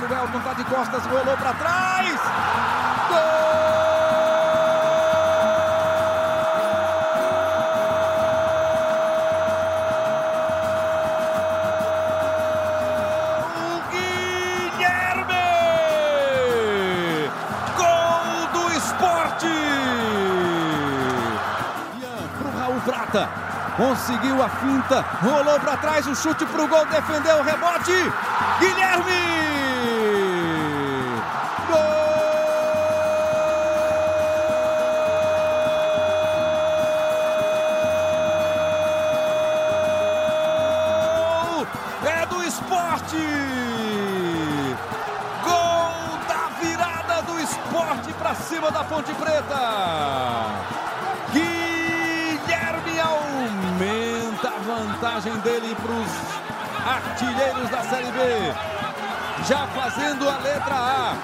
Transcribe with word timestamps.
goleiro 0.00 0.14
Elton 0.14 0.40
tá 0.40 0.52
de 0.52 0.64
costas, 0.64 1.06
rolou 1.06 1.36
para 1.36 1.52
trás. 1.54 2.20
Gol! 3.08 3.48
Conseguiu 23.76 24.42
a 24.42 24.48
finta, 24.48 25.04
rolou 25.22 25.58
para 25.60 25.76
trás, 25.76 26.06
o 26.08 26.14
chute 26.14 26.44
para 26.46 26.62
o 26.62 26.68
gol, 26.68 26.84
defendeu 26.86 27.36
o 27.36 27.42
rebote. 27.42 28.12
Guilherme! 28.58 29.77
Ponte 48.88 49.14
Preta! 49.14 50.78
vantagem 54.68 55.36
dele 55.38 55.74
para 55.76 55.92
os 55.92 56.10
artilheiros 56.86 57.70
da 57.70 57.82
Série 57.82 58.12
B. 58.12 58.18
Já 59.48 59.66
fazendo 59.68 60.28
a 60.28 60.38
letra 60.38 60.74
A, 60.74 61.16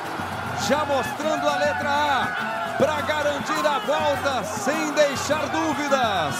já 0.66 0.84
mostrando 0.84 1.48
a 1.48 1.56
letra 1.56 1.90
A, 1.90 2.74
para 2.78 3.00
garantir 3.02 3.66
a 3.66 3.78
volta 3.80 4.44
sem 4.44 4.92
deixar 4.92 5.48
dúvidas, 5.48 6.34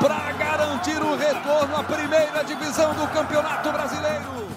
para 0.00 0.32
garantir 0.32 1.00
o 1.00 1.16
retorno 1.16 1.76
à 1.76 1.84
primeira 1.84 2.44
divisão 2.44 2.92
do 2.94 3.06
Campeonato 3.08 3.72
Brasileiro. 3.72 4.48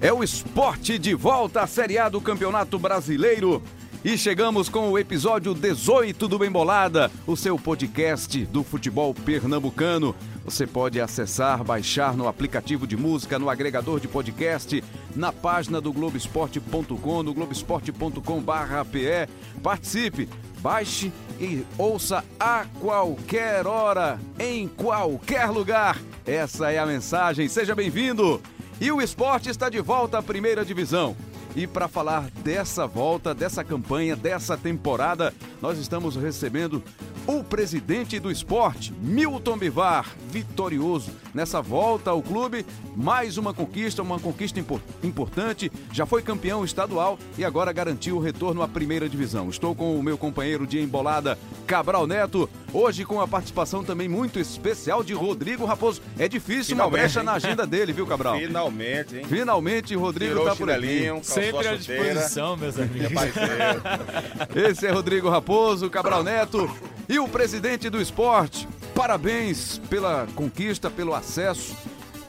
É 0.00 0.12
o 0.12 0.24
esporte 0.24 0.98
de 0.98 1.14
volta 1.14 1.62
à 1.62 1.66
Série 1.66 1.98
A 1.98 2.08
do 2.08 2.20
Campeonato 2.20 2.78
Brasileiro. 2.78 3.62
E 4.04 4.18
chegamos 4.18 4.68
com 4.68 4.90
o 4.90 4.98
episódio 4.98 5.54
18 5.54 6.26
do 6.26 6.36
Bembolada, 6.36 7.08
o 7.24 7.36
seu 7.36 7.56
podcast 7.56 8.44
do 8.46 8.64
futebol 8.64 9.14
pernambucano. 9.14 10.12
Você 10.44 10.66
pode 10.66 11.00
acessar, 11.00 11.62
baixar 11.62 12.16
no 12.16 12.26
aplicativo 12.26 12.84
de 12.84 12.96
música, 12.96 13.38
no 13.38 13.48
agregador 13.48 14.00
de 14.00 14.08
podcast, 14.08 14.82
na 15.14 15.32
página 15.32 15.80
do 15.80 15.92
Globoesporte.com, 15.92 17.22
no 17.22 17.32
globoesporte.com/pe. 17.32 19.28
Participe, 19.62 20.28
baixe 20.58 21.12
e 21.40 21.64
ouça 21.78 22.24
a 22.40 22.66
qualquer 22.80 23.68
hora, 23.68 24.18
em 24.36 24.66
qualquer 24.66 25.48
lugar. 25.48 25.96
Essa 26.26 26.72
é 26.72 26.78
a 26.80 26.86
mensagem. 26.86 27.46
Seja 27.46 27.72
bem-vindo. 27.72 28.42
E 28.80 28.90
o 28.90 29.00
esporte 29.00 29.48
está 29.48 29.68
de 29.70 29.80
volta 29.80 30.18
à 30.18 30.22
primeira 30.22 30.64
divisão. 30.64 31.14
E 31.54 31.66
para 31.66 31.86
falar 31.86 32.30
dessa 32.42 32.86
volta, 32.86 33.34
dessa 33.34 33.62
campanha, 33.62 34.16
dessa 34.16 34.56
temporada, 34.56 35.34
nós 35.60 35.78
estamos 35.78 36.16
recebendo 36.16 36.82
o 37.26 37.44
presidente 37.44 38.18
do 38.18 38.30
esporte, 38.30 38.92
Milton 39.00 39.58
Bivar, 39.58 40.10
vitorioso 40.30 41.12
nessa 41.34 41.60
volta 41.60 42.10
ao 42.10 42.22
clube. 42.22 42.64
Mais 42.96 43.36
uma 43.36 43.52
conquista, 43.52 44.02
uma 44.02 44.18
conquista 44.18 44.58
importante. 45.02 45.70
Já 45.92 46.06
foi 46.06 46.22
campeão 46.22 46.64
estadual 46.64 47.18
e 47.36 47.44
agora 47.44 47.72
garantiu 47.72 48.16
o 48.16 48.20
retorno 48.20 48.62
à 48.62 48.68
primeira 48.68 49.08
divisão. 49.08 49.50
Estou 49.50 49.74
com 49.74 49.98
o 49.98 50.02
meu 50.02 50.16
companheiro 50.16 50.66
de 50.66 50.80
embolada, 50.80 51.38
Cabral 51.66 52.06
Neto. 52.06 52.48
Hoje 52.74 53.04
com 53.04 53.20
a 53.20 53.28
participação 53.28 53.84
também 53.84 54.08
muito 54.08 54.38
especial 54.38 55.04
de 55.04 55.12
Rodrigo 55.12 55.66
Raposo. 55.66 56.00
É 56.18 56.26
difícil 56.26 56.74
Finalmente, 56.74 56.80
uma 56.82 57.02
brecha 57.02 57.20
hein? 57.20 57.26
na 57.26 57.32
agenda 57.34 57.66
dele, 57.66 57.92
viu, 57.92 58.06
Cabral? 58.06 58.38
Finalmente, 58.38 59.16
hein? 59.18 59.24
Finalmente, 59.28 59.94
Rodrigo 59.94 60.32
Tirou 60.32 60.46
tá 60.46 60.56
por 60.56 60.70
aqui. 60.70 61.04
Sempre 61.22 61.68
à 61.68 61.76
disposição, 61.76 62.56
meus 62.56 62.78
amigos. 62.78 63.12
Esse 64.56 64.86
é 64.86 64.90
Rodrigo 64.90 65.28
Raposo, 65.28 65.90
Cabral 65.90 66.24
Neto. 66.24 66.70
E 67.06 67.18
o 67.18 67.28
presidente 67.28 67.90
do 67.90 68.00
esporte, 68.00 68.66
parabéns 68.94 69.78
pela 69.90 70.26
conquista, 70.34 70.88
pelo 70.88 71.14
acesso, 71.14 71.76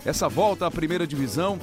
essa 0.06 0.28
volta 0.28 0.68
à 0.68 0.72
primeira 0.72 1.08
divisão. 1.08 1.58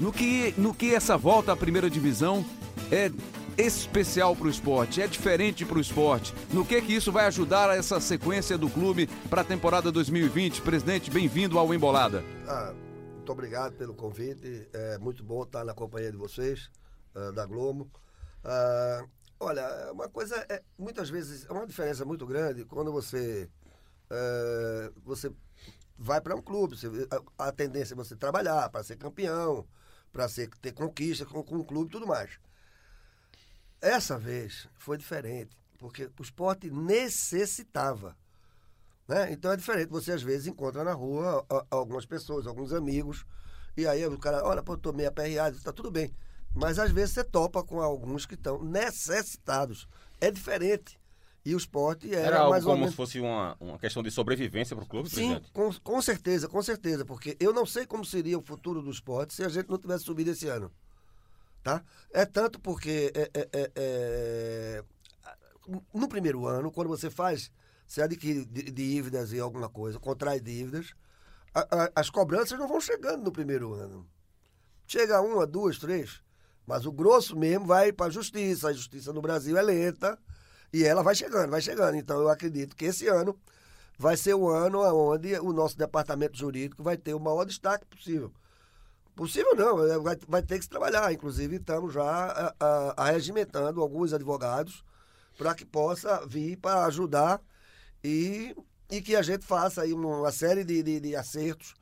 No 0.00 0.10
que, 0.10 0.54
no 0.56 0.72
que 0.72 0.94
essa 0.94 1.16
volta 1.16 1.52
à 1.52 1.56
primeira 1.56 1.90
divisão 1.90 2.44
é 2.90 3.10
especial 3.56 4.34
para 4.34 4.46
o 4.46 4.50
esporte, 4.50 5.00
é 5.00 5.06
diferente 5.06 5.64
para 5.64 5.78
o 5.78 5.80
esporte. 5.80 6.34
No 6.52 6.64
que 6.64 6.80
que 6.82 6.94
isso 6.94 7.12
vai 7.12 7.26
ajudar 7.26 7.70
a 7.70 7.76
essa 7.76 8.00
sequência 8.00 8.58
do 8.58 8.68
clube 8.68 9.06
para 9.28 9.42
a 9.42 9.44
temporada 9.44 9.90
2020? 9.92 10.62
Presidente, 10.62 11.10
bem-vindo 11.10 11.58
ao 11.58 11.72
Embolada. 11.72 12.24
Ah, 12.46 12.74
muito 13.16 13.32
obrigado 13.32 13.74
pelo 13.74 13.94
convite. 13.94 14.68
É 14.72 14.98
muito 14.98 15.22
bom 15.24 15.42
estar 15.42 15.64
na 15.64 15.74
companhia 15.74 16.10
de 16.10 16.18
vocês, 16.18 16.70
uh, 17.14 17.32
da 17.32 17.46
Globo. 17.46 17.90
Uh, 18.44 19.08
Olha, 19.44 19.92
uma 19.92 20.08
coisa 20.08 20.36
é 20.48 20.62
muitas 20.78 21.10
vezes 21.10 21.44
é 21.44 21.52
uma 21.52 21.66
diferença 21.66 22.04
muito 22.04 22.26
grande 22.26 22.64
quando 22.64 22.90
você 22.90 23.50
é, 24.10 24.92
você 25.04 25.30
vai 25.98 26.20
para 26.20 26.34
um 26.34 26.42
clube, 26.42 26.76
você, 26.76 26.88
a, 27.38 27.48
a, 27.48 27.52
tendência 27.52 27.94
é 27.94 27.96
você 27.96 28.16
trabalhar 28.16 28.68
para 28.70 28.82
ser 28.82 28.96
campeão, 28.96 29.66
para 30.12 30.26
ter 30.60 30.72
conquista 30.72 31.26
com, 31.26 31.42
com 31.42 31.56
um 31.56 31.64
clube 31.64 31.88
e 31.88 31.92
tudo 31.92 32.06
mais. 32.06 32.38
Essa 33.84 34.18
vez 34.18 34.66
foi 34.78 34.96
diferente, 34.96 35.54
porque 35.78 36.08
o 36.18 36.22
esporte 36.22 36.70
necessitava. 36.70 38.16
Né? 39.06 39.30
Então 39.30 39.52
é 39.52 39.56
diferente. 39.58 39.90
Você 39.90 40.10
às 40.10 40.22
vezes 40.22 40.46
encontra 40.46 40.82
na 40.82 40.94
rua 40.94 41.44
algumas 41.70 42.06
pessoas, 42.06 42.46
alguns 42.46 42.72
amigos, 42.72 43.26
e 43.76 43.86
aí 43.86 44.06
o 44.06 44.18
cara, 44.18 44.42
olha, 44.42 44.62
pô, 44.62 44.72
eu 44.72 44.78
tomei 44.78 45.04
a 45.04 45.12
PRA, 45.12 45.50
está 45.50 45.70
tudo 45.70 45.90
bem. 45.90 46.10
Mas 46.54 46.78
às 46.78 46.92
vezes 46.92 47.12
você 47.12 47.22
topa 47.24 47.62
com 47.62 47.82
alguns 47.82 48.24
que 48.24 48.36
estão 48.36 48.64
necessitados. 48.64 49.86
É 50.18 50.30
diferente. 50.30 50.98
E 51.44 51.54
o 51.54 51.58
esporte 51.58 52.08
era, 52.14 52.26
era 52.26 52.38
algo 52.38 52.52
mais 52.52 52.64
como 52.64 52.76
menos... 52.76 52.92
se 52.92 52.96
fosse 52.96 53.20
uma, 53.20 53.54
uma 53.60 53.78
questão 53.78 54.02
de 54.02 54.10
sobrevivência 54.10 54.74
para 54.74 54.86
o 54.86 54.88
clube, 54.88 55.10
Sim, 55.10 55.38
com, 55.52 55.70
com 55.74 56.00
certeza, 56.00 56.48
com 56.48 56.62
certeza. 56.62 57.04
Porque 57.04 57.36
eu 57.38 57.52
não 57.52 57.66
sei 57.66 57.84
como 57.84 58.02
seria 58.02 58.38
o 58.38 58.42
futuro 58.42 58.80
do 58.80 58.90
esporte 58.90 59.34
se 59.34 59.44
a 59.44 59.48
gente 59.50 59.68
não 59.68 59.76
tivesse 59.76 60.04
subido 60.04 60.30
esse 60.30 60.48
ano. 60.48 60.72
Tá? 61.64 61.82
É 62.12 62.26
tanto 62.26 62.60
porque 62.60 63.10
é, 63.14 63.30
é, 63.32 63.48
é, 63.52 63.72
é 63.74 64.84
no 65.94 66.06
primeiro 66.06 66.46
ano, 66.46 66.70
quando 66.70 66.88
você 66.88 67.08
faz, 67.08 67.50
você 67.86 68.02
adquire 68.02 68.44
dívidas 68.44 69.32
e 69.32 69.40
alguma 69.40 69.70
coisa, 69.70 69.98
contrai 69.98 70.38
dívidas, 70.38 70.94
a, 71.54 71.60
a, 71.60 71.90
as 71.96 72.10
cobranças 72.10 72.58
não 72.58 72.68
vão 72.68 72.82
chegando 72.82 73.24
no 73.24 73.32
primeiro 73.32 73.72
ano. 73.72 74.06
Chega 74.86 75.22
uma, 75.22 75.46
duas, 75.46 75.78
três. 75.78 76.20
Mas 76.66 76.84
o 76.84 76.92
grosso 76.92 77.34
mesmo 77.34 77.64
vai 77.64 77.92
para 77.92 78.06
a 78.06 78.10
justiça. 78.10 78.68
A 78.68 78.72
justiça 78.74 79.10
no 79.12 79.22
Brasil 79.22 79.56
é 79.56 79.62
lenta 79.62 80.18
e 80.70 80.84
ela 80.84 81.02
vai 81.02 81.14
chegando, 81.14 81.50
vai 81.50 81.62
chegando. 81.62 81.96
Então 81.96 82.20
eu 82.20 82.28
acredito 82.28 82.76
que 82.76 82.84
esse 82.84 83.08
ano 83.08 83.38
vai 83.98 84.18
ser 84.18 84.34
o 84.34 84.50
ano 84.50 84.80
onde 84.80 85.38
o 85.38 85.52
nosso 85.52 85.78
departamento 85.78 86.36
jurídico 86.36 86.82
vai 86.82 86.98
ter 86.98 87.14
o 87.14 87.20
maior 87.20 87.44
destaque 87.46 87.86
possível. 87.86 88.30
Possível 89.14 89.54
não, 89.54 89.84
é, 89.84 89.98
vai, 89.98 90.16
vai 90.28 90.42
ter 90.42 90.58
que 90.58 90.64
se 90.64 90.70
trabalhar. 90.70 91.12
Inclusive, 91.12 91.56
estamos 91.56 91.92
já 91.94 92.54
arregimentando 92.96 93.80
alguns 93.80 94.12
advogados 94.12 94.84
para 95.38 95.54
que 95.54 95.64
possa 95.64 96.26
vir 96.26 96.56
para 96.56 96.84
ajudar 96.86 97.40
e, 98.02 98.54
e 98.90 99.00
que 99.00 99.16
a 99.16 99.22
gente 99.22 99.44
faça 99.44 99.82
aí 99.82 99.92
uma 99.92 100.32
série 100.32 100.64
de, 100.64 100.82
de, 100.82 101.00
de 101.00 101.16
acertos 101.16 101.74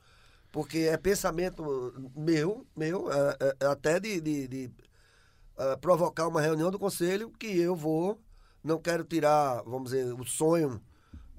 porque 0.52 0.81
é 0.81 0.99
pensamento 0.99 1.64
meu, 2.14 2.67
meu 2.76 3.11
é, 3.11 3.37
é, 3.40 3.56
é 3.61 3.67
até 3.67 3.99
de, 3.99 4.20
de, 4.20 4.46
de 4.46 4.70
é, 5.56 5.76
provocar 5.76 6.29
uma 6.29 6.43
reunião 6.43 6.70
do 6.70 6.79
conselho 6.79 7.31
que 7.31 7.58
eu 7.58 7.75
vou, 7.75 8.20
não 8.62 8.79
quero 8.79 9.02
tirar, 9.02 9.62
vamos 9.62 9.90
dizer, 9.90 10.12
o 10.12 10.25
sonho 10.25 10.81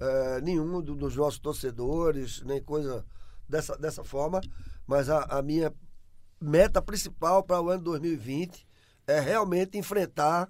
é, 0.00 0.40
nenhum 0.40 0.82
do, 0.82 0.96
dos 0.96 1.14
nossos 1.14 1.38
torcedores, 1.38 2.42
nem 2.42 2.60
coisa 2.60 3.06
dessa, 3.48 3.78
dessa 3.78 4.02
forma, 4.02 4.40
mas 4.84 5.08
a, 5.08 5.22
a 5.22 5.40
minha 5.40 5.72
meta 6.44 6.82
principal 6.82 7.42
para 7.42 7.60
o 7.60 7.70
ano 7.70 7.82
2020 7.82 8.66
é 9.06 9.18
realmente 9.18 9.78
enfrentar 9.78 10.48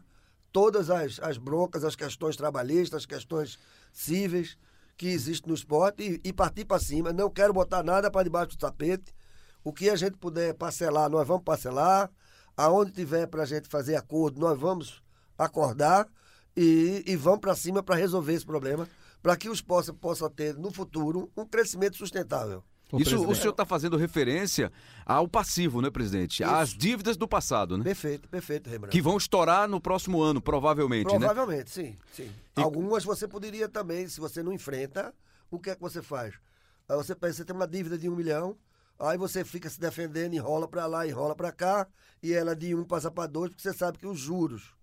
todas 0.53 0.91
as, 0.91 1.21
as 1.21 1.39
broncas, 1.39 1.85
as 1.85 1.97
questões 1.97 2.37
trabalhistas, 2.37 2.99
as 2.99 3.07
questões 3.07 3.59
cíveis, 3.93 4.59
que 4.97 5.09
existe 5.09 5.49
no 5.49 5.55
esporte 5.55 6.21
e, 6.25 6.29
e 6.29 6.33
partir 6.33 6.65
para 6.65 6.79
cima. 6.79 7.13
Não 7.13 7.31
quero 7.31 7.53
botar 7.53 7.83
nada 7.83 8.11
para 8.11 8.25
debaixo 8.25 8.51
do 8.51 8.59
tapete. 8.59 9.15
O 9.63 9.73
que 9.73 9.89
a 9.89 9.97
gente 9.97 10.17
puder 10.17 10.55
parcelar, 10.55 11.09
nós 11.11 11.27
vamos 11.27 11.45
parcelar. 11.45 12.11
Aonde 12.57 12.93
tiver 12.93 13.27
para 13.27 13.43
a 13.43 13.47
gente 13.47 13.69
fazer 13.69 13.97
acordo, 13.97 14.41
nós 14.41 14.59
vamos 14.59 15.03
acordar 15.37 16.09
e, 16.57 17.03
e 17.07 17.17
vamos 17.17 17.41
para 17.41 17.57
cima 17.57 17.83
para 17.83 17.97
resolver 17.97 18.35
esse 18.35 18.47
problema, 18.47 18.89
para 19.21 19.37
que 19.37 19.49
o 19.49 19.53
esporte 19.53 19.93
possa 19.93 20.31
ter 20.31 20.57
no 20.57 20.71
futuro 20.71 21.31
um 21.37 21.45
crescimento 21.45 21.97
sustentável. 21.97 22.63
Isso 22.93 23.11
presidente. 23.11 23.33
o 23.33 23.35
senhor 23.35 23.51
está 23.51 23.65
fazendo 23.65 23.97
referência 23.97 24.71
ao 25.05 25.27
passivo, 25.27 25.81
né, 25.81 25.91
presidente? 25.91 26.43
Isso. 26.43 26.53
Às 26.53 26.71
dívidas 26.71 27.17
do 27.17 27.27
passado, 27.27 27.77
né? 27.77 27.85
Perfeito, 27.85 28.29
perfeito, 28.29 28.69
Rembrandt. 28.69 28.93
Que 28.93 29.03
vão 29.03 29.17
estourar 29.17 29.69
no 29.69 29.81
próximo 29.81 30.23
ano, 30.23 30.41
provavelmente, 30.41 31.09
provavelmente 31.09 31.81
né? 31.81 31.89
sim, 31.89 31.97
sim. 32.13 32.31
E... 32.57 32.61
Algumas 32.61 33.05
você 33.05 33.27
poderia 33.27 33.69
também, 33.69 34.07
se 34.09 34.21
você 34.21 34.43
não 34.43 34.53
enfrenta, 34.53 35.15
o 35.51 35.59
que 35.59 35.71
é 35.71 35.75
que 35.75 35.81
você 35.81 36.03
faz? 36.03 36.35
Aí 36.89 36.97
você 36.97 37.15
pensa, 37.15 37.39
você 37.39 37.45
tem 37.45 37.57
uma 37.57 37.67
dívida 37.67 37.97
de 37.97 38.09
um 38.09 38.15
milhão, 38.15 38.57
aí 38.99 39.17
você 39.17 39.45
fica 39.45 39.69
se 39.69 39.81
defendendo, 39.81 40.35
enrola 40.35 40.69
para 40.69 40.87
lá, 40.87 41.07
enrola 41.07 41.35
para 41.35 41.51
cá, 41.51 41.89
e 42.23 42.33
ela 42.33 42.55
de 42.55 42.75
um 42.75 42.85
passa 42.85 43.11
para 43.11 43.27
dois, 43.27 43.51
porque 43.51 43.63
você 43.63 43.73
sabe 43.73 43.99
que 43.99 44.07
os 44.07 44.19
juros 44.19 44.75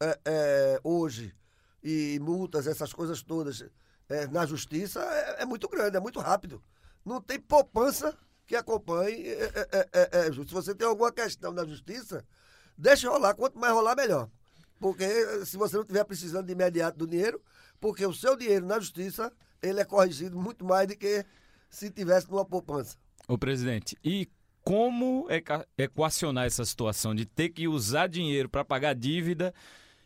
é, 0.00 0.18
é, 0.24 0.80
hoje 0.82 1.34
e 1.82 2.18
multas, 2.20 2.66
essas 2.66 2.92
coisas 2.92 3.22
todas 3.22 3.64
é, 4.08 4.26
na 4.26 4.46
justiça 4.46 5.00
é, 5.00 5.42
é 5.42 5.46
muito 5.46 5.68
grande, 5.68 5.96
é 5.96 6.00
muito 6.00 6.18
rápido 6.18 6.62
não 7.04 7.20
tem 7.20 7.38
poupança 7.38 8.16
que 8.46 8.56
acompanhe. 8.56 9.26
É, 9.28 9.44
é, 9.44 9.68
é, 9.72 9.88
é, 9.92 10.28
é 10.28 10.32
se 10.32 10.44
você 10.44 10.74
tem 10.74 10.86
alguma 10.86 11.12
questão 11.12 11.52
na 11.52 11.64
justiça, 11.64 12.24
deixe 12.76 13.06
rolar. 13.06 13.34
Quanto 13.34 13.58
mais 13.58 13.72
rolar, 13.72 13.96
melhor. 13.96 14.28
Porque 14.78 15.06
se 15.46 15.56
você 15.56 15.76
não 15.76 15.82
estiver 15.82 16.04
precisando 16.04 16.46
de 16.46 16.52
imediato 16.52 16.98
do 16.98 17.06
dinheiro, 17.06 17.40
porque 17.80 18.04
o 18.04 18.12
seu 18.12 18.36
dinheiro 18.36 18.66
na 18.66 18.80
justiça, 18.80 19.32
ele 19.62 19.80
é 19.80 19.84
corrigido 19.84 20.38
muito 20.38 20.64
mais 20.64 20.88
do 20.88 20.96
que 20.96 21.24
se 21.70 21.90
tivesse 21.90 22.30
numa 22.30 22.44
poupança. 22.44 22.96
Ô, 23.28 23.38
presidente, 23.38 23.96
e 24.04 24.28
como 24.64 25.26
equacionar 25.78 26.46
essa 26.46 26.64
situação 26.64 27.14
de 27.14 27.24
ter 27.24 27.48
que 27.48 27.66
usar 27.66 28.08
dinheiro 28.08 28.48
para 28.48 28.64
pagar 28.64 28.94
dívida 28.94 29.54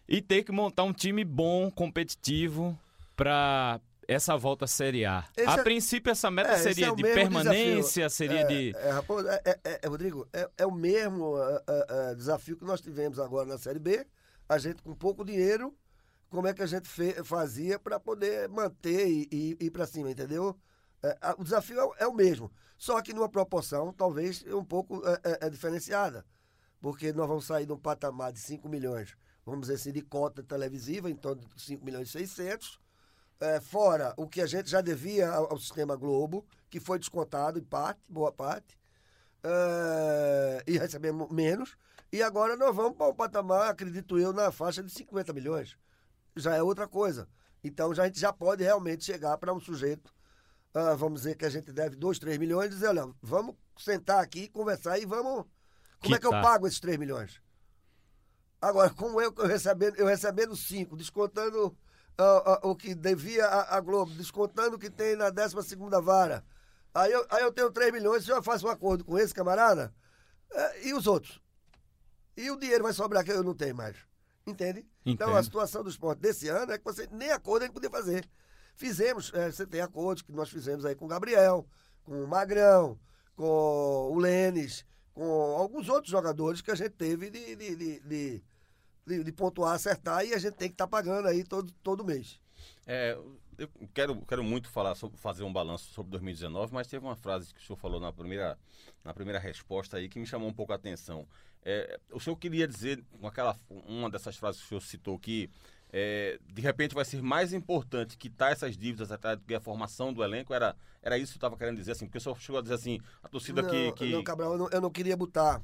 e 0.08 0.22
ter 0.22 0.44
que 0.44 0.52
montar 0.52 0.84
um 0.84 0.92
time 0.92 1.24
bom, 1.24 1.70
competitivo, 1.70 2.78
para 3.16 3.80
essa 4.08 4.36
volta 4.36 4.64
à 4.64 4.68
Série 4.68 5.04
A. 5.04 5.24
Esse 5.36 5.48
a 5.48 5.54
é... 5.54 5.62
princípio, 5.62 6.10
essa 6.10 6.30
meta 6.30 6.52
é, 6.52 6.58
seria 6.58 6.88
é 6.88 6.94
de 6.94 7.02
permanência, 7.02 8.06
desafio. 8.06 8.10
seria 8.10 8.44
de. 8.44 8.74
É, 8.76 9.58
é, 9.64 9.80
é 9.82 9.88
Rodrigo, 9.88 10.28
é, 10.32 10.66
o 10.66 10.70
mesmo 10.70 11.34
desafio 12.16 12.56
que 12.56 12.64
nós 12.64 12.80
tivemos 12.80 13.18
agora 13.18 13.48
na 13.48 13.58
Série 13.58 13.78
B. 13.78 14.06
A 14.48 14.58
gente 14.58 14.82
com 14.82 14.94
pouco 14.94 15.24
dinheiro, 15.24 15.76
como 16.28 16.46
é 16.46 16.54
que 16.54 16.62
a 16.62 16.66
gente 16.66 16.88
fe, 16.88 17.14
fazia 17.24 17.78
para 17.78 17.98
poder 17.98 18.48
manter 18.48 19.08
e, 19.08 19.28
e, 19.32 19.66
ir 19.66 19.70
para 19.70 19.86
cima, 19.86 20.10
entendeu? 20.10 20.56
o 21.38 21.44
desafio 21.44 21.92
é, 21.98 22.06
o 22.06 22.12
mesmo, 22.12 22.50
só 22.76 23.00
que 23.00 23.12
numa 23.12 23.28
proporção 23.28 23.92
talvez 23.92 24.44
um 24.48 24.64
pouco 24.64 25.02
é, 25.40 25.48
diferenciada. 25.50 26.24
Porque 26.80 27.12
nós 27.12 27.28
vamos 27.28 27.46
sair 27.46 27.66
de 27.66 27.72
um 27.72 27.78
patamar 27.78 28.32
de 28.32 28.38
5 28.38 28.68
milhões, 28.68 29.16
vamos 29.44 29.62
dizer 29.62 29.74
assim, 29.74 29.92
de 29.92 30.02
cota 30.02 30.42
televisiva, 30.42 31.10
em 31.10 31.16
torno 31.16 31.42
de 31.54 31.62
5 31.62 31.84
milhões 31.84 32.08
e 32.08 32.12
600 32.12 32.85
é, 33.40 33.60
fora 33.60 34.14
o 34.16 34.26
que 34.26 34.40
a 34.40 34.46
gente 34.46 34.70
já 34.70 34.80
devia 34.80 35.30
ao, 35.30 35.52
ao, 35.52 35.58
sistema 35.58 35.96
Globo, 35.96 36.46
que 36.70 36.80
foi 36.80 36.98
descontado 36.98 37.58
em 37.58 37.64
parte, 37.64 38.00
boa 38.08 38.32
parte, 38.32 38.78
é, 39.42 40.62
e 40.66 40.78
recebemos 40.78 41.30
menos. 41.30 41.76
E 42.12 42.22
agora 42.22 42.56
nós 42.56 42.74
vamos 42.74 42.96
para 42.96 43.08
o 43.08 43.14
patamar, 43.14 43.70
acredito 43.70 44.18
eu, 44.18 44.32
na 44.32 44.50
faixa 44.50 44.82
de 44.82 44.90
50 44.90 45.32
milhões. 45.32 45.76
Já 46.34 46.54
é 46.54 46.62
outra 46.62 46.86
coisa. 46.86 47.28
Então 47.62 47.94
já, 47.94 48.04
a 48.04 48.06
gente 48.06 48.20
já 48.20 48.32
pode 48.32 48.62
realmente 48.62 49.04
chegar 49.04 49.36
para 49.38 49.52
um 49.52 49.60
sujeito, 49.60 50.14
uh, 50.74 50.96
vamos 50.96 51.22
dizer 51.22 51.36
que 51.36 51.44
a 51.44 51.50
gente 51.50 51.72
deve 51.72 51.96
2, 51.96 52.18
3 52.18 52.38
milhões, 52.38 52.66
e 52.66 52.70
dizer, 52.70 52.88
olha, 52.88 53.12
vamos 53.20 53.56
sentar 53.76 54.22
aqui, 54.22 54.48
conversar 54.48 54.98
e 54.98 55.04
vamos. 55.04 55.44
Como 56.00 56.14
é 56.14 56.18
que 56.18 56.26
eu 56.26 56.30
pago 56.30 56.66
esses 56.66 56.80
3 56.80 56.98
milhões? 56.98 57.40
Agora, 58.60 58.90
como 58.90 59.20
eu, 59.20 59.34
eu 59.36 59.46
recebendo, 59.46 59.96
eu 59.96 60.06
recebendo 60.06 60.56
5, 60.56 60.96
descontando 60.96 61.76
uh, 62.18 62.55
o 62.70 62.76
que 62.76 62.94
devia 62.94 63.46
a, 63.46 63.76
a, 63.76 63.80
Globo, 63.80 64.12
descontando 64.12 64.76
o 64.76 64.78
que 64.78 64.90
tem 64.90 65.16
na 65.16 65.30
12 65.30 65.54
vara. 66.02 66.44
Aí 66.94 67.12
eu, 67.12 67.26
aí 67.30 67.42
eu 67.42 67.52
tenho 67.52 67.70
3 67.70 67.92
milhões, 67.92 68.24
se 68.24 68.30
eu 68.30 68.42
faço 68.42 68.66
um 68.66 68.70
acordo 68.70 69.04
com 69.04 69.18
esse 69.18 69.34
camarada, 69.34 69.94
uh, 70.52 70.86
e 70.86 70.94
os 70.94 71.06
outros? 71.06 71.40
E 72.36 72.50
o 72.50 72.56
dinheiro 72.56 72.84
vai 72.84 72.92
sobrar 72.92 73.24
que 73.24 73.32
eu 73.32 73.42
não 73.42 73.54
tenho 73.54 73.74
mais. 73.74 73.96
Entende? 74.46 74.80
Entendo. 75.04 75.14
Então 75.14 75.36
a 75.36 75.42
situação 75.42 75.82
do 75.82 75.90
esporte 75.90 76.20
desse 76.20 76.48
ano 76.48 76.72
é 76.72 76.78
que 76.78 76.84
você 76.84 77.08
nem 77.10 77.30
acordo 77.30 77.62
a 77.62 77.66
gente 77.66 77.74
podia 77.74 77.90
fazer. 77.90 78.28
Fizemos, 78.76 79.32
é, 79.34 79.50
você 79.50 79.66
tem 79.66 79.80
acordos 79.80 80.22
que 80.22 80.32
nós 80.32 80.48
fizemos 80.48 80.84
aí 80.84 80.94
com 80.94 81.06
o 81.06 81.08
Gabriel, 81.08 81.66
com 82.04 82.22
o 82.22 82.28
Magrão, 82.28 82.98
com 83.34 84.10
o 84.12 84.18
Lênis, 84.18 84.84
com 85.12 85.24
alguns 85.56 85.88
outros 85.88 86.10
jogadores 86.10 86.60
que 86.60 86.70
a 86.70 86.74
gente 86.74 86.90
teve 86.90 87.30
de, 87.30 87.56
de, 87.56 87.76
de, 87.76 88.00
de 88.00 88.44
de, 89.06 89.22
de 89.22 89.32
pontuar, 89.32 89.74
acertar 89.74 90.26
e 90.26 90.34
a 90.34 90.38
gente 90.38 90.54
tem 90.54 90.68
que 90.68 90.74
estar 90.74 90.86
tá 90.86 90.90
pagando 90.90 91.28
aí 91.28 91.44
todo, 91.44 91.72
todo 91.82 92.04
mês. 92.04 92.40
É, 92.86 93.18
eu 93.58 93.68
quero, 93.92 94.20
quero 94.22 94.44
muito 94.44 94.68
falar 94.68 94.94
sobre, 94.94 95.18
fazer 95.18 95.42
um 95.42 95.52
balanço 95.52 95.92
sobre 95.92 96.10
2019, 96.12 96.72
mas 96.72 96.86
teve 96.86 97.04
uma 97.04 97.16
frase 97.16 97.52
que 97.52 97.60
o 97.60 97.64
senhor 97.64 97.76
falou 97.76 97.98
na 97.98 98.12
primeira, 98.12 98.56
na 99.02 99.12
primeira 99.12 99.38
resposta 99.38 99.96
aí 99.96 100.08
que 100.08 100.18
me 100.18 100.26
chamou 100.26 100.48
um 100.48 100.52
pouco 100.52 100.72
a 100.72 100.76
atenção. 100.76 101.26
É, 101.64 101.98
o 102.12 102.20
senhor 102.20 102.36
queria 102.36 102.68
dizer, 102.68 103.02
com 103.20 103.26
aquela, 103.26 103.58
uma 103.68 104.08
dessas 104.08 104.36
frases 104.36 104.60
que 104.60 104.66
o 104.66 104.68
senhor 104.68 104.80
citou 104.82 105.18
que 105.18 105.50
é, 105.92 106.38
de 106.46 106.62
repente 106.62 106.94
vai 106.94 107.04
ser 107.04 107.20
mais 107.22 107.52
importante 107.52 108.16
quitar 108.16 108.52
essas 108.52 108.76
dívidas 108.76 109.08
do 109.08 109.44
que 109.46 109.54
a 109.54 109.60
formação 109.60 110.12
do 110.12 110.22
elenco? 110.22 110.54
Era, 110.54 110.76
era 111.02 111.18
isso 111.18 111.32
que 111.32 111.36
eu 111.36 111.40
estava 111.40 111.56
querendo 111.56 111.76
dizer, 111.76 111.92
assim, 111.92 112.06
porque 112.06 112.18
o 112.18 112.20
senhor 112.20 112.38
chegou 112.40 112.58
a 112.58 112.62
dizer 112.62 112.74
assim, 112.74 113.00
a 113.22 113.28
torcida 113.28 113.62
não, 113.62 113.70
que, 113.70 113.92
que... 113.92 114.12
Não, 114.12 114.22
Cabral, 114.22 114.52
eu 114.52 114.58
não, 114.58 114.68
eu 114.70 114.80
não 114.80 114.90
queria 114.90 115.16
botar 115.16 115.60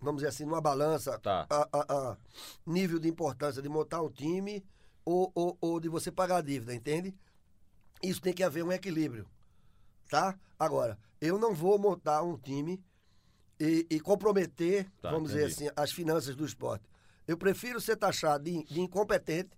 vamos 0.00 0.22
dizer 0.22 0.28
assim, 0.28 0.44
numa 0.44 0.60
balança 0.60 1.18
tá. 1.18 1.46
a, 1.50 1.68
a, 1.72 2.10
a, 2.10 2.16
nível 2.66 2.98
de 2.98 3.08
importância 3.08 3.60
de 3.60 3.68
montar 3.68 4.00
um 4.00 4.08
time 4.08 4.64
ou, 5.04 5.30
ou, 5.34 5.56
ou, 5.60 5.80
de 5.80 5.88
você 5.88 6.10
pagar 6.10 6.36
a 6.36 6.42
dívida, 6.42 6.74
entende? 6.74 7.14
Isso 8.02 8.20
tem 8.20 8.32
que 8.32 8.42
haver 8.42 8.64
um 8.64 8.72
equilíbrio, 8.72 9.26
tá? 10.08 10.38
Agora, 10.58 10.98
eu 11.20 11.38
não 11.38 11.54
vou 11.54 11.78
montar 11.78 12.22
um 12.22 12.36
time 12.36 12.82
e, 13.58 13.86
e 13.90 14.00
comprometer, 14.00 14.90
tá, 15.02 15.10
vamos 15.10 15.30
entendi. 15.30 15.48
dizer 15.48 15.66
assim, 15.66 15.74
as 15.76 15.92
finanças 15.92 16.34
do 16.34 16.44
esporte. 16.44 16.84
Eu 17.26 17.36
prefiro 17.36 17.80
ser 17.80 17.96
taxado 17.96 18.44
de, 18.44 18.64
de 18.64 18.80
incompetente 18.80 19.50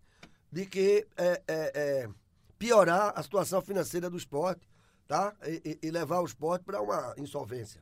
de 0.51 0.67
que 0.67 1.07
é, 1.17 1.43
é, 1.47 1.73
é, 1.75 2.09
piorar 2.59 3.13
a 3.17 3.23
situação 3.23 3.63
financeira 3.63 4.11
do 4.11 4.17
esporte, 4.17 4.69
tá? 5.07 5.35
E, 5.47 5.79
e 5.83 5.91
levar 5.91 6.21
o 6.21 6.25
esporte 6.27 6.65
para 6.65 6.83
uma 6.83 7.15
insolvência. 7.17 7.81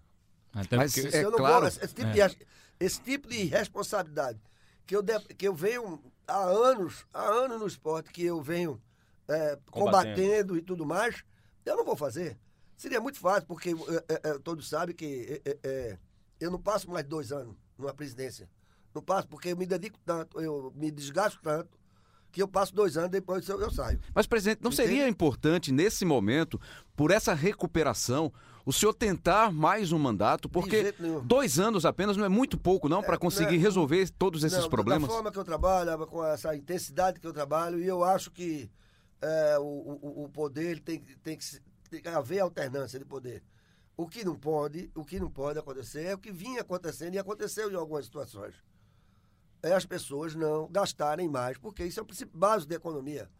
Até 0.52 0.76
Mas 0.76 0.94
porque, 0.94 1.16
é 1.16 1.24
claro, 1.24 1.66
esse, 1.66 1.94
tipo 1.94 2.08
é. 2.08 2.28
de, 2.28 2.46
esse 2.78 3.00
tipo 3.00 3.28
de 3.28 3.44
responsabilidade 3.44 4.40
que 4.86 4.96
eu, 4.96 5.02
de, 5.02 5.18
que 5.34 5.46
eu 5.46 5.54
venho 5.54 6.02
há 6.26 6.42
anos, 6.42 7.06
há 7.12 7.22
anos 7.22 7.60
no 7.60 7.66
esporte, 7.66 8.10
que 8.10 8.24
eu 8.24 8.40
venho 8.40 8.80
é, 9.28 9.58
combatendo. 9.70 10.16
combatendo. 10.16 10.56
e 10.56 10.62
tudo 10.62 10.86
mais, 10.86 11.24
eu 11.64 11.76
não 11.76 11.84
vou 11.84 11.96
fazer. 11.96 12.38
Seria 12.76 13.00
muito 13.00 13.18
fácil, 13.18 13.46
porque 13.46 13.70
é, 13.70 14.28
é, 14.28 14.30
é 14.30 14.38
todos 14.38 14.68
sabem 14.68 14.94
que 14.94 15.42
é, 15.62 15.98
eu 16.40 16.50
não 16.50 16.60
passo 16.60 16.90
mais 16.90 17.06
dois 17.06 17.30
anos 17.30 17.56
numa 17.76 17.94
presidência. 17.94 18.48
Não 18.94 19.02
passo, 19.02 19.28
porque 19.28 19.48
eu 19.48 19.56
me 19.56 19.66
dedico 19.66 19.98
tanto, 20.04 20.40
eu 20.40 20.72
me 20.74 20.90
desgasto 20.90 21.40
tanto, 21.42 21.78
que 22.30 22.42
eu 22.42 22.48
passo 22.48 22.74
dois 22.74 22.96
anos, 22.96 23.10
depois 23.10 23.48
eu, 23.48 23.60
eu 23.60 23.70
saio. 23.70 23.98
Mas, 24.14 24.26
presidente, 24.26 24.62
não 24.62 24.70
Entende? 24.70 24.88
seria 24.88 25.08
importante, 25.08 25.72
nesse 25.72 26.04
momento, 26.04 26.60
por 26.96 27.10
essa 27.10 27.34
recuperação, 27.34 28.32
o 28.64 28.72
senhor 28.72 28.94
tentar 28.94 29.52
mais 29.52 29.92
um 29.92 29.98
mandato? 29.98 30.48
Porque 30.48 30.94
dois 31.24 31.58
anos 31.58 31.84
apenas 31.84 32.16
não 32.16 32.24
é 32.24 32.28
muito 32.28 32.58
pouco, 32.58 32.88
não, 32.88 33.02
para 33.02 33.14
é, 33.14 33.18
conseguir 33.18 33.56
é, 33.56 33.58
resolver 33.58 34.08
todos 34.10 34.44
esses 34.44 34.58
não, 34.58 34.70
problemas? 34.70 35.08
Da 35.08 35.14
forma 35.14 35.32
que 35.32 35.38
eu 35.38 35.44
trabalho, 35.44 36.06
com 36.06 36.24
essa 36.24 36.54
intensidade 36.54 37.20
que 37.20 37.26
eu 37.26 37.32
trabalho, 37.32 37.78
e 37.80 37.86
eu 37.86 38.04
acho 38.04 38.30
que 38.30 38.70
é, 39.20 39.58
o, 39.58 39.62
o, 39.62 40.24
o, 40.24 40.28
poder 40.28 40.80
tem, 40.80 41.00
tem, 41.22 41.36
que, 41.36 41.44
tem 41.90 42.00
que 42.00 42.08
haver 42.08 42.40
alternância 42.40 42.98
de 42.98 43.04
poder. 43.04 43.42
O 43.96 44.06
que 44.06 44.24
não 44.24 44.34
pode, 44.34 44.90
o 44.94 45.04
que 45.04 45.20
não 45.20 45.30
pode 45.30 45.58
acontecer 45.58 46.04
é 46.04 46.14
o 46.14 46.18
que 46.18 46.32
vinha 46.32 46.62
acontecendo 46.62 47.14
e 47.14 47.18
aconteceu 47.18 47.70
em 47.70 47.74
algumas 47.74 48.06
situações 48.06 48.54
é 49.62 49.72
as 49.72 49.84
pessoas 49.84 50.34
não 50.34 50.68
gastarem 50.70 51.28
mais, 51.28 51.58
porque 51.58 51.84
isso 51.84 52.00
é 52.00 52.02
o 52.02 52.06
princípio 52.06 52.38
básico 52.38 52.68
da 52.68 52.76
economia. 52.76 53.30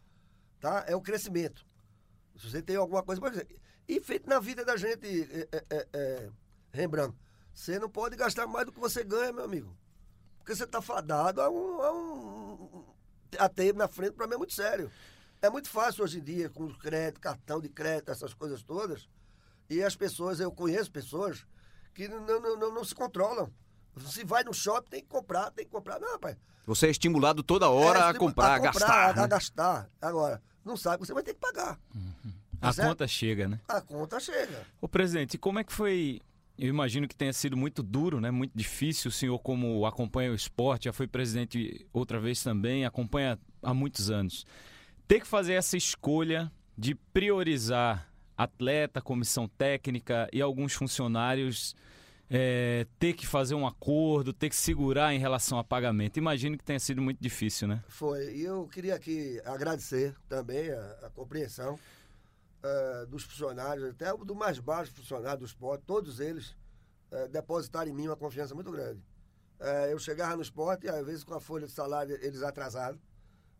Tá? 0.59 0.83
É 0.87 0.95
o 0.95 1.01
crescimento. 1.01 1.65
Se 2.35 2.49
você 2.49 2.61
tem 2.61 2.75
alguma 2.75 3.03
coisa 3.03 3.19
para 3.19 3.31
dizer. 3.31 3.47
E 3.87 3.99
feito 3.99 4.29
na 4.29 4.39
vida 4.39 4.63
da 4.63 4.77
gente, 4.77 5.05
é, 5.05 5.47
é, 5.51 5.65
é, 5.69 5.87
é, 5.93 6.29
Rembrandt, 6.71 7.17
você 7.53 7.79
não 7.79 7.89
pode 7.89 8.15
gastar 8.15 8.47
mais 8.47 8.65
do 8.65 8.71
que 8.71 8.79
você 8.79 9.03
ganha, 9.03 9.33
meu 9.33 9.43
amigo. 9.43 9.75
Porque 10.37 10.55
você 10.55 10.63
está 10.63 10.81
fadado 10.81 11.41
a 11.41 11.49
um, 11.49 11.81
a 11.81 11.91
um 11.91 12.85
a 13.37 13.49
ter 13.49 13.73
na 13.73 13.87
frente 13.87 14.13
para 14.13 14.27
mim 14.27 14.35
é 14.35 14.37
muito 14.37 14.53
sério. 14.53 14.91
É 15.41 15.49
muito 15.49 15.69
fácil 15.69 16.03
hoje 16.03 16.19
em 16.19 16.23
dia, 16.23 16.49
com 16.49 16.71
crédito, 16.75 17.19
cartão 17.19 17.59
de 17.59 17.69
crédito, 17.69 18.11
essas 18.11 18.33
coisas 18.33 18.61
todas. 18.61 19.09
E 19.69 19.81
as 19.81 19.95
pessoas, 19.95 20.39
eu 20.39 20.51
conheço 20.51 20.91
pessoas 20.91 21.45
que 21.93 22.07
não, 22.07 22.25
não, 22.25 22.57
não, 22.57 22.73
não 22.73 22.83
se 22.83 22.93
controlam. 22.93 23.51
Se 23.99 24.23
vai 24.23 24.43
no 24.43 24.53
shopping, 24.53 24.89
tem 24.89 25.01
que 25.01 25.07
comprar, 25.07 25.51
tem 25.51 25.65
que 25.65 25.71
comprar. 25.71 25.99
Não, 25.99 26.11
rapaz. 26.11 26.37
Você 26.65 26.87
é 26.87 26.91
estimulado 26.91 27.43
toda 27.43 27.69
hora 27.69 27.99
é, 27.99 28.03
a, 28.03 28.13
comprar, 28.13 28.55
a, 28.55 28.59
comprar, 28.59 28.69
a 28.69 28.71
gastar. 28.71 29.09
A, 29.09 29.21
né? 29.21 29.27
gastar. 29.27 29.89
Agora, 30.01 30.41
não 30.63 30.77
sabe, 30.77 31.05
você 31.05 31.13
vai 31.13 31.23
ter 31.23 31.33
que 31.33 31.39
pagar. 31.39 31.79
Uhum. 31.93 32.31
A 32.61 32.71
certo? 32.71 32.89
conta 32.89 33.07
chega, 33.07 33.47
né? 33.47 33.59
A 33.67 33.81
conta 33.81 34.19
chega. 34.19 34.65
O 34.79 34.87
presidente, 34.87 35.37
como 35.37 35.59
é 35.59 35.63
que 35.63 35.73
foi 35.73 36.21
eu 36.61 36.67
imagino 36.67 37.07
que 37.07 37.15
tenha 37.15 37.33
sido 37.33 37.57
muito 37.57 37.81
duro, 37.81 38.21
né? 38.21 38.29
Muito 38.29 38.51
difícil. 38.53 39.09
O 39.09 39.11
senhor, 39.11 39.39
como 39.39 39.83
acompanha 39.83 40.31
o 40.31 40.35
esporte, 40.35 40.85
já 40.85 40.93
foi 40.93 41.07
presidente 41.07 41.87
outra 41.91 42.19
vez 42.19 42.43
também, 42.43 42.85
acompanha 42.85 43.39
há 43.63 43.73
muitos 43.73 44.11
anos. 44.11 44.45
Ter 45.07 45.21
que 45.21 45.27
fazer 45.27 45.53
essa 45.53 45.75
escolha 45.75 46.51
de 46.77 46.93
priorizar 46.93 48.07
atleta, 48.37 49.01
comissão 49.01 49.47
técnica 49.47 50.29
e 50.31 50.39
alguns 50.39 50.73
funcionários 50.73 51.75
é, 52.33 52.87
ter 52.97 53.11
que 53.11 53.27
fazer 53.27 53.55
um 53.55 53.67
acordo, 53.67 54.31
ter 54.31 54.47
que 54.47 54.55
segurar 54.55 55.13
em 55.13 55.19
relação 55.19 55.59
a 55.59 55.63
pagamento. 55.65 56.17
Imagino 56.17 56.57
que 56.57 56.63
tenha 56.63 56.79
sido 56.79 57.01
muito 57.01 57.19
difícil, 57.19 57.67
né? 57.67 57.83
Foi. 57.89 58.33
E 58.33 58.43
eu 58.43 58.65
queria 58.69 58.95
aqui 58.95 59.41
agradecer 59.43 60.15
também 60.29 60.71
a, 60.71 61.07
a 61.07 61.09
compreensão 61.09 61.73
uh, 61.75 63.05
dos 63.07 63.23
funcionários, 63.23 63.89
até 63.89 64.15
do 64.15 64.33
mais 64.33 64.59
baixo 64.59 64.93
funcionário 64.93 65.39
do 65.39 65.45
esporte, 65.45 65.83
todos 65.85 66.21
eles 66.21 66.55
uh, 67.11 67.27
depositaram 67.29 67.91
em 67.91 67.93
mim 67.93 68.07
uma 68.07 68.15
confiança 68.15 68.55
muito 68.55 68.71
grande. 68.71 69.03
Uh, 69.59 69.91
eu 69.91 69.99
chegava 69.99 70.37
no 70.37 70.41
esporte, 70.41 70.87
às 70.87 71.05
vezes 71.05 71.25
com 71.25 71.33
a 71.33 71.41
folha 71.41 71.67
de 71.67 71.73
salário 71.73 72.17
eles 72.21 72.41
atrasaram, 72.43 72.97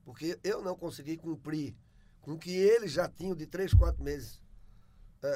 porque 0.05 0.39
eu 0.45 0.61
não 0.61 0.77
consegui 0.77 1.17
cumprir 1.17 1.75
com 2.21 2.35
o 2.35 2.39
que 2.39 2.55
eles 2.55 2.93
já 2.93 3.09
tinham 3.09 3.35
de 3.35 3.45
três, 3.45 3.73
quatro 3.73 4.01
meses 4.01 4.41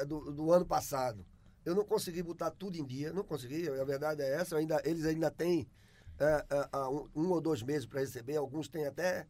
do, 0.08 0.32
do 0.32 0.50
ano 0.52 0.66
passado 0.66 1.24
eu 1.66 1.74
não 1.74 1.84
consegui 1.84 2.22
botar 2.22 2.52
tudo 2.52 2.78
em 2.78 2.86
dia, 2.86 3.12
não 3.12 3.24
consegui, 3.24 3.68
a 3.68 3.84
verdade 3.84 4.22
é 4.22 4.34
essa. 4.36 4.56
Ainda, 4.56 4.80
eles 4.84 5.04
ainda 5.04 5.28
têm 5.32 5.68
é, 6.16 6.46
é, 6.48 6.78
um, 6.86 7.08
um, 7.14 7.30
ou 7.32 7.40
dois 7.40 7.60
meses 7.60 7.84
para 7.84 8.00
receber, 8.00 8.36
alguns 8.36 8.68
têm 8.68 8.86
até, 8.86 9.26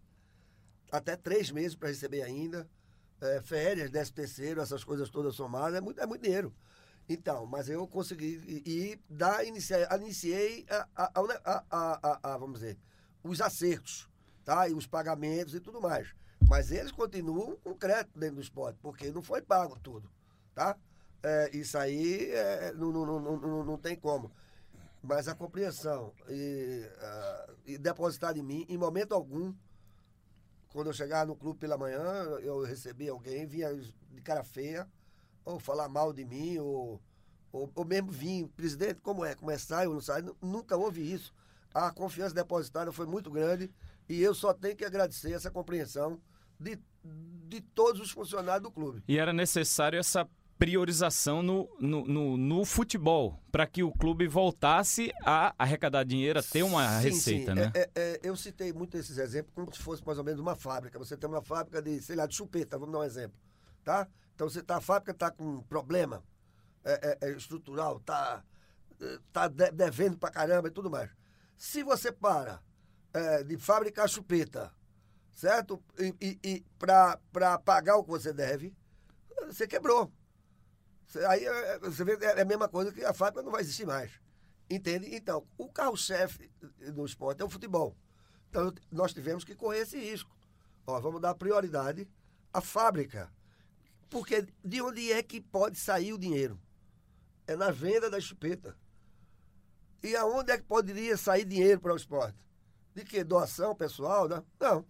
até 0.93 1.17
três 1.17 1.51
meses 1.51 1.75
para 1.75 1.89
receber 1.89 2.23
ainda. 2.23 2.69
É, 3.19 3.41
férias, 3.41 3.91
décimo 3.91 4.17
terceiro, 4.17 4.61
essas 4.61 4.85
coisas 4.85 5.09
todas 5.09 5.35
somadas, 5.35 5.79
é 5.79 5.81
muito, 5.81 5.99
é 5.99 6.05
muito 6.05 6.23
dinheiro. 6.23 6.55
Então, 7.09 7.47
mas 7.47 7.71
eu 7.71 7.89
consegui 7.89 8.63
e, 8.67 9.01
dar, 9.09 9.47
iniciei, 9.47 9.87
iniciei 9.99 10.67
a, 10.69 10.87
a, 10.95 11.65
a, 11.71 12.35
a, 12.35 12.37
vamos 12.37 12.61
dizer, 12.61 12.79
os 13.25 13.41
acertos, 13.41 14.07
tá? 14.45 14.69
E 14.69 14.75
os 14.75 14.87
pagamentos 14.87 15.55
e 15.55 15.61
tudo 15.61 15.81
mais. 15.81 16.15
Mas 16.47 16.71
eles 16.71 16.93
continuam 16.93 17.57
com 17.57 17.75
crédito 17.75 18.19
dentro 18.19 18.37
do 18.37 18.43
esporte, 18.43 18.79
porque 18.83 19.11
não 19.11 19.23
foi 19.23 19.41
pago 19.41 19.79
tudo, 19.81 20.11
tá? 20.55 20.77
É, 21.27 21.51
isso 21.57 21.77
aí 21.77 22.31
é, 22.31 22.73
não, 22.75 22.93
não, 22.93 23.21
não, 23.21 23.65
não, 23.65 23.77
tem 23.77 23.97
como. 23.97 24.31
Mas 25.03 25.27
a 25.27 25.35
compreensão 25.35 26.13
e, 26.29 26.89
uh, 26.89 27.53
e 27.67 27.79
depositar 27.79 28.37
em 28.37 28.43
mim, 28.45 28.65
em 28.69 28.79
momento 28.79 29.13
algum, 29.13 29.53
quando 30.69 30.87
eu 30.87 30.93
chegava 30.93 31.27
no 31.27 31.35
clube 31.35 31.59
pela 31.59 31.77
manhã, 31.77 32.01
eu 32.43 32.63
recebia 32.63 33.11
alguém, 33.11 33.45
vinha 33.45 33.75
de 33.75 34.23
cara 34.23 34.45
feia, 34.45 34.87
ou 35.45 35.59
falar 35.59 35.89
mal 35.89 36.13
de 36.13 36.25
mim, 36.25 36.59
ou, 36.59 37.03
ou, 37.51 37.73
ou 37.75 37.85
mesmo 37.85 38.13
vir, 38.13 38.47
presidente, 38.51 39.01
como 39.01 39.25
é? 39.25 39.35
Como 39.35 39.51
é 39.51 39.59
sai 39.59 39.89
ou 39.89 39.95
não 39.95 40.01
sai? 40.01 40.25
Nunca 40.41 40.77
houve 40.77 41.13
isso. 41.13 41.35
A 41.75 41.91
confiança 41.91 42.37
depositada 42.37 42.93
foi 42.93 43.07
muito 43.07 43.33
grande 43.33 43.69
e 44.09 44.23
eu 44.23 44.33
só 44.33 44.55
tenho 44.55 44.77
que 44.77 44.85
agradecer 44.85 45.33
essa 45.33 45.51
compreensão 45.51 46.21
de, 46.59 46.79
de 47.49 47.61
todos 47.61 48.01
os 48.01 48.13
funcionários 48.13 48.63
do 48.63 48.71
clube. 48.71 49.03
E 49.09 49.19
era 49.19 49.33
necessário 49.33 49.99
essa 49.99 50.29
priorização 50.59 51.43
no, 51.43 51.69
no, 51.79 52.07
no, 52.07 52.37
no 52.37 52.65
futebol, 52.65 53.39
para 53.53 53.67
que 53.67 53.83
o 53.83 53.93
clube 53.93 54.27
voltasse 54.27 55.13
a 55.23 55.55
arrecadar 55.59 56.05
dinheiro, 56.05 56.39
a 56.39 56.43
ter 56.43 56.63
uma 56.63 57.01
sim, 57.01 57.09
receita, 57.09 57.53
sim. 57.53 57.61
né? 57.61 57.73
É, 57.75 57.91
é, 57.95 58.21
eu 58.23 58.35
citei 58.37 58.73
muito 58.73 58.97
esses 58.97 59.19
exemplos 59.19 59.53
como 59.55 59.73
se 59.75 59.83
fosse 59.83 60.05
mais 60.05 60.19
ou 60.19 60.25
menos 60.25 60.41
uma 60.41 60.57
fábrica. 60.57 60.99
Você 60.99 61.17
tem 61.17 61.29
uma 61.29 61.43
fábrica 61.43 61.83
de, 61.83 62.01
sei 62.01 62.17
lá, 62.17 62.27
de 62.27 62.35
chupeta, 62.35 62.79
vamos 62.79 62.93
dar 62.93 63.01
um 63.01 63.05
exemplo, 63.05 63.39
tá? 63.85 64.09
Então 64.35 64.49
você 64.49 64.63
tá, 64.63 64.77
a 64.77 64.81
fábrica 64.81 65.13
está 65.13 65.31
com 65.31 65.61
problema 65.63 66.23
é, 66.85 67.19
é, 67.21 67.29
é, 67.29 67.33
estrutural, 67.33 68.01
tá, 68.01 68.43
tá 69.33 69.49
devendo 69.49 70.17
para 70.17 70.31
caramba 70.31 70.69
e 70.69 70.71
tudo 70.71 70.91
mais. 70.91 71.11
Se 71.57 71.83
você 71.83 72.13
para 72.13 72.63
é, 73.13 73.43
de 73.43 73.59
fabricar 73.59 74.09
chupeta, 74.09 74.73
certo? 75.33 75.83
E, 75.99 76.15
e, 76.21 76.39
e 76.45 76.67
para 76.79 77.59
pagar 77.59 77.97
o 77.97 78.05
que 78.05 78.11
você 78.11 78.33
deve, 78.33 78.75
você 79.47 79.67
quebrou. 79.67 80.13
Aí 81.29 81.45
é, 81.45 81.75
é, 81.75 81.79
você 81.79 82.05
vê, 82.05 82.19
é 82.21 82.43
a 82.43 82.45
mesma 82.45 82.69
coisa 82.69 82.93
que 82.93 83.05
a 83.05 83.13
fábrica 83.13 83.43
não 83.43 83.53
vai 83.53 83.61
existir 83.61 83.87
mais. 83.87 84.11
Entende? 84.69 85.15
Então, 85.15 85.47
o 85.57 85.69
carro-chefe 85.69 86.51
do 86.93 87.07
esporte 87.07 87.41
é 87.41 87.45
o 87.45 87.49
futebol. 87.49 87.97
Então, 88.51 88.75
nós 88.91 89.15
tivemos 89.15 89.45
que 89.45 89.55
correr 89.55 89.81
esse 89.81 89.99
risco. 89.99 90.35
Ó, 90.87 90.99
vamos 91.01 91.21
dar 91.21 91.35
prioridade 91.35 92.09
à 92.53 92.61
fábrica. 92.61 93.31
Porque 94.11 94.47
de 94.65 94.83
onde 94.83 95.13
é 95.13 95.23
que 95.23 95.41
pode 95.41 95.79
sair 95.79 96.13
o 96.13 96.19
dinheiro? 96.19 96.61
É 97.47 97.55
na 97.55 97.71
venda 97.71 98.11
da 98.11 98.21
chupeta. 98.21 98.77
E 100.03 100.17
aonde 100.17 100.53
é 100.53 100.59
que 100.59 100.65
poderia 100.65 101.17
sair 101.17 101.45
dinheiro 101.45 101.81
para 101.81 101.93
o 101.93 101.97
esporte? 101.97 102.39
De 102.95 103.05
que? 103.05 103.23
Doação 103.23 103.75
pessoal? 103.75 104.29
Né? 104.29 104.43
Não. 104.59 104.85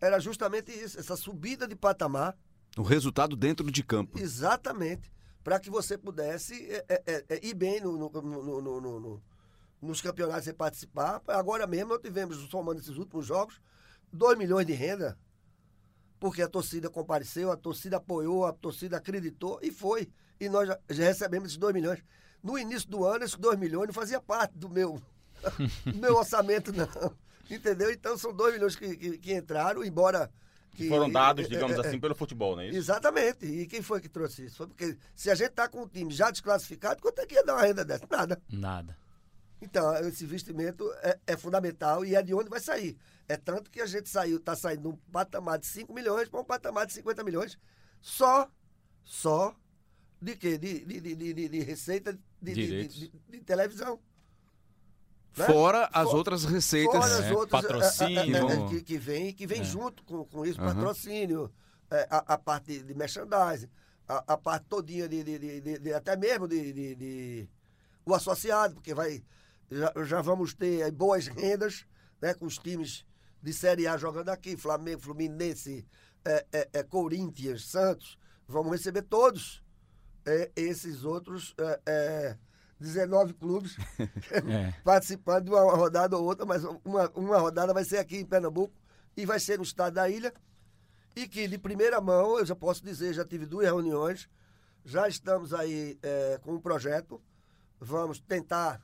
Era 0.00 0.18
justamente 0.18 0.72
isso, 0.72 0.98
essa 0.98 1.16
subida 1.16 1.66
de 1.66 1.76
patamar. 1.76 2.36
O 2.76 2.82
resultado 2.82 3.36
dentro 3.36 3.70
de 3.70 3.82
campo. 3.82 4.18
Exatamente 4.18 5.12
para 5.42 5.58
que 5.58 5.70
você 5.70 5.98
pudesse 5.98 6.54
é, 6.70 6.84
é, 6.88 7.02
é, 7.06 7.24
é, 7.28 7.46
ir 7.46 7.54
bem 7.54 7.80
no, 7.80 7.98
no, 7.98 8.10
no, 8.10 8.80
no, 8.80 9.22
nos 9.80 10.00
campeonatos 10.00 10.46
e 10.46 10.52
participar. 10.52 11.20
Agora 11.28 11.66
mesmo 11.66 11.90
nós 11.90 12.00
tivemos, 12.00 12.36
somando 12.48 12.80
esses 12.80 12.96
últimos 12.96 13.26
jogos, 13.26 13.60
2 14.12 14.38
milhões 14.38 14.66
de 14.66 14.72
renda, 14.72 15.18
porque 16.20 16.42
a 16.42 16.48
torcida 16.48 16.88
compareceu, 16.88 17.50
a 17.50 17.56
torcida 17.56 17.96
apoiou, 17.96 18.46
a 18.46 18.52
torcida 18.52 18.96
acreditou 18.96 19.58
e 19.62 19.72
foi. 19.72 20.08
E 20.38 20.48
nós 20.48 20.68
já, 20.68 20.78
já 20.90 21.04
recebemos 21.04 21.48
esses 21.48 21.58
2 21.58 21.74
milhões. 21.74 22.04
No 22.42 22.58
início 22.58 22.88
do 22.88 23.04
ano, 23.04 23.24
esses 23.24 23.36
2 23.36 23.58
milhões 23.58 23.86
não 23.88 23.94
fazia 23.94 24.20
parte 24.20 24.56
do 24.56 24.68
meu, 24.68 25.00
do 25.84 25.98
meu 25.98 26.14
orçamento, 26.14 26.72
não. 26.72 27.16
Entendeu? 27.50 27.90
Então 27.90 28.16
são 28.16 28.32
2 28.32 28.54
milhões 28.54 28.76
que, 28.76 28.96
que, 28.96 29.18
que 29.18 29.34
entraram, 29.34 29.84
embora 29.84 30.30
que 30.74 30.88
foram 30.88 31.10
dados, 31.10 31.48
digamos 31.48 31.76
é, 31.76 31.80
é, 31.80 31.86
assim, 31.86 32.00
pelo 32.00 32.14
futebol, 32.14 32.56
não 32.56 32.62
é 32.62 32.68
isso? 32.68 32.78
Exatamente. 32.78 33.44
E 33.46 33.66
quem 33.66 33.82
foi 33.82 34.00
que 34.00 34.08
trouxe 34.08 34.46
isso? 34.46 34.56
Foi 34.56 34.66
porque 34.66 34.96
se 35.14 35.30
a 35.30 35.34
gente 35.34 35.50
está 35.50 35.68
com 35.68 35.82
um 35.82 35.88
time 35.88 36.12
já 36.12 36.30
desclassificado, 36.30 37.00
quanto 37.00 37.18
é 37.20 37.26
que 37.26 37.34
ia 37.34 37.44
dar 37.44 37.54
uma 37.54 37.62
renda 37.62 37.84
dessa? 37.84 38.06
Nada. 38.10 38.40
Nada. 38.50 38.96
Então, 39.60 39.94
esse 40.08 40.24
investimento 40.24 40.90
é, 41.02 41.18
é, 41.26 41.36
fundamental 41.36 42.04
e 42.04 42.16
é 42.16 42.22
de 42.22 42.34
onde 42.34 42.50
vai 42.50 42.58
sair. 42.58 42.96
É 43.28 43.36
tanto 43.36 43.70
que 43.70 43.80
a 43.80 43.86
gente 43.86 44.08
saiu, 44.08 44.38
está 44.38 44.56
saindo 44.56 44.82
de 44.82 44.88
um 44.88 44.96
patamar 45.12 45.58
de 45.58 45.66
5 45.66 45.92
milhões 45.92 46.28
para 46.28 46.40
um 46.40 46.44
patamar 46.44 46.84
de 46.84 46.92
50 46.94 47.22
milhões 47.22 47.56
só, 48.00 48.50
só 49.04 49.54
de 50.20 50.36
quê? 50.36 50.58
De, 50.58 50.84
de, 50.84 51.00
de, 51.00 51.14
de, 51.14 51.48
de 51.48 51.60
receita 51.60 52.18
de, 52.40 52.88
de, 52.88 53.40
televisão. 53.40 54.00
Né? 55.36 55.46
Fora 55.46 55.88
as 55.92 56.10
For, 56.10 56.16
outras 56.16 56.44
receitas. 56.44 56.94
Fora 56.94 57.18
as 57.18 57.24
é, 57.24 57.32
outras, 57.32 57.62
patrocínio. 57.62 58.50
É, 58.50 58.52
é, 58.52 58.68
que, 58.68 58.82
que, 58.82 58.98
vem, 58.98 59.32
que 59.32 59.46
vem 59.46 59.60
é. 59.60 59.64
junto 59.64 60.02
com, 60.04 60.24
com 60.24 60.44
isso, 60.44 60.60
uhum. 60.60 60.66
patrocínio, 60.66 61.50
é, 61.90 62.06
a, 62.10 62.36
parte 62.38 62.82
de 62.82 62.94
merchandising, 62.94 63.68
a, 64.08 64.34
a 64.34 64.36
parte 64.36 64.66
todinha 64.66 65.08
de, 65.08 65.22
de, 65.22 65.78
de, 65.78 65.92
até 65.94 66.16
mesmo 66.16 66.46
de, 66.46 66.94
de, 66.94 67.48
o 68.04 68.14
associado, 68.14 68.74
porque 68.74 68.94
vai 68.94 69.22
já, 69.70 69.92
já 70.04 70.20
vamos 70.20 70.52
ter 70.52 70.90
boas 70.90 71.26
rendas 71.26 71.86
né, 72.20 72.34
com 72.34 72.44
os 72.44 72.58
times 72.58 73.06
de 73.42 73.52
Série 73.52 73.86
A 73.86 73.96
jogando 73.96 74.28
aqui, 74.28 74.56
Flamengo, 74.56 75.00
Fluminense, 75.00 75.86
é, 76.24 76.46
é, 76.52 76.68
é, 76.74 76.82
Corinthians, 76.82 77.64
Santos, 77.66 78.18
vamos 78.46 78.72
receber 78.72 79.02
todos 79.02 79.62
esses 80.54 81.04
outros 81.04 81.52
19 82.82 83.34
clubes 83.34 83.76
é. 83.98 84.74
participando 84.84 85.44
de 85.44 85.50
uma 85.50 85.74
rodada 85.74 86.16
ou 86.18 86.24
outra, 86.24 86.44
mas 86.44 86.64
uma, 86.84 87.08
uma 87.14 87.38
rodada 87.38 87.72
vai 87.72 87.84
ser 87.84 87.98
aqui 87.98 88.18
em 88.18 88.26
Pernambuco 88.26 88.74
e 89.16 89.24
vai 89.24 89.38
ser 89.40 89.58
no 89.58 89.64
estado 89.64 89.94
da 89.94 90.08
ilha. 90.08 90.32
E 91.14 91.28
que 91.28 91.46
de 91.46 91.58
primeira 91.58 92.00
mão, 92.00 92.38
eu 92.38 92.46
já 92.46 92.56
posso 92.56 92.82
dizer, 92.82 93.12
já 93.12 93.24
tive 93.24 93.46
duas 93.46 93.66
reuniões, 93.66 94.28
já 94.84 95.06
estamos 95.06 95.52
aí 95.54 95.98
é, 96.02 96.40
com 96.42 96.54
um 96.54 96.60
projeto, 96.60 97.22
vamos 97.78 98.18
tentar 98.18 98.80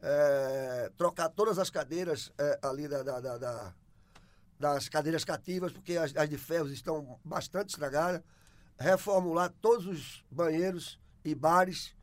é, 0.00 0.90
trocar 0.96 1.28
todas 1.28 1.58
as 1.58 1.68
cadeiras 1.68 2.32
é, 2.38 2.58
ali 2.62 2.86
da, 2.86 3.02
da, 3.02 3.20
da, 3.20 3.38
da, 3.38 3.74
das 4.58 4.88
cadeiras 4.88 5.24
cativas, 5.24 5.72
porque 5.72 5.96
as, 5.96 6.14
as 6.14 6.28
de 6.28 6.38
ferros 6.38 6.70
estão 6.70 7.18
bastante 7.24 7.70
estragadas, 7.70 8.22
reformular 8.78 9.52
todos 9.60 9.86
os 9.86 10.24
banheiros 10.30 11.00
e 11.24 11.34
bares 11.34 11.95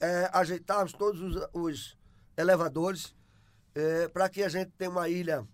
é, 0.00 0.30
ajeitarmos 0.32 0.92
todos 0.92 1.20
os, 1.20 1.48
os 1.52 1.98
elevadores 2.36 3.14
é, 3.74 4.08
para 4.08 4.28
que 4.28 4.42
a 4.42 4.48
gente 4.48 4.70
tenha 4.72 4.90
uma 4.90 5.08
ilha, 5.08 5.46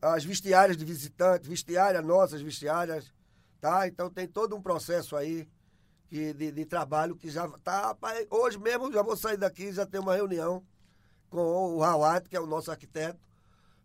as 0.00 0.24
vestiárias 0.24 0.76
de 0.76 0.84
visitantes, 0.84 1.48
vestiárias 1.48 2.04
nossas, 2.04 2.40
vestiárias, 2.40 3.12
tá? 3.60 3.86
Então 3.88 4.10
tem 4.10 4.26
todo 4.26 4.54
um 4.54 4.62
processo 4.62 5.16
aí 5.16 5.48
que, 6.08 6.32
de, 6.32 6.52
de 6.52 6.64
trabalho 6.64 7.16
que 7.16 7.30
já 7.30 7.48
tá. 7.64 7.96
Hoje 8.30 8.58
mesmo 8.58 8.92
já 8.92 9.02
vou 9.02 9.16
sair 9.16 9.36
daqui 9.36 9.72
já 9.72 9.86
ter 9.86 9.98
uma 9.98 10.14
reunião 10.14 10.62
com 11.28 11.76
o 11.76 11.82
Hawat, 11.82 12.28
que 12.28 12.36
é 12.36 12.40
o 12.40 12.46
nosso 12.46 12.70
arquiteto, 12.70 13.26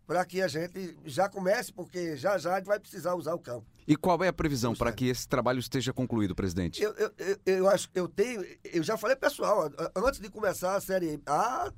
para 0.06 0.24
que 0.24 0.42
a 0.42 0.48
gente 0.48 0.98
já 1.04 1.28
comece, 1.28 1.72
porque 1.72 2.16
já 2.16 2.36
já 2.38 2.54
a 2.54 2.56
gente 2.58 2.66
vai 2.66 2.78
precisar 2.78 3.14
usar 3.14 3.34
o 3.34 3.38
campo. 3.38 3.66
E 3.86 3.96
qual 3.96 4.22
é 4.22 4.28
a 4.28 4.32
previsão 4.32 4.74
para 4.74 4.92
que 4.92 5.06
esse 5.06 5.26
trabalho 5.28 5.58
esteja 5.58 5.92
concluído, 5.92 6.34
presidente? 6.34 6.82
Eu, 6.82 6.92
eu, 6.94 7.12
eu, 7.18 7.38
eu, 7.46 7.68
acho 7.68 7.88
eu 7.94 8.08
tenho. 8.08 8.44
Eu 8.64 8.82
já 8.82 8.96
falei, 8.96 9.16
pessoal, 9.16 9.70
antes 9.96 10.20
de 10.20 10.28
começar 10.28 10.76
a 10.76 10.80
série 10.80 11.20
A, 11.26 11.72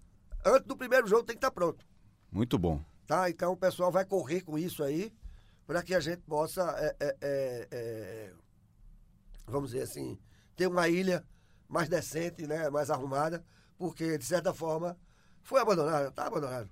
antes 0.44 0.66
do 0.66 0.76
primeiro 0.76 1.06
jogo 1.06 1.22
tem 1.22 1.34
que 1.34 1.38
estar 1.38 1.50
tá 1.50 1.54
pronto. 1.54 1.84
Muito 2.30 2.58
bom. 2.58 2.82
Tá? 3.06 3.28
Então 3.30 3.52
o 3.52 3.56
pessoal 3.56 3.92
vai 3.92 4.04
correr 4.04 4.40
com 4.40 4.58
isso 4.58 4.82
aí, 4.82 5.12
para 5.66 5.82
que 5.82 5.94
a 5.94 6.00
gente 6.00 6.22
possa, 6.22 6.62
é, 6.78 6.96
é, 6.98 7.16
é, 7.20 7.68
é, 7.70 8.32
vamos 9.46 9.70
dizer 9.70 9.82
assim, 9.82 10.18
ter 10.56 10.66
uma 10.66 10.88
ilha 10.88 11.24
mais 11.68 11.88
decente, 11.88 12.46
né? 12.46 12.70
mais 12.70 12.90
arrumada, 12.90 13.44
porque, 13.76 14.16
de 14.16 14.24
certa 14.24 14.52
forma, 14.52 14.96
foi 15.42 15.60
abandonada, 15.60 16.08
está 16.08 16.26
abandonado. 16.26 16.70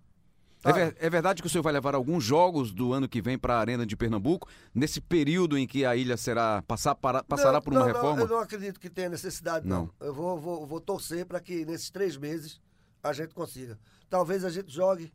Tá. 0.62 0.70
É, 0.70 0.72
ver- 0.72 0.96
é 1.00 1.10
verdade 1.10 1.42
que 1.42 1.46
o 1.48 1.50
senhor 1.50 1.62
vai 1.62 1.72
levar 1.72 1.92
alguns 1.94 2.22
jogos 2.22 2.70
do 2.72 2.92
ano 2.92 3.08
que 3.08 3.20
vem 3.20 3.36
para 3.36 3.54
a 3.56 3.58
Arena 3.58 3.84
de 3.84 3.96
Pernambuco, 3.96 4.48
nesse 4.72 5.00
período 5.00 5.58
em 5.58 5.66
que 5.66 5.84
a 5.84 5.96
ilha 5.96 6.16
será 6.16 6.62
passar 6.62 6.94
para- 6.94 7.24
passará 7.24 7.54
Não, 7.54 7.62
por 7.62 7.72
uma 7.72 7.80
não, 7.80 7.86
reforma? 7.88 8.16
Não, 8.16 8.22
eu 8.22 8.28
não 8.28 8.38
acredito 8.38 8.78
que 8.78 8.88
tenha 8.88 9.08
necessidade, 9.08 9.66
não. 9.66 9.90
Não. 10.00 10.06
Eu 10.06 10.14
vou, 10.14 10.38
vou, 10.38 10.64
vou 10.66 10.80
torcer 10.80 11.26
para 11.26 11.40
que 11.40 11.64
nesses 11.66 11.90
três 11.90 12.16
meses 12.16 12.60
a 13.02 13.12
gente 13.12 13.34
consiga. 13.34 13.76
Talvez 14.08 14.44
a 14.44 14.50
gente 14.50 14.70
jogue 14.72 15.12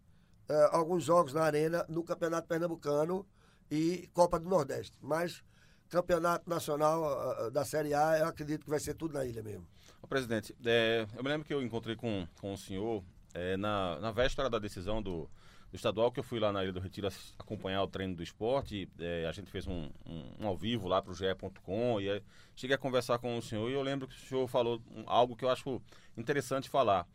eh, 0.49 0.69
alguns 0.73 1.05
jogos 1.05 1.33
na 1.33 1.43
Arena 1.43 1.85
no 1.87 2.03
Campeonato 2.03 2.45
Pernambucano 2.47 3.25
e 3.71 4.09
Copa 4.13 4.37
do 4.37 4.49
Nordeste. 4.49 4.97
Mas 5.01 5.41
Campeonato 5.87 6.49
Nacional 6.49 7.05
ah, 7.05 7.49
da 7.49 7.63
Série 7.63 7.93
A, 7.93 8.19
eu 8.19 8.25
acredito 8.27 8.65
que 8.65 8.69
vai 8.69 8.79
ser 8.81 8.93
tudo 8.95 9.13
na 9.13 9.25
ilha 9.25 9.41
mesmo. 9.41 9.65
Ô, 10.01 10.07
presidente, 10.07 10.53
é, 10.65 11.07
eu 11.15 11.23
me 11.23 11.29
lembro 11.29 11.47
que 11.47 11.53
eu 11.53 11.61
encontrei 11.61 11.95
com, 11.95 12.27
com 12.41 12.53
o 12.53 12.57
senhor 12.57 13.01
é, 13.33 13.55
na, 13.57 13.99
na 13.99 14.11
véspera 14.11 14.49
da 14.49 14.59
decisão 14.59 15.01
do, 15.01 15.29
do 15.71 15.75
estadual, 15.75 16.11
que 16.11 16.19
eu 16.19 16.23
fui 16.23 16.39
lá 16.39 16.51
na 16.51 16.63
Ilha 16.63 16.71
do 16.73 16.79
Retiro 16.79 17.07
acompanhar 17.37 17.83
o 17.83 17.87
treino 17.87 18.15
do 18.15 18.23
esporte. 18.23 18.87
é, 18.99 19.25
a 19.27 19.31
gente 19.31 19.51
fez 19.51 19.67
um, 19.67 19.89
um- 20.05 20.31
um 20.39 20.47
ao 20.47 20.55
vivo 20.57 20.87
lá 20.87 21.01
para 21.01 21.11
o 21.11 21.15
GE.com 21.15 21.99
e 21.99 22.21
cheguei 22.55 22.75
a 22.75 22.79
conversar 22.79 23.19
com 23.19 23.37
o 23.37 23.41
senhor 23.41 23.69
e 23.69 23.73
eu 23.73 23.81
lembro 23.81 24.07
que 24.07 24.15
o 24.15 24.19
senhor 24.27 24.47
falou 24.47 24.81
algo 25.05 25.35
que 25.35 25.43
eu 25.45 25.49
acho 25.49 25.81
interessante 26.17 26.69
falar, 26.69 27.05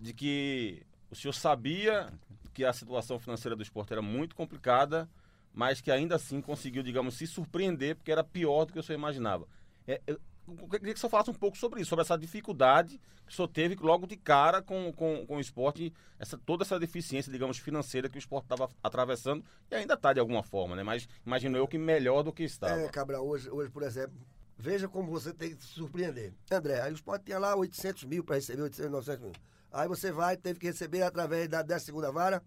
de 0.00 0.12
que 0.12 0.82
o 1.10 1.14
senhor 1.16 1.32
sabia 1.32 2.12
que 2.52 2.64
a 2.64 2.72
situação 2.72 3.18
financeira 3.18 3.56
do 3.56 3.62
esporte 3.62 3.92
era 3.92 4.02
muito 4.02 4.34
complicada, 4.36 5.08
mas 5.54 5.80
que 5.80 5.90
ainda 5.90 6.16
assim 6.16 6.40
conseguiu, 6.40 6.82
digamos, 6.82 7.14
se 7.14 7.26
surpreender, 7.26 7.96
porque 7.96 8.12
era 8.12 8.22
pior 8.24 8.66
do 8.66 8.72
que 8.74 8.78
o 8.78 8.82
senhor 8.82 8.98
imaginava. 8.98 9.46
É, 9.86 10.00
eu 10.48 10.68
queria 10.68 10.92
que 10.92 11.00
senhor 11.00 11.10
falasse 11.10 11.30
um 11.30 11.34
pouco 11.34 11.56
sobre 11.56 11.80
isso, 11.80 11.90
sobre 11.90 12.02
essa 12.02 12.18
dificuldade 12.18 13.00
que 13.26 13.32
o 13.32 13.34
senhor 13.34 13.48
teve 13.48 13.76
logo 13.80 14.06
de 14.06 14.16
cara 14.16 14.60
com, 14.60 14.92
com, 14.92 15.24
com 15.26 15.36
o 15.36 15.40
esporte, 15.40 15.92
essa, 16.18 16.36
toda 16.36 16.64
essa 16.64 16.78
deficiência, 16.78 17.30
digamos, 17.30 17.58
financeira 17.58 18.08
que 18.08 18.16
o 18.16 18.18
esporte 18.18 18.44
estava 18.44 18.68
atravessando 18.82 19.44
e 19.70 19.74
ainda 19.74 19.94
está 19.94 20.12
de 20.12 20.20
alguma 20.20 20.42
forma, 20.42 20.74
né? 20.74 20.82
Mas 20.82 21.08
imagino 21.24 21.56
eu 21.56 21.68
que 21.68 21.78
melhor 21.78 22.22
do 22.22 22.32
que 22.32 22.42
estava. 22.42 22.80
É, 22.80 22.88
Cabral, 22.88 23.26
hoje, 23.26 23.48
hoje, 23.48 23.70
por 23.70 23.82
exemplo, 23.82 24.18
veja 24.58 24.88
como 24.88 25.10
você 25.10 25.32
tem 25.32 25.54
que 25.54 25.62
se 25.62 25.70
surpreender. 25.70 26.32
André, 26.50 26.80
aí 26.80 26.92
o 26.92 26.94
Sport 26.94 27.22
tinha 27.24 27.38
lá 27.38 27.54
800 27.54 28.04
mil 28.04 28.24
para 28.24 28.36
receber, 28.36 28.62
800, 28.62 28.90
900 28.90 29.22
mil. 29.22 29.32
Aí 29.72 29.88
você 29.88 30.12
vai, 30.12 30.36
teve 30.36 30.58
que 30.58 30.66
receber 30.66 31.02
através 31.02 31.48
da 31.48 31.62
10 31.62 31.82
segunda 31.82 32.10
vara, 32.10 32.42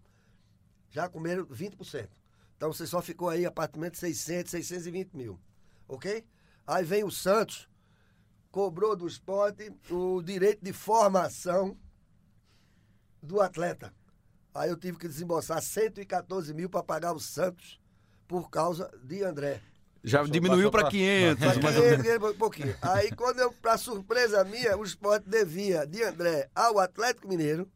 já 0.90 1.08
comeram 1.08 1.44
20%. 1.46 2.08
Então 2.56 2.72
você 2.72 2.86
só 2.86 3.02
ficou 3.02 3.28
aí 3.28 3.44
apartamento 3.44 3.94
de 3.94 3.98
600, 3.98 4.50
620 4.50 5.14
mil, 5.14 5.38
ok? 5.88 6.24
Aí 6.66 6.84
vem 6.84 7.04
o 7.04 7.10
Santos, 7.10 7.68
cobrou 8.60 8.96
do 8.96 9.06
esporte 9.06 9.70
o 9.90 10.22
direito 10.22 10.64
de 10.64 10.72
formação 10.72 11.76
do 13.22 13.38
atleta. 13.42 13.92
Aí 14.54 14.70
eu 14.70 14.76
tive 14.78 14.96
que 14.96 15.06
desembolsar 15.06 15.60
114 15.60 16.54
mil 16.54 16.70
para 16.70 16.82
pagar 16.82 17.12
o 17.12 17.20
Santos 17.20 17.78
por 18.26 18.48
causa 18.48 18.90
de 19.04 19.22
André. 19.22 19.60
Já 20.02 20.20
senhor 20.20 20.32
diminuiu 20.32 20.70
para 20.70 20.84
pra- 20.84 20.90
500, 20.90 21.44
Só 21.44 21.52
que 21.52 21.60
mais 21.62 21.76
ou 21.76 21.82
menos. 21.82 21.98
ele- 22.06 22.14
ele- 22.14 22.24
um 22.24 22.38
pouquinho. 22.38 22.74
Aí, 22.80 23.10
quando 23.14 23.40
eu, 23.40 23.52
pra 23.52 23.76
surpresa 23.76 24.42
minha, 24.44 24.74
o 24.78 24.84
esporte 24.84 25.28
devia 25.28 25.86
de 25.86 26.02
André 26.02 26.48
ao 26.54 26.78
Atlético 26.78 27.28
Mineiro 27.28 27.70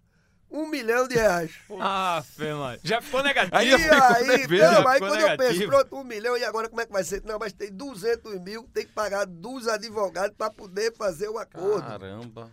um 0.50 0.66
milhão 0.66 1.06
de 1.06 1.14
reais. 1.14 1.52
Ah, 1.80 2.22
Fê, 2.26 2.52
mano. 2.52 2.78
Já 2.82 3.00
ficou 3.00 3.22
negativo. 3.22 3.56
Aí 3.56 3.68
E 3.68 3.74
aí, 3.74 3.78
não, 3.78 4.76
ficou 4.76 4.88
aí 4.88 4.98
quando 4.98 5.14
eu 5.20 5.28
penso, 5.36 5.38
negativo. 5.38 5.70
pronto, 5.70 5.96
um 5.96 6.04
milhão, 6.04 6.36
e 6.36 6.44
agora 6.44 6.68
como 6.68 6.80
é 6.80 6.86
que 6.86 6.92
vai 6.92 7.04
ser? 7.04 7.22
Não, 7.24 7.38
mas 7.38 7.52
tem 7.52 7.70
200 7.72 8.40
mil, 8.40 8.64
tem 8.74 8.84
que 8.84 8.92
pagar 8.92 9.26
dos 9.26 9.68
advogados 9.68 10.36
para 10.36 10.50
poder 10.50 10.94
fazer 10.96 11.28
o 11.28 11.38
acordo. 11.38 11.86
Caramba. 11.86 12.50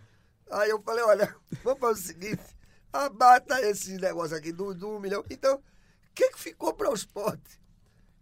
Aí 0.50 0.70
eu 0.70 0.80
falei, 0.82 1.04
olha, 1.04 1.34
vamos 1.64 1.80
fazer 1.80 2.00
o 2.00 2.02
seguinte, 2.04 2.42
abata 2.92 3.60
esse 3.62 3.96
negócio 3.98 4.36
aqui 4.36 4.52
do, 4.52 4.74
do 4.74 4.88
um 4.96 5.00
milhão. 5.00 5.24
Então, 5.28 5.56
o 5.56 5.62
que, 6.14 6.30
que 6.30 6.38
ficou 6.40 6.72
para 6.72 6.90
o 6.90 6.94
esporte? 6.94 7.60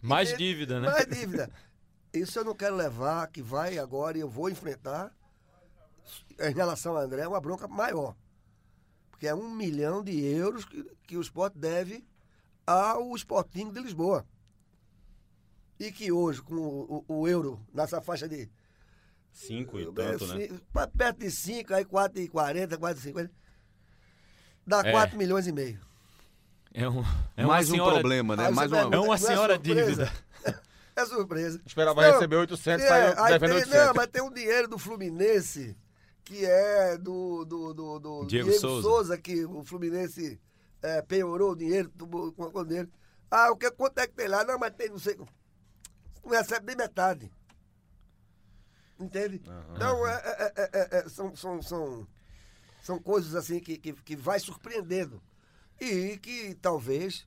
Mais 0.00 0.36
dívida, 0.36 0.80
né? 0.80 0.88
Mais 0.90 1.06
dívida. 1.06 1.50
Isso 2.12 2.38
eu 2.38 2.44
não 2.44 2.54
quero 2.54 2.74
levar, 2.74 3.26
que 3.28 3.42
vai 3.42 3.78
agora 3.78 4.16
e 4.16 4.20
eu 4.22 4.28
vou 4.28 4.48
enfrentar. 4.48 5.12
Em 6.38 6.52
relação 6.54 6.96
a 6.96 7.00
André, 7.00 7.22
é 7.22 7.28
uma 7.28 7.40
bronca 7.40 7.66
maior. 7.68 8.14
Porque 9.16 9.26
é 9.26 9.34
um 9.34 9.50
milhão 9.50 10.04
de 10.04 10.22
euros 10.22 10.66
que, 10.66 10.84
que 11.06 11.16
o 11.16 11.22
esporte 11.22 11.56
deve 11.58 12.04
ao 12.66 13.16
Sporting 13.16 13.70
de 13.72 13.80
Lisboa. 13.80 14.26
E 15.80 15.90
que 15.90 16.12
hoje, 16.12 16.42
com 16.42 16.54
o, 16.54 17.04
o- 17.08 17.20
o 17.20 17.26
euro 17.28 17.58
nessa 17.72 17.98
faixa 18.02 18.28
de. 18.28 18.50
Cinco 19.32 19.78
e 19.80 19.86
tanto, 19.90 20.26
né? 20.26 20.44
assim, 20.44 20.60
pa- 20.70 20.86
Perto 20.86 21.18
de 21.20 21.30
5, 21.30 21.72
aí 21.72 21.84
4,40, 21.86 22.76
4,50. 22.76 23.30
Dá 24.66 24.80
É. 24.84 24.90
4 24.92 25.16
milhões 25.16 25.46
e 25.46 25.52
meio. 25.52 25.80
É, 26.74 26.86
um, 26.88 27.02
é 27.36 27.42
uma 27.44 27.54
mais 27.54 27.70
um 27.70 27.72
senhora- 27.72 27.94
problema, 27.94 28.36
né? 28.36 28.46
Aí 28.48 28.52
Mais 28.54 28.70
uma... 28.70 28.80
É 28.80 28.84
uma 28.86 28.96
não 28.96 29.16
senhora 29.18 29.54
surpresa? 29.54 29.84
dívida. 30.04 30.12
É 30.98 31.04
surpresa. 31.04 31.60
Esperava 31.66 32.00
Não, 32.02 32.12
receber 32.14 32.36
800, 32.36 32.82
É, 32.84 32.88
saiu 32.88 33.22
aí 33.24 33.32
devendo 33.38 33.50
tem- 33.50 33.58
800. 33.60 33.86
Não, 33.86 33.94
mas 33.94 34.06
tem 34.06 34.22
um 34.22 34.32
dinheiro 34.32 34.66
do 34.66 34.78
Fluminense, 34.78 35.76
que 36.26 36.44
é 36.44 36.98
do, 36.98 37.44
do, 37.44 37.72
do, 37.72 37.98
do 38.00 38.26
Diego 38.26 38.82
Souza. 38.82 39.16
que 39.16 39.44
o 39.44 39.64
Fluminense 39.64 40.40
é, 40.82 41.00
penhorou 41.00 41.52
o 41.52 41.56
dinheiro, 41.56 41.88
tomou 41.90 42.32
com 42.32 42.50
o 42.52 42.64
dinheiro. 42.64 42.90
Ah, 43.30 43.52
o 43.52 43.56
que, 43.56 43.70
quanto 43.70 43.98
é 43.98 44.08
que 44.08 44.14
tem 44.14 44.26
lá? 44.26 44.44
Não, 44.44 44.58
mas 44.58 44.74
tem, 44.74 44.90
não 44.90 44.98
sei. 44.98 45.16
Não 45.16 46.30
recebe 46.32 46.66
nem 46.66 46.76
metade. 46.76 47.30
Entende? 48.98 49.40
Então, 49.74 50.06
é, 50.06 50.12
é- 50.14 50.52
é- 50.56 50.70
é- 50.72 50.98
é- 50.98 51.08
são, 51.08 51.34
são, 51.36 51.62
são, 51.62 52.06
são 52.82 52.98
coisas 52.98 53.34
assim 53.36 53.60
que, 53.60 53.78
que, 53.78 53.92
que 53.92 54.16
vai 54.16 54.40
surpreendendo. 54.40 55.22
E 55.80 56.16
que 56.18 56.54
talvez, 56.56 57.26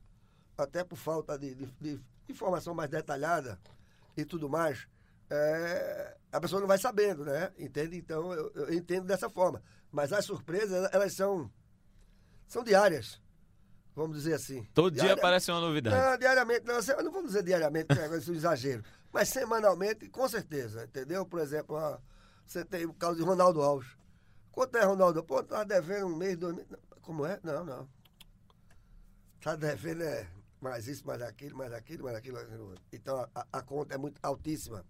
até 0.58 0.84
por 0.84 0.96
falta 0.96 1.38
de, 1.38 1.54
de- 1.54 1.72
de 1.80 2.00
informação 2.28 2.74
mais 2.74 2.90
detalhada 2.90 3.58
e 4.16 4.24
tudo 4.26 4.48
mais, 4.48 4.86
é, 5.30 6.16
a 6.32 6.40
pessoa 6.40 6.60
não 6.60 6.68
vai 6.68 6.78
sabendo, 6.78 7.24
né? 7.24 7.52
Entende? 7.58 7.96
Então, 7.96 8.32
eu, 8.32 8.50
eu 8.54 8.74
entendo 8.74 9.06
dessa 9.06 9.28
forma. 9.28 9.62
Mas 9.90 10.12
as 10.12 10.24
surpresas, 10.24 10.88
elas 10.92 11.12
são, 11.14 11.50
são 12.46 12.62
diárias. 12.62 13.20
Vamos 13.94 14.16
dizer 14.16 14.34
assim. 14.34 14.64
Todo 14.72 14.92
dia 14.92 15.14
aparece 15.14 15.50
uma 15.50 15.60
novidade. 15.60 15.96
não, 15.96 16.16
diariamente, 16.16 16.64
não, 16.64 16.74
não 17.04 17.12
vamos 17.12 17.28
dizer 17.28 17.42
diariamente, 17.42 17.88
que 17.88 17.98
é 17.98 18.16
isso 18.16 18.32
um 18.32 18.34
exagero. 18.34 18.84
Mas 19.12 19.28
semanalmente, 19.28 20.08
com 20.08 20.28
certeza, 20.28 20.84
entendeu? 20.84 21.26
Por 21.26 21.40
exemplo, 21.40 21.76
você 22.46 22.64
tem 22.64 22.86
o 22.86 22.94
caso 22.94 23.16
de 23.16 23.22
Ronaldo 23.22 23.60
Alves. 23.60 23.96
Quanto 24.52 24.76
é 24.76 24.84
Ronaldo? 24.84 25.22
Pô, 25.24 25.42
tá 25.42 25.64
devendo 25.64 26.06
um 26.06 26.16
mês, 26.16 26.36
dois 26.36 26.54
meses. 26.54 26.70
Como 27.02 27.26
é? 27.26 27.40
Não, 27.42 27.64
não. 27.64 27.88
Tá 29.40 29.56
devendo 29.56 30.02
é 30.02 30.28
mais 30.60 30.86
isso, 30.86 31.06
mais 31.06 31.22
aquilo, 31.22 31.56
mais 31.56 31.72
aquilo, 31.72 32.04
mais 32.04 32.16
aquilo. 32.16 32.74
Então 32.92 33.26
a, 33.34 33.46
a 33.52 33.62
conta 33.62 33.94
é 33.94 33.98
muito 33.98 34.18
altíssima. 34.22 34.84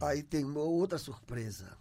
Aí 0.00 0.22
tem 0.22 0.44
uma 0.44 0.60
outra 0.60 0.98
surpresa. 0.98 1.76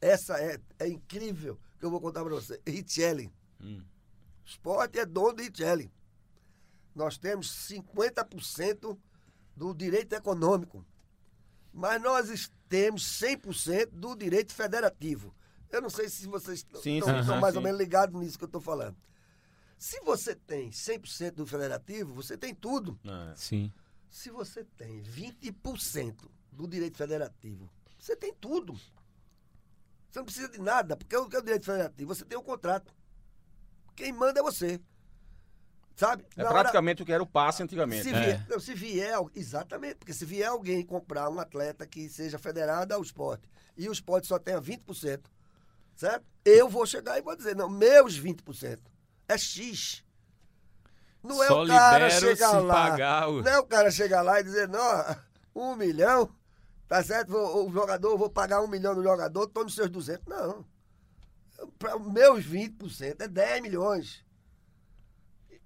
Essa 0.00 0.38
é, 0.40 0.58
é 0.78 0.88
incrível 0.88 1.58
que 1.78 1.84
eu 1.84 1.90
vou 1.90 2.00
contar 2.00 2.22
para 2.24 2.34
você. 2.34 2.60
Richelli. 2.66 3.32
Hum. 3.60 3.82
Esporte 4.44 4.98
é 4.98 5.04
dono 5.06 5.34
de 5.36 5.44
Richelli. 5.44 5.90
Nós 6.94 7.16
temos 7.18 7.48
50% 7.70 8.98
do 9.56 9.74
direito 9.74 10.14
econômico. 10.14 10.84
Mas 11.72 12.02
nós 12.02 12.50
temos 12.68 13.04
100% 13.20 13.90
do 13.92 14.16
direito 14.16 14.52
federativo. 14.52 15.34
Eu 15.70 15.80
não 15.80 15.90
sei 15.90 16.08
se 16.08 16.26
vocês 16.26 16.58
estão 16.60 16.80
Sim, 16.82 16.98
estão- 16.98 17.14
sim, 17.14 17.20
estão 17.20 17.34
sim, 17.36 17.40
mais 17.40 17.52
sim. 17.52 17.58
ou 17.58 17.62
menos 17.64 17.78
ligados 17.78 18.20
nisso 18.20 18.36
que 18.38 18.44
eu 18.44 18.46
estou 18.46 18.60
falando. 18.60 18.96
Se 19.78 20.00
você 20.00 20.34
tem 20.34 20.70
100% 20.72 21.36
do 21.36 21.46
federativo, 21.46 22.12
você 22.12 22.36
tem 22.36 22.54
tudo. 22.54 22.98
É. 23.04 23.34
Sim. 23.36 23.72
Se 24.10 24.30
você 24.30 24.64
tem 24.76 25.00
20% 25.00 26.28
do 26.66 26.68
direito 26.68 26.96
federativo, 26.96 27.70
você 27.98 28.14
tem 28.16 28.32
tudo. 28.34 28.74
Você 30.10 30.18
não 30.18 30.24
precisa 30.24 30.48
de 30.48 30.60
nada, 30.60 30.96
porque 30.96 31.16
o 31.16 31.28
que 31.28 31.36
é 31.36 31.38
o 31.38 31.42
direito 31.42 31.64
federativo? 31.66 32.14
Você 32.14 32.24
tem 32.24 32.36
um 32.38 32.42
contrato. 32.42 32.92
Quem 33.94 34.12
manda 34.12 34.40
é 34.40 34.42
você. 34.42 34.80
Sabe? 35.94 36.24
É 36.36 36.42
Na 36.42 36.48
hora- 36.50 36.60
praticamente 36.60 37.02
o 37.02 37.06
que 37.06 37.12
era 37.12 37.22
o 37.22 37.26
passe 37.26 37.62
antigamente. 37.62 38.04
se 38.04 38.12
né? 38.12 38.20
vier, 38.24 38.46
não, 38.48 38.58
se 38.58 38.74
vier, 38.74 39.14
exatamente, 39.34 39.96
porque 39.96 40.14
se 40.14 40.24
vier 40.24 40.48
alguém 40.48 40.84
comprar 40.84 41.28
um 41.28 41.38
atleta 41.38 41.86
que 41.86 42.08
seja 42.08 42.38
federado 42.38 42.94
ao 42.94 43.02
esporte 43.02 43.48
e 43.76 43.88
o 43.88 43.92
esporte 43.92 44.26
só 44.26 44.38
tenha 44.38 44.60
20%, 44.60 45.20
certo? 45.94 46.24
Eu 46.44 46.68
vou 46.70 46.86
chegar 46.86 47.18
e 47.18 47.22
vou 47.22 47.36
dizer, 47.36 47.54
não, 47.54 47.68
meus 47.68 48.18
20%. 48.18 48.80
É 49.28 49.36
X. 49.36 50.02
Não 51.22 51.42
é 51.42 51.48
Só 51.48 51.64
o 51.64 51.68
cara 51.68 52.08
chegar 52.08 52.58
lá. 52.60 52.90
pagar 52.90 53.28
o- 53.28 53.42
Não 53.42 53.50
é 53.52 53.58
o 53.58 53.66
cara 53.66 53.90
chegar 53.90 54.22
lá 54.22 54.40
e 54.40 54.42
dizer, 54.42 54.66
não, 54.68 55.16
um 55.54 55.76
milhão, 55.76 56.34
tá 56.90 57.04
certo? 57.04 57.30
Vou- 57.30 57.68
o 57.68 57.72
jogador, 57.72 58.18
vou 58.18 58.28
pagar 58.28 58.60
um 58.60 58.66
milhão 58.66 58.96
no 58.96 59.02
jogador, 59.02 59.46
tome 59.46 59.70
seus 59.70 59.88
200. 59.88 60.26
Não. 60.26 60.66
Para 61.78 61.96
meus 62.00 62.44
20% 62.44 63.20
é 63.20 63.28
10 63.28 63.62
milhões. 63.62 64.24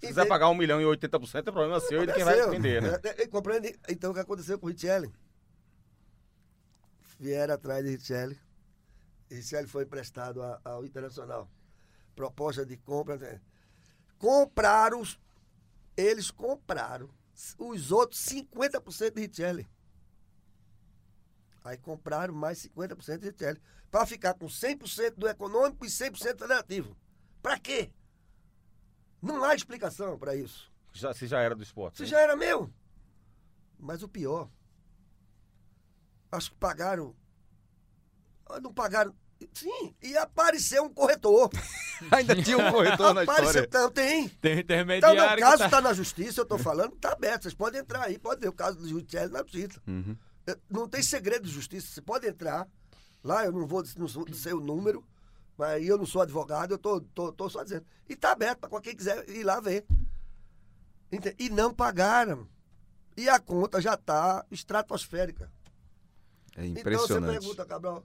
Se 0.00 0.08
quiser 0.08 0.28
pagar 0.28 0.50
1 0.50 0.54
milhão 0.54 0.82
e 0.82 0.84
80% 0.84 1.48
é 1.48 1.52
problema 1.52 1.80
seu 1.80 2.02
e 2.02 2.06
de 2.06 2.12
quem 2.12 2.24
vai 2.24 2.46
vender, 2.50 2.82
né? 2.82 3.00
É, 3.02 3.22
é, 3.22 3.26
Compreende? 3.26 3.74
Então 3.88 4.10
o 4.10 4.14
que 4.14 4.20
aconteceu 4.20 4.58
com 4.58 4.66
o 4.66 4.68
Richelli? 4.70 5.10
Vieram 7.18 7.54
atrás 7.54 7.82
de 7.82 7.92
Richelli. 7.92 8.38
Richelli 9.30 9.66
foi 9.66 9.84
emprestado 9.84 10.42
ao 10.62 10.84
Internacional. 10.84 11.48
Proposta 12.14 12.66
de 12.66 12.76
compra. 12.76 13.16
né? 13.16 13.40
Compraram, 14.18 15.02
eles 15.96 16.30
compraram 16.30 17.08
os 17.58 17.90
outros 17.90 18.20
50% 18.20 19.14
de 19.14 19.26
Richelli. 19.26 19.66
Aí 21.64 21.78
compraram 21.78 22.34
mais 22.34 22.58
50% 22.68 23.18
de 23.18 23.30
Richelli. 23.30 23.60
Para 23.90 24.04
ficar 24.06 24.34
com 24.34 24.46
100% 24.46 25.14
do 25.16 25.26
econômico 25.26 25.84
e 25.84 25.88
100% 25.88 26.18
federativo. 26.18 26.94
Para 27.42 27.58
quê? 27.58 27.90
Não 29.22 29.42
há 29.42 29.54
explicação 29.54 30.18
para 30.18 30.36
isso. 30.36 30.70
Já, 30.92 31.14
se 31.14 31.26
já 31.26 31.40
era 31.40 31.54
do 31.54 31.62
esporte. 31.62 31.94
Isso 31.94 32.02
né? 32.02 32.08
já 32.10 32.20
era 32.20 32.36
meu. 32.36 32.70
Mas 33.78 34.02
o 34.02 34.08
pior, 34.08 34.48
acho 36.30 36.50
que 36.50 36.56
pagaram. 36.56 37.14
Ah, 38.46 38.60
Não 38.60 38.72
pagaram. 38.72 39.14
Sim, 39.52 39.94
e 40.02 40.16
apareceu 40.16 40.84
um 40.84 40.88
corretor. 40.92 41.50
Ainda 42.10 42.40
tinha 42.42 42.56
um 42.56 42.70
corretor 42.72 43.12
na 43.14 43.22
apareceu, 43.22 43.64
história. 43.64 43.68
não, 43.86 43.90
tem. 43.90 44.28
Tem 44.28 44.52
Então, 44.52 44.60
intermediário. 44.60 45.16
meu 45.20 45.34
que 45.36 45.40
caso 45.42 45.58
tá- 45.58 45.64
está 45.66 45.80
na 45.80 45.92
justiça, 45.92 46.40
eu 46.40 46.44
estou 46.44 46.58
falando, 46.58 46.94
está 46.94 47.12
aberto. 47.12 47.42
Vocês 47.42 47.54
podem 47.54 47.80
entrar 47.80 48.04
aí, 48.04 48.18
pode 48.18 48.40
ver 48.40 48.48
o 48.48 48.52
caso 48.52 48.78
do 48.78 48.88
Judiciário 48.88 49.30
na 49.30 49.40
justiça. 49.40 49.80
Uhum. 49.86 50.16
Não 50.68 50.88
tem 50.88 51.02
segredo 51.02 51.46
de 51.46 51.52
justiça, 51.52 51.86
você 51.86 52.00
pode 52.02 52.26
entrar. 52.26 52.68
Lá 53.22 53.44
eu 53.44 53.52
não 53.52 53.66
vou 53.66 53.82
não 53.96 54.08
sei 54.34 54.52
o 54.52 54.60
número, 54.60 55.04
mas 55.56 55.86
eu 55.86 55.96
não 55.96 56.04
sou 56.04 56.20
advogado, 56.22 56.72
eu 56.72 56.78
tô, 56.78 57.00
tô, 57.00 57.32
tô 57.32 57.48
só 57.48 57.62
dizendo. 57.62 57.86
E 58.08 58.12
está 58.12 58.32
aberto 58.32 58.60
para 58.68 58.80
quem 58.80 58.94
quiser 58.94 59.28
ir 59.30 59.44
lá 59.44 59.60
ver. 59.60 59.86
E 61.38 61.48
não 61.48 61.72
pagaram. 61.72 62.46
E 63.16 63.28
a 63.28 63.38
conta 63.38 63.80
já 63.80 63.94
está 63.94 64.44
estratosférica. 64.50 65.50
É 66.56 66.66
Então 66.66 66.74
você 66.74 66.80
impressionante. 66.80 67.38
pergunta, 67.38 67.64
Cabral, 67.64 68.04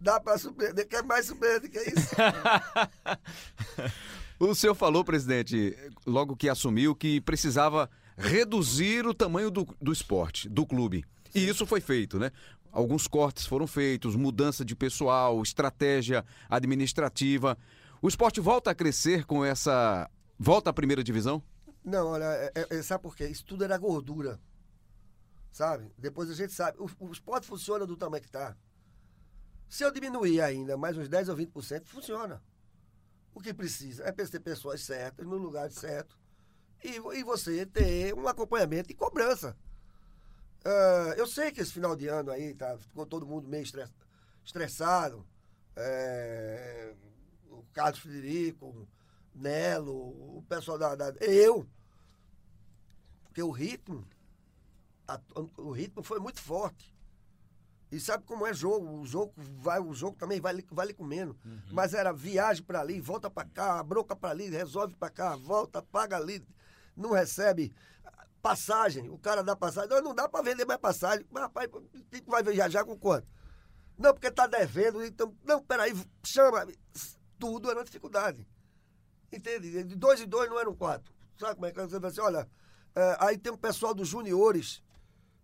dá 0.00 0.18
para 0.18 0.38
surpreender? 0.38 0.88
Quer 0.88 1.02
mais 1.04 1.26
surpreender 1.26 1.70
que 1.70 1.78
isso? 1.78 2.14
O 4.38 4.54
senhor 4.54 4.74
falou, 4.74 5.02
presidente, 5.02 5.74
logo 6.06 6.36
que 6.36 6.46
assumiu, 6.46 6.94
que 6.94 7.22
precisava 7.22 7.88
reduzir 8.16 9.06
o 9.06 9.14
tamanho 9.14 9.50
do, 9.50 9.66
do 9.80 9.92
esporte, 9.92 10.48
do 10.48 10.66
clube. 10.66 11.04
E 11.34 11.46
isso 11.46 11.66
foi 11.66 11.80
feito, 11.80 12.18
né? 12.18 12.30
Alguns 12.72 13.06
cortes 13.06 13.46
foram 13.46 13.66
feitos, 13.66 14.14
mudança 14.16 14.64
de 14.64 14.74
pessoal, 14.76 15.42
estratégia 15.42 16.24
administrativa. 16.48 17.56
O 18.02 18.08
esporte 18.08 18.40
volta 18.40 18.70
a 18.70 18.74
crescer 18.74 19.24
com 19.24 19.44
essa. 19.44 20.10
Volta 20.38 20.70
à 20.70 20.72
primeira 20.72 21.02
divisão? 21.02 21.42
Não, 21.84 22.08
olha, 22.08 22.24
é- 22.24 22.66
é- 22.70 22.82
sabe 22.82 23.02
por 23.02 23.16
quê? 23.16 23.26
Isso 23.28 23.44
tudo 23.44 23.64
era 23.64 23.78
gordura. 23.78 24.38
Sabe? 25.52 25.90
Depois 25.96 26.28
a 26.30 26.34
gente 26.34 26.52
sabe. 26.52 26.76
O, 26.78 26.88
o 27.06 27.12
esporte 27.12 27.46
funciona 27.46 27.86
do 27.86 27.96
tamanho 27.96 28.22
que 28.22 28.28
está. 28.28 28.54
Se 29.68 29.82
eu 29.84 29.90
diminuir 29.90 30.40
ainda 30.40 30.76
mais 30.76 30.96
uns 30.96 31.08
10 31.08 31.28
ou 31.28 31.36
20%, 31.36 31.86
funciona. 31.86 32.42
O 33.34 33.40
que 33.40 33.52
precisa 33.54 34.04
é 34.04 34.12
ter 34.12 34.40
pessoas 34.40 34.82
certas, 34.82 35.26
no 35.26 35.36
lugar 35.36 35.70
certo, 35.70 36.18
e, 36.82 36.96
e 37.18 37.24
você 37.24 37.64
ter 37.66 38.14
um 38.14 38.26
acompanhamento 38.28 38.90
e 38.90 38.94
cobrança. 38.94 39.56
Ah, 40.64 41.14
eu 41.16 41.26
sei 41.26 41.52
que 41.52 41.60
esse 41.60 41.72
final 41.72 41.94
de 41.96 42.08
ano 42.08 42.30
aí 42.30 42.54
tá, 42.54 42.76
ficou 42.78 43.06
todo 43.06 43.26
mundo 43.26 43.48
meio 43.48 43.62
estress- 43.62 43.92
estressado. 44.44 45.26
É, 45.76 46.94
o 47.50 47.62
Carlos 47.72 48.00
Frederico, 48.00 48.88
Nelo, 49.34 50.38
o 50.38 50.44
pessoal 50.48 50.78
da, 50.78 50.94
da- 50.94 51.12
Eu. 51.20 51.66
Porque 53.24 53.42
o 53.42 53.50
ritmo. 53.50 54.06
a- 55.06 55.20
o 55.58 55.70
ritmo 55.70 56.02
foi 56.02 56.18
muito 56.18 56.40
forte. 56.40 56.92
E 57.92 58.00
sabe 58.00 58.24
como 58.24 58.44
é 58.44 58.52
jogo? 58.52 59.00
O 59.00 59.06
jogo, 59.06 59.32
vai, 59.36 59.78
o 59.78 59.94
jogo 59.94 60.16
também 60.16 60.40
vai, 60.40 60.52
vai 60.72 60.86
lhe 60.88 60.94
comendo. 60.94 61.36
Mas 61.70 61.94
era 61.94 62.12
viagem 62.12 62.64
para 62.64 62.80
ali, 62.80 63.00
volta 63.00 63.30
para 63.30 63.46
cá, 63.48 63.80
bronca 63.84 64.16
para 64.16 64.30
ali, 64.30 64.48
resolve 64.48 64.96
para 64.96 65.08
cá, 65.10 65.36
volta, 65.36 65.80
paga 65.80 66.16
ali, 66.16 66.44
não 66.96 67.10
recebe 67.10 67.72
passagem. 68.40 69.10
O 69.10 69.18
cara 69.18 69.42
dá 69.42 69.56
passagem. 69.56 69.90
Não, 69.90 70.00
não 70.00 70.14
dá 70.14 70.28
para 70.28 70.42
vender 70.42 70.64
mais 70.64 70.80
passagem. 70.80 71.26
Mas, 71.30 71.42
rapaz, 71.42 71.68
vai 72.26 72.42
viajar 72.42 72.84
com 72.84 72.96
quanto? 72.96 73.26
Não, 73.98 74.12
porque 74.12 74.30
tá 74.30 74.46
devendo. 74.46 75.04
Então, 75.04 75.34
não, 75.44 75.62
peraí, 75.62 75.92
chama. 76.24 76.66
Tudo 77.38 77.68
era 77.68 77.78
uma 77.78 77.84
dificuldade. 77.84 78.46
Entende? 79.32 79.84
De 79.84 79.96
dois 79.96 80.20
em 80.20 80.28
dois 80.28 80.48
não 80.48 80.58
eram 80.58 80.74
quatro. 80.74 81.12
Sabe 81.38 81.54
como 81.54 81.66
é 81.66 81.72
que 81.72 81.80
você 81.80 81.98
vai 81.98 82.10
assim? 82.10 82.20
Olha, 82.20 82.48
é, 82.94 83.16
aí 83.20 83.36
tem 83.36 83.52
o 83.52 83.58
pessoal 83.58 83.94
dos 83.94 84.08
juniores, 84.08 84.82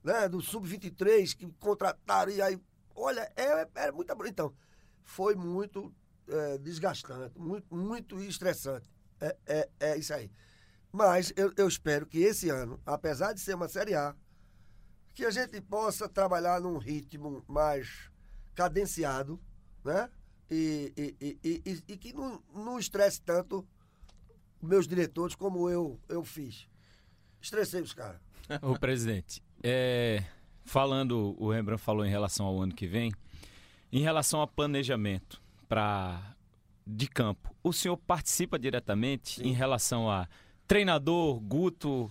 né? 0.03 0.29
Do 0.29 0.41
Sub-23, 0.41 1.37
que 1.37 1.47
contrataram 1.61 2.33
e 2.33 2.41
aí. 2.41 2.59
Olha, 2.95 3.31
é, 3.37 3.69
era 3.75 3.93
muita. 3.93 4.17
Então, 4.27 4.55
foi 5.03 5.35
muito 5.35 5.93
é, 6.29 6.59
desgastante, 6.59 7.39
muito, 7.39 7.75
muito 7.75 8.19
estressante. 8.21 8.89
É, 9.21 9.37
é, 9.47 9.71
é 9.81 9.99
isso 9.99 10.15
aí. 10.15 10.31
Mas 10.93 11.33
eu, 11.37 11.53
eu 11.57 11.67
espero 11.67 12.07
que 12.07 12.19
esse 12.19 12.51
ano, 12.51 12.79
apesar 12.85 13.33
de 13.33 13.41
ser 13.41 13.55
uma 13.55 13.69
Série 13.69 13.95
A, 13.95 14.15
que 15.15 15.25
a 15.25 15.31
gente 15.31 15.61
possa 15.61 16.09
trabalhar 16.09 16.61
num 16.61 16.77
ritmo 16.79 17.43
mais 17.49 18.11
cadenciado, 18.55 19.41
né? 19.83 20.11
E, 20.51 20.93
e, 20.97 21.39
e, 21.43 21.83
e, 21.89 21.97
que 21.97 22.13
não, 22.13 22.43
não 22.55 22.79
estresse 22.79 23.23
tanto 23.23 23.67
meus 24.61 24.87
diretores 24.87 25.35
como 25.35 25.71
eu, 25.71 25.99
eu 26.09 26.23
fiz. 26.23 26.69
Estressei 27.41 27.81
os 27.81 27.95
caras. 27.95 28.21
O 28.61 28.79
presidente, 28.79 29.43
é, 29.63 30.23
falando, 30.65 31.35
o 31.39 31.51
Rembrandt 31.51 31.83
falou 31.83 32.05
em 32.05 32.11
relação 32.11 32.45
ao 32.45 32.61
ano 32.61 32.75
que 32.75 32.87
vem, 32.87 33.11
em 33.91 34.03
relação 34.03 34.43
a 34.43 34.47
planejamento 34.47 35.41
para 35.69 36.37
de 36.87 37.07
campo, 37.07 37.55
o 37.63 37.73
senhor 37.73 37.97
participa 37.97 38.59
diretamente 38.59 39.43
em 39.47 39.53
relação 39.53 40.11
a 40.11 40.29
treinador, 40.67 41.41
Guto, 41.41 42.11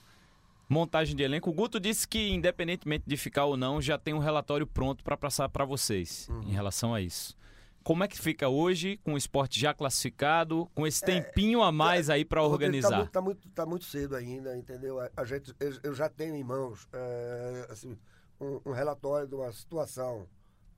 montagem 0.67 1.15
de 1.15 1.23
elenco? 1.23 1.49
O 1.49 1.53
Guto 1.53 1.79
disse 1.79 2.07
que, 2.07 2.29
independentemente 2.29 3.03
de 3.07 3.17
ficar 3.17 3.45
ou 3.45 3.57
não, 3.57 3.81
já 3.81 3.97
tem 3.97 4.13
um 4.13 4.19
relatório 4.19 4.65
pronto 4.67 5.03
para 5.03 5.17
passar 5.17 5.49
para 5.49 5.65
vocês 5.65 6.29
em 6.45 6.51
relação 6.51 6.93
a 6.93 7.01
isso. 7.01 7.35
Como 7.83 8.03
é 8.03 8.07
que 8.07 8.19
fica 8.19 8.47
hoje 8.47 8.97
com 8.97 9.13
o 9.13 9.17
esporte 9.17 9.59
já 9.59 9.73
classificado, 9.73 10.69
com 10.75 10.85
esse 10.85 11.03
tempinho 11.03 11.63
a 11.63 11.71
mais 11.71 12.11
aí 12.11 12.23
para 12.23 12.39
Rodrigo, 12.41 12.53
organizar? 12.53 12.89
Tá 12.89 12.97
muito, 12.97 13.11
tá 13.11 13.21
muito, 13.21 13.49
tá 13.49 13.65
muito 13.65 13.85
cedo 13.85 14.15
ainda, 14.15 14.55
entendeu? 14.55 14.99
A, 14.99 15.09
a 15.17 15.25
gente, 15.25 15.53
eu, 15.59 15.73
eu 15.81 15.93
já 15.95 16.07
tenho 16.07 16.35
em 16.35 16.43
mãos 16.43 16.87
é, 16.93 17.67
assim, 17.71 17.97
um, 18.39 18.61
um 18.67 18.71
relatório 18.71 19.27
de 19.27 19.33
uma 19.33 19.51
situação 19.51 20.27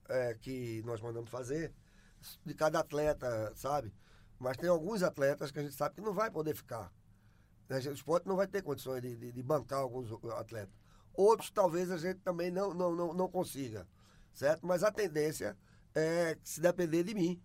é, 0.08 0.34
que 0.34 0.82
nós 0.86 1.00
mandamos 1.02 1.30
fazer 1.30 1.74
de 2.44 2.54
cada 2.54 2.80
atleta, 2.80 3.52
sabe? 3.54 3.92
Mas 4.38 4.56
tem 4.56 4.68
alguns 4.68 5.02
atletas 5.02 5.50
que 5.50 5.58
a 5.58 5.62
gente 5.62 5.74
sabe 5.74 5.96
que 5.96 6.00
não 6.00 6.14
vai 6.14 6.30
poder 6.30 6.54
ficar. 6.54 6.90
Gente- 7.70 7.88
O 7.88 7.92
esporte 7.94 8.26
não 8.26 8.36
vai 8.36 8.46
ter 8.46 8.62
condições 8.62 9.00
de, 9.02 9.16
de- 9.16 9.32
de 9.32 9.42
bancar 9.42 9.80
alguns 9.80 10.10
atletas. 10.32 10.74
Outros 11.14 11.50
talvez 11.50 11.90
a 11.90 11.96
gente 11.96 12.20
também 12.20 12.50
não, 12.50 12.74
não, 12.74 12.94
não, 12.94 13.14
não 13.14 13.28
consiga, 13.28 13.86
certo? 14.32 14.66
Mas 14.66 14.82
a 14.82 14.90
tendência 14.90 15.56
é 15.94 16.36
se 16.42 16.60
depender 16.60 17.04
de 17.04 17.14
mim, 17.14 17.40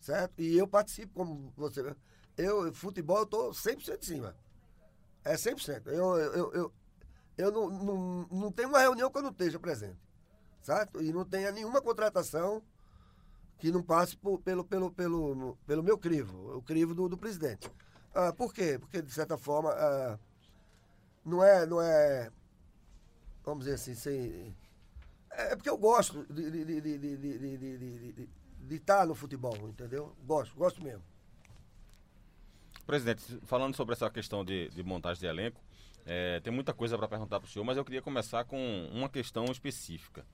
certo? 0.00 0.40
E 0.40 0.56
eu 0.58 0.66
participo, 0.66 1.12
como 1.14 1.52
você. 1.56 1.94
Eu, 2.36 2.72
futebol, 2.74 3.18
eu 3.18 3.26
tô 3.26 3.50
100% 3.52 4.02
em 4.02 4.06
cima. 4.06 4.36
É 5.24 5.34
100%. 5.36 5.86
Eu, 5.86 6.16
eu, 6.16 6.32
eu, 6.34 6.52
eu, 6.52 6.72
eu 7.38 7.52
não, 7.52 7.70
não, 7.70 8.26
não 8.30 8.52
tenho 8.52 8.68
uma 8.70 8.80
reunião 8.80 9.10
que 9.10 9.18
eu 9.18 9.22
não 9.22 9.30
esteja 9.30 9.58
presente, 9.60 9.98
certo? 10.62 11.00
E 11.02 11.12
não 11.12 11.24
tenha 11.24 11.52
nenhuma 11.52 11.80
contratação 11.80 12.62
que 13.58 13.70
não 13.70 13.82
passe 13.82 14.16
por- 14.16 14.40
pelo, 14.40 14.64
pelo, 14.64 14.90
pelo, 14.90 15.56
pelo 15.64 15.82
meu 15.82 15.96
crivo, 15.96 16.56
o 16.56 16.62
crivo 16.62 16.92
do, 16.94 17.08
do 17.08 17.16
presidente. 17.16 17.70
Ah, 18.14 18.32
por 18.32 18.52
quê? 18.52 18.78
Porque, 18.78 19.00
de 19.00 19.12
certa 19.12 19.38
forma, 19.38 19.70
não, 21.24 21.42
é, 21.42 21.66
não 21.66 21.80
é. 21.80 22.30
Vamos 23.44 23.64
dizer 23.64 23.76
assim, 23.76 23.94
sem. 23.94 24.54
É 25.30 25.56
porque 25.56 25.70
eu 25.70 25.78
gosto 25.78 26.26
de 26.32 28.28
estar 28.70 29.06
no 29.06 29.14
futebol, 29.14 29.56
entendeu? 29.68 30.14
Gosto, 30.26 30.54
gosto 30.56 30.82
mesmo. 30.82 31.02
Presidente, 32.86 33.40
falando 33.44 33.74
sobre 33.74 33.94
essa 33.94 34.10
questão 34.10 34.44
de, 34.44 34.68
de 34.70 34.82
montagem 34.82 35.20
de 35.20 35.26
elenco, 35.26 35.60
é, 36.04 36.40
tem 36.40 36.52
muita 36.52 36.74
coisa 36.74 36.98
para 36.98 37.08
perguntar 37.08 37.40
para 37.40 37.46
o 37.46 37.50
senhor, 37.50 37.64
mas 37.64 37.76
eu 37.76 37.84
queria 37.84 38.02
começar 38.02 38.44
com 38.44 38.88
uma 38.92 39.08
questão 39.08 39.44
específica. 39.46 40.26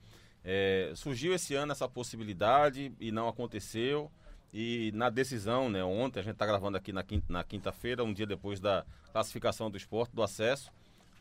É, 0.43 0.93
surgiu 0.95 1.35
esse 1.35 1.55
ano 1.55 1.73
essa 1.73 1.89
possibilidade 1.89 2.93
e 2.99 3.13
não 3.13 3.29
aconteceu. 3.29 4.11
E 4.53 4.91
na 4.95 5.11
decisão, 5.11 5.69
né, 5.69 5.85
ontem, 5.85 6.21
a 6.21 6.23
gente 6.23 6.33
está 6.33 6.47
gravando 6.47 6.77
aqui 6.77 6.93
na 6.93 7.03
quinta- 7.03 7.27
na 7.33 7.45
quinta-feira, 7.45 8.03
um 8.03 8.13
dia 8.13 8.27
depois 8.27 8.61
da 8.61 8.85
classificação 9.13 9.71
do 9.71 9.77
esporte, 9.77 10.15
do 10.15 10.23
acesso, 10.23 10.71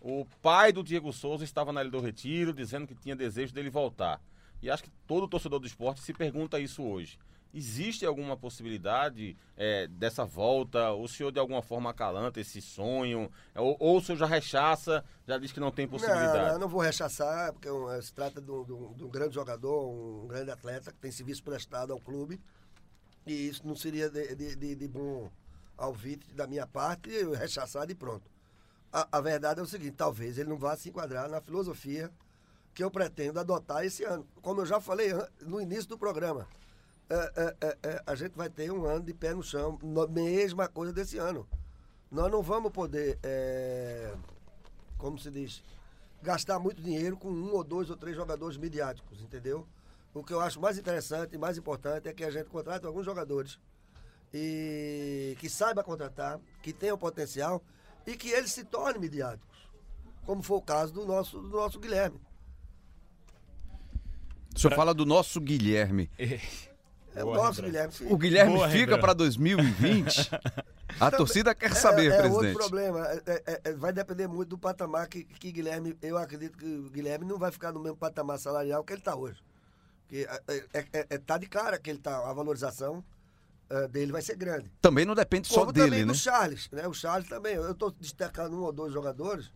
o 0.01 0.25
pai 0.41 0.71
do 0.71 0.83
Diego 0.83 1.11
Souza 1.11 1.43
estava 1.43 1.73
na 1.73 1.81
Ilha 1.81 1.91
do 1.91 1.99
Retiro, 1.99 2.53
dizendo 2.53 2.87
que 2.87 2.95
tinha 2.95 3.15
desejo 3.15 3.53
dele 3.53 3.69
voltar. 3.69 4.21
E 4.61 4.69
acho 4.69 4.83
que 4.83 4.91
todo 5.05 5.27
torcedor 5.27 5.59
do 5.59 5.67
esporte 5.67 6.01
se 6.01 6.13
pergunta 6.13 6.59
isso 6.59 6.83
hoje. 6.83 7.19
Existe 7.53 8.05
alguma 8.05 8.35
possibilidade 8.35 9.35
é, 9.55 9.87
dessa 9.87 10.25
volta? 10.25 10.91
O 10.91 11.07
senhor 11.07 11.31
de 11.31 11.39
alguma 11.39 11.61
forma 11.61 11.89
acalanta 11.89 12.39
esse 12.39 12.61
sonho? 12.61 13.31
Ou, 13.55 13.75
ou 13.79 13.97
o 13.97 14.01
senhor 14.01 14.17
já 14.17 14.25
rechaça, 14.25 15.03
já 15.25 15.37
diz 15.37 15.51
que 15.51 15.59
não 15.59 15.71
tem 15.71 15.87
possibilidade? 15.87 16.45
Não, 16.45 16.53
não, 16.53 16.59
não 16.59 16.67
vou 16.67 16.81
rechaçar, 16.81 17.53
porque 17.53 17.69
um, 17.69 18.01
se 18.01 18.13
trata 18.13 18.41
de, 18.41 18.51
um, 18.51 18.63
de 18.93 19.03
um, 19.03 19.09
grande 19.09 19.33
jogador, 19.33 19.89
um 19.89 20.27
grande 20.27 20.51
atleta 20.51 20.91
que 20.91 20.99
tem 20.99 21.11
serviço 21.11 21.41
prestado 21.41 21.93
ao 21.93 21.99
clube. 21.99 22.39
E 23.31 23.47
isso 23.47 23.65
não 23.65 23.75
seria 23.75 24.09
de, 24.09 24.35
de, 24.35 24.55
de, 24.55 24.75
de 24.75 24.87
bom 24.87 25.29
alvite 25.77 26.33
da 26.33 26.47
minha 26.47 26.65
parte, 26.65 27.09
eu 27.09 27.33
rechaçar 27.33 27.89
e 27.89 27.95
pronto. 27.95 28.29
A, 28.91 29.07
a 29.11 29.21
verdade 29.21 29.59
é 29.59 29.63
o 29.63 29.67
seguinte, 29.67 29.95
talvez 29.97 30.37
ele 30.37 30.49
não 30.49 30.57
vá 30.57 30.75
se 30.75 30.89
enquadrar 30.89 31.29
na 31.29 31.41
filosofia 31.41 32.11
que 32.73 32.83
eu 32.83 32.89
pretendo 32.89 33.39
adotar 33.39 33.83
esse 33.83 34.03
ano. 34.03 34.25
Como 34.41 34.61
eu 34.61 34.65
já 34.65 34.79
falei 34.79 35.09
no 35.41 35.59
início 35.59 35.87
do 35.87 35.97
programa, 35.97 36.47
é, 37.09 37.15
é, 37.15 37.55
é, 37.61 37.77
é, 37.83 38.03
a 38.05 38.15
gente 38.15 38.35
vai 38.35 38.49
ter 38.49 38.71
um 38.71 38.85
ano 38.85 39.03
de 39.03 39.13
pé 39.13 39.33
no 39.33 39.41
chão, 39.41 39.79
no, 39.81 40.07
mesma 40.07 40.67
coisa 40.67 40.91
desse 40.91 41.17
ano. 41.17 41.47
Nós 42.11 42.31
não 42.31 42.41
vamos 42.41 42.71
poder, 42.71 43.17
é, 43.23 44.13
como 44.97 45.17
se 45.17 45.29
diz, 45.29 45.63
gastar 46.21 46.59
muito 46.59 46.81
dinheiro 46.81 47.17
com 47.17 47.29
um 47.29 47.53
ou 47.53 47.63
dois 47.63 47.89
ou 47.89 47.97
três 47.97 48.15
jogadores 48.15 48.57
midiáticos, 48.57 49.21
entendeu? 49.21 49.67
O 50.17 50.23
que 50.23 50.33
eu 50.33 50.41
acho 50.41 50.59
mais 50.59 50.77
interessante 50.77 51.35
e 51.35 51.37
mais 51.37 51.57
importante 51.57 52.09
é 52.09 52.13
que 52.13 52.23
a 52.23 52.31
gente 52.31 52.49
contrate 52.49 52.85
alguns 52.85 53.05
jogadores 53.05 53.59
e 54.33 55.37
que 55.39 55.49
saiba 55.49 55.83
contratar, 55.83 56.39
que 56.63 56.73
tenham 56.73 56.97
potencial 56.97 57.63
e 58.05 58.17
que 58.17 58.29
eles 58.29 58.51
se 58.51 58.63
tornem 58.63 58.99
midiáticos, 58.99 59.69
como 60.25 60.41
foi 60.41 60.57
o 60.57 60.61
caso 60.61 60.91
do 60.93 61.05
nosso, 61.05 61.39
do 61.39 61.49
nosso 61.49 61.79
Guilherme. 61.79 62.19
O 64.55 64.59
senhor 64.59 64.75
fala 64.75 64.93
do 64.93 65.05
nosso 65.05 65.39
Guilherme. 65.39 66.09
É 67.15 67.23
o 67.23 67.33
nosso 67.33 67.63
Guilherme. 67.63 67.91
Sim. 67.91 68.07
O 68.11 68.15
Guilherme 68.15 68.53
Boa 68.53 68.69
fica 68.69 68.95
para 68.95 69.11
2020. 69.11 70.29
A 71.01 71.09
torcida 71.09 71.55
quer 71.55 71.73
saber, 71.73 72.11
é, 72.11 72.15
é 72.15 72.17
presidente. 72.19 72.55
outro 72.55 72.69
problema. 72.69 73.07
É, 73.07 73.21
é, 73.25 73.61
é, 73.63 73.73
vai 73.73 73.91
depender 73.91 74.27
muito 74.27 74.49
do 74.49 74.57
patamar 74.57 75.07
que, 75.07 75.23
que 75.23 75.51
Guilherme. 75.51 75.97
Eu 75.99 76.15
acredito 76.15 76.55
que 76.55 76.65
o 76.65 76.91
Guilherme 76.91 77.25
não 77.25 77.39
vai 77.39 77.51
ficar 77.51 77.71
no 77.71 77.79
mesmo 77.79 77.97
patamar 77.97 78.37
salarial 78.37 78.83
que 78.83 78.93
ele 78.93 78.99
está 78.99 79.15
hoje. 79.15 79.41
Porque 80.07 80.25
é, 80.73 81.05
é, 81.09 81.17
tá 81.17 81.37
de 81.37 81.47
cara 81.47 81.77
que 81.77 81.89
ele 81.89 81.99
tá. 81.99 82.17
A 82.29 82.33
valorização 82.33 83.03
uh, 83.69 83.87
dele 83.89 84.13
vai 84.13 84.21
ser 84.21 84.37
grande. 84.37 84.71
Também 84.81 85.05
não 85.05 85.13
depende 85.13 85.49
Como 85.49 85.65
só 85.65 85.71
dele, 85.71 85.87
também 85.87 86.05
né? 86.05 86.13
do 86.13 86.17
Charles, 86.17 86.69
né? 86.71 86.87
O 86.87 86.93
Charles 86.93 87.27
também. 87.27 87.55
Eu 87.55 87.71
estou 87.71 87.91
destacando 87.91 88.55
um 88.55 88.61
ou 88.61 88.71
dois 88.71 88.93
jogadores 88.93 89.51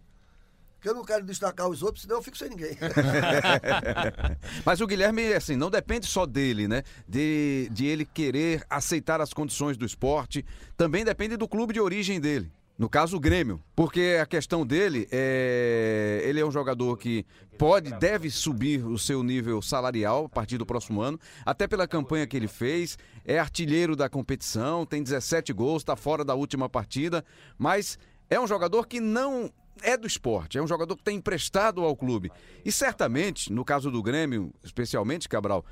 que 0.81 0.89
eu 0.89 0.95
não 0.95 1.05
quero 1.05 1.23
destacar 1.23 1.69
os 1.69 1.83
outros, 1.83 2.01
senão 2.01 2.15
eu 2.17 2.23
fico 2.23 2.35
sem 2.35 2.49
ninguém. 2.49 2.75
Mas 4.65 4.81
o 4.81 4.87
Guilherme, 4.87 5.31
assim, 5.33 5.55
não 5.55 5.69
depende 5.69 6.07
só 6.07 6.25
dele, 6.25 6.67
né? 6.67 6.81
De, 7.07 7.69
de 7.71 7.85
ele 7.85 8.03
querer 8.03 8.65
aceitar 8.67 9.21
as 9.21 9.31
condições 9.31 9.77
do 9.77 9.85
esporte. 9.85 10.43
Também 10.75 11.05
depende 11.05 11.37
do 11.37 11.47
clube 11.47 11.71
de 11.71 11.79
origem 11.79 12.19
dele. 12.19 12.51
No 12.81 12.89
caso, 12.89 13.15
o 13.15 13.19
Grêmio. 13.19 13.61
Porque 13.75 14.17
a 14.19 14.25
questão 14.25 14.65
dele 14.65 15.07
é. 15.11 16.23
Ele 16.25 16.39
é 16.39 16.45
um 16.45 16.49
jogador 16.49 16.97
que 16.97 17.23
pode, 17.55 17.91
deve 17.99 18.31
subir 18.31 18.83
o 18.83 18.97
seu 18.97 19.21
nível 19.21 19.61
salarial 19.61 20.25
a 20.25 20.29
partir 20.29 20.57
do 20.57 20.65
próximo 20.65 20.99
ano, 20.99 21.19
até 21.45 21.67
pela 21.67 21.87
campanha 21.87 22.25
que 22.25 22.35
ele 22.35 22.47
fez. 22.47 22.97
É 23.23 23.37
artilheiro 23.37 23.95
da 23.95 24.09
competição, 24.09 24.83
tem 24.83 25.03
17 25.03 25.53
gols, 25.53 25.83
está 25.83 25.95
fora 25.95 26.25
da 26.25 26.33
última 26.33 26.67
partida, 26.67 27.23
mas 27.55 27.99
é 28.27 28.39
um 28.39 28.47
jogador 28.47 28.87
que 28.87 28.99
não 28.99 29.51
é 29.83 29.95
do 29.95 30.07
esporte, 30.07 30.57
é 30.57 30.63
um 30.63 30.67
jogador 30.67 30.97
que 30.97 31.03
tem 31.03 31.17
emprestado 31.17 31.83
ao 31.83 31.95
clube. 31.95 32.31
E 32.65 32.71
certamente, 32.71 33.53
no 33.53 33.63
caso 33.63 33.91
do 33.91 34.01
Grêmio, 34.01 34.51
especialmente, 34.63 35.29
Cabral, 35.29 35.63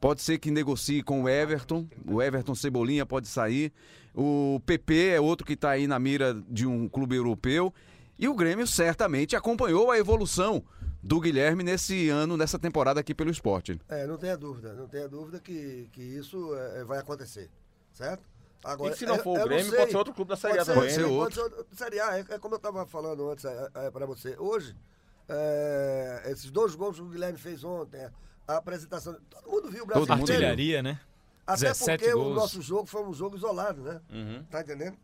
pode 0.00 0.20
ser 0.20 0.38
que 0.38 0.50
negocie 0.50 1.00
com 1.00 1.22
o 1.22 1.28
Everton, 1.28 1.86
o 2.04 2.20
Everton 2.20 2.56
Cebolinha 2.56 3.06
pode 3.06 3.28
sair, 3.28 3.72
o 4.16 4.58
PP 4.64 5.10
é 5.10 5.20
outro 5.20 5.46
que 5.46 5.52
está 5.52 5.70
aí 5.70 5.86
na 5.86 5.98
mira 5.98 6.34
de 6.48 6.66
um 6.66 6.88
clube 6.88 7.14
europeu, 7.14 7.72
e 8.18 8.26
o 8.26 8.34
Grêmio 8.34 8.66
certamente 8.66 9.36
acompanhou 9.36 9.90
a 9.90 9.98
evolução 9.98 10.64
do 11.02 11.20
Guilherme 11.20 11.62
nesse 11.62 12.08
ano, 12.08 12.34
nessa 12.34 12.58
temporada 12.58 12.98
aqui 12.98 13.14
pelo 13.14 13.30
esporte. 13.30 13.78
É, 13.88 14.06
não 14.06 14.16
tenha 14.16 14.36
dúvida, 14.36 14.72
não 14.72 14.88
tenha 14.88 15.06
dúvida 15.06 15.38
que, 15.38 15.88
que 15.92 16.00
isso 16.00 16.54
é, 16.56 16.82
vai 16.84 16.98
acontecer, 16.98 17.50
certo? 17.92 18.26
Agora, 18.64 18.94
e 18.94 18.96
se 18.96 19.04
não 19.04 19.18
for 19.18 19.38
o 19.38 19.44
Grêmio, 19.44 19.70
pode 19.70 19.90
ser 19.90 19.96
outro 19.96 20.14
clube 20.14 20.30
da 20.30 20.36
Série 20.36 20.58
A 20.58 20.64
também. 20.64 20.80
Pode 20.80 20.94
ser 20.94 21.04
outro. 21.04 21.50
Pode 21.50 21.68
ser 21.68 21.76
Série 21.76 22.00
A, 22.00 22.18
é, 22.18 22.20
é, 22.20 22.38
como 22.38 22.54
eu 22.54 22.56
estava 22.56 22.86
falando 22.86 23.30
antes 23.30 23.44
é, 23.44 23.70
é 23.74 23.90
para 23.90 24.06
você. 24.06 24.34
Hoje, 24.38 24.74
é, 25.28 26.22
esses 26.26 26.50
dois 26.50 26.74
gols 26.74 26.96
que 26.96 27.02
o 27.02 27.08
Guilherme 27.08 27.38
fez 27.38 27.62
ontem, 27.62 28.00
a 28.48 28.56
apresentação. 28.56 29.14
Todo 29.30 29.50
mundo 29.50 29.70
viu 29.70 29.84
o 29.84 29.86
Brasil. 29.86 30.06
Toda 30.06 30.20
artilharia, 30.20 30.82
né? 30.82 30.98
Até 31.46 31.72
porque 31.74 32.12
gols. 32.12 32.26
o 32.26 32.34
nosso 32.34 32.62
jogo 32.62 32.86
foi 32.86 33.04
um 33.04 33.12
jogo 33.12 33.36
isolado, 33.36 33.82
né? 33.82 34.00
Uhum. 34.10 34.44
Tá 34.50 34.60
entendendo? 34.60 34.96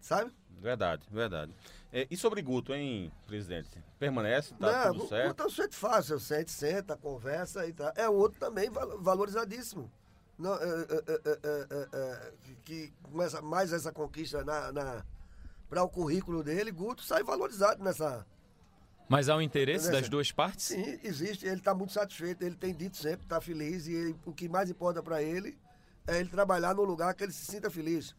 Sabe? 0.00 0.32
Verdade, 0.60 1.06
verdade. 1.10 1.54
É, 1.92 2.06
e 2.10 2.16
sobre 2.16 2.42
Guto, 2.42 2.74
hein, 2.74 3.12
presidente? 3.26 3.82
Permanece? 3.98 4.54
Tá 4.54 4.86
não, 4.86 4.94
tudo 4.94 5.08
certo? 5.08 5.28
Guto 5.28 5.42
é 5.42 5.46
um 5.46 5.50
sujeito 5.50 5.76
fácil. 5.76 6.18
Sente, 6.18 6.50
senta, 6.50 6.96
conversa 6.96 7.66
e 7.66 7.72
tá. 7.72 7.92
É 7.96 8.08
outro 8.08 8.40
também 8.40 8.68
valorizadíssimo 8.70 9.90
não, 10.38 10.54
é 10.54 10.58
é, 10.58 11.38
é, 11.42 11.88
é, 11.92 12.32
que 12.64 12.92
começa 13.02 13.40
mais 13.40 13.72
essa 13.72 13.90
conquista 13.92 14.44
na, 14.44 14.70
na 14.72 15.04
para 15.68 15.82
o 15.82 15.88
currículo 15.88 16.44
dele, 16.44 16.70
Guto 16.70 17.02
sai 17.02 17.22
valorizado 17.24 17.82
nessa. 17.82 18.24
Mas 19.08 19.28
há 19.28 19.36
um 19.36 19.42
interesse 19.42 19.90
das 19.90 20.08
duas 20.08 20.32
partes? 20.32 20.66
Sim, 20.66 20.98
existe. 21.02 21.46
Ele 21.46 21.56
está 21.56 21.74
muito 21.74 21.92
satisfeito. 21.92 22.42
Ele 22.42 22.56
tem 22.56 22.74
dito 22.74 22.96
sempre, 22.96 23.24
está 23.24 23.40
feliz. 23.40 23.86
E 23.86 23.92
ele, 23.92 24.16
o 24.24 24.32
que 24.32 24.48
mais 24.48 24.68
importa 24.68 25.02
para 25.02 25.22
ele 25.22 25.56
é 26.06 26.18
ele 26.18 26.28
trabalhar 26.28 26.74
no 26.74 26.82
lugar 26.82 27.14
que 27.14 27.24
ele 27.24 27.32
se 27.32 27.44
sinta 27.44 27.70
feliz. 27.70 28.16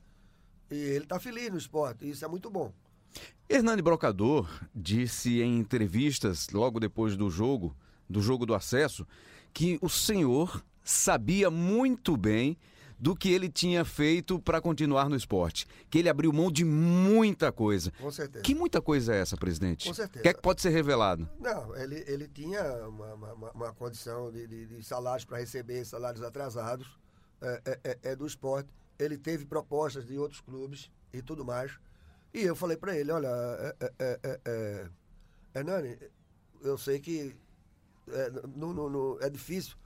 E 0.71 0.76
ele 0.76 1.04
está 1.04 1.19
feliz 1.19 1.50
no 1.50 1.58
esporte. 1.58 2.10
Isso 2.10 2.23
é 2.23 2.28
muito 2.28 2.50
bom. 2.50 2.73
Hernani 3.50 3.82
Brocador 3.82 4.50
disse 4.76 5.41
em 5.41 5.58
entrevistas 5.58 6.50
logo 6.50 6.80
depois 6.80 7.15
do 7.15 7.30
jogo, 7.30 7.76
do 8.10 8.21
jogo 8.21 8.45
do 8.45 8.54
acesso, 8.54 9.08
que 9.54 9.80
o 9.82 9.89
senhor 9.89 10.63
sabia 10.84 11.50
muito 11.50 12.15
bem 12.15 12.58
do 13.00 13.16
que 13.16 13.32
ele 13.32 13.50
tinha 13.50 13.86
feito 13.86 14.40
para 14.40 14.60
continuar 14.60 15.10
no 15.10 15.16
esporte. 15.16 15.68
Que 15.90 16.00
ele 16.00 16.10
abriu 16.10 16.34
mão 16.34 16.52
de 16.52 16.66
muita 16.66 17.52
coisa. 17.52 17.92
Com 17.92 18.12
certeza. 18.12 18.44
Que 18.44 18.56
muita 18.56 18.82
coisa 18.82 19.14
é 19.14 19.20
essa, 19.20 19.38
presidente? 19.38 19.88
Com 19.88 19.94
certeza. 19.94 20.20
O 20.20 20.24
que 20.24 20.30
é 20.30 20.34
que 20.34 20.42
pode 20.42 20.62
ser 20.62 20.70
revelado? 20.70 21.30
Não, 21.40 21.76
ele, 21.76 22.04
ele 22.08 22.28
tinha 22.28 22.64
uma, 22.88 23.14
uma, 23.14 23.52
uma 23.52 23.74
condição 23.74 24.32
de, 24.32 24.48
de, 24.48 24.66
de 24.66 24.84
salários 24.84 25.26
para 25.26 25.38
receber, 25.38 25.86
salários 25.86 26.24
atrasados 26.24 26.88
é, 27.42 27.62
é, 27.66 27.80
é, 27.84 28.00
é, 28.12 28.16
do 28.16 28.26
esporte. 28.26 28.70
Ele 28.98 29.18
teve 29.18 29.46
propostas 29.46 30.06
de 30.06 30.18
outros 30.18 30.42
clubes 30.42 30.90
e 31.14 31.22
tudo 31.22 31.46
mais. 31.46 31.80
E 32.34 32.42
eu 32.42 32.56
falei 32.56 32.78
para 32.78 32.98
ele, 32.98 33.12
olha, 33.12 33.28
é, 33.28 33.76
é, 34.00 34.20
é, 34.24 34.40
é, 34.46 34.90
Hernani, 35.56 35.98
eu 36.62 36.78
sei 36.78 37.00
que 37.00 37.36
é, 38.10 38.30
no, 38.56 38.74
no, 38.74 38.90
no, 38.90 39.18
é 39.22 39.30
difícil 39.30 39.78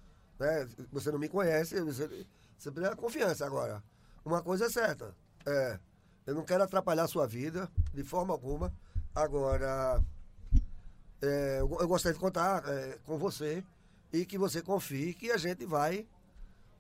né? 0.42 0.68
Você 0.92 1.12
não 1.12 1.20
me 1.20 1.30
conhece, 1.30 1.80
você, 1.82 2.26
você 2.62 2.72
precisa 2.72 2.96
confiança 2.96 3.44
agora. 3.44 3.84
Uma 4.24 4.44
coisa 4.44 4.68
é 4.68 4.70
certa, 4.70 5.16
é, 5.48 5.80
eu 6.28 6.36
não 6.36 6.44
quero 6.44 6.64
atrapalhar 6.64 7.06
a 7.06 7.08
sua 7.08 7.26
vida 7.26 7.68
de 7.92 8.04
forma 8.04 8.32
alguma. 8.32 8.72
Agora, 9.16 10.00
é, 11.22 11.58
eu, 11.60 11.78
eu, 11.80 11.88
gostaria 11.88 12.14
de 12.14 12.20
contar 12.20 12.64
é, 12.70 13.00
com 13.04 13.18
você 13.18 13.64
e 14.14 14.28
que 14.28 14.38
você 14.38 14.62
confie 14.62 15.16
que 15.16 15.32
a 15.32 15.38
gente 15.38 15.66
vai 15.66 16.08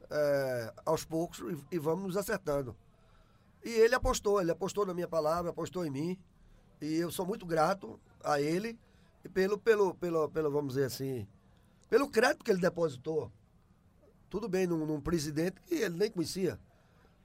é, 0.08 0.74
aos 0.86 1.04
poucos 1.04 1.40
e, 1.40 1.76
e, 1.76 1.80
vamos 1.80 2.06
nos 2.06 2.18
acertando. 2.18 2.76
E 3.64 3.70
ele 3.70 3.96
apostou, 3.96 4.40
ele 4.40 4.52
apostou 4.52 4.86
na 4.86 4.94
minha 4.94 5.08
palavra, 5.08 5.50
apostou 5.50 5.84
em 5.84 5.90
mim. 5.90 6.20
E 6.80 6.94
eu 6.98 7.12
sou 7.12 7.26
muito 7.26 7.46
grato 7.46 8.00
a 8.24 8.40
ele 8.40 8.78
pelo, 9.34 9.58
pelo, 9.58 9.96
pelo, 9.96 10.30
pelo 10.30 10.52
vamos 10.52 10.76
dizer 10.76 10.86
assim, 10.86 11.28
pelo 11.90 12.08
crédito 12.08 12.46
que 12.46 12.52
ele 12.52 12.62
depositou 12.62 13.32
tudo 14.32 14.48
bem, 14.48 14.66
num, 14.66 14.86
num 14.86 15.02
presidente 15.02 15.60
que 15.60 15.76
ele 15.76 15.98
nem 15.98 16.10
conhecia. 16.10 16.58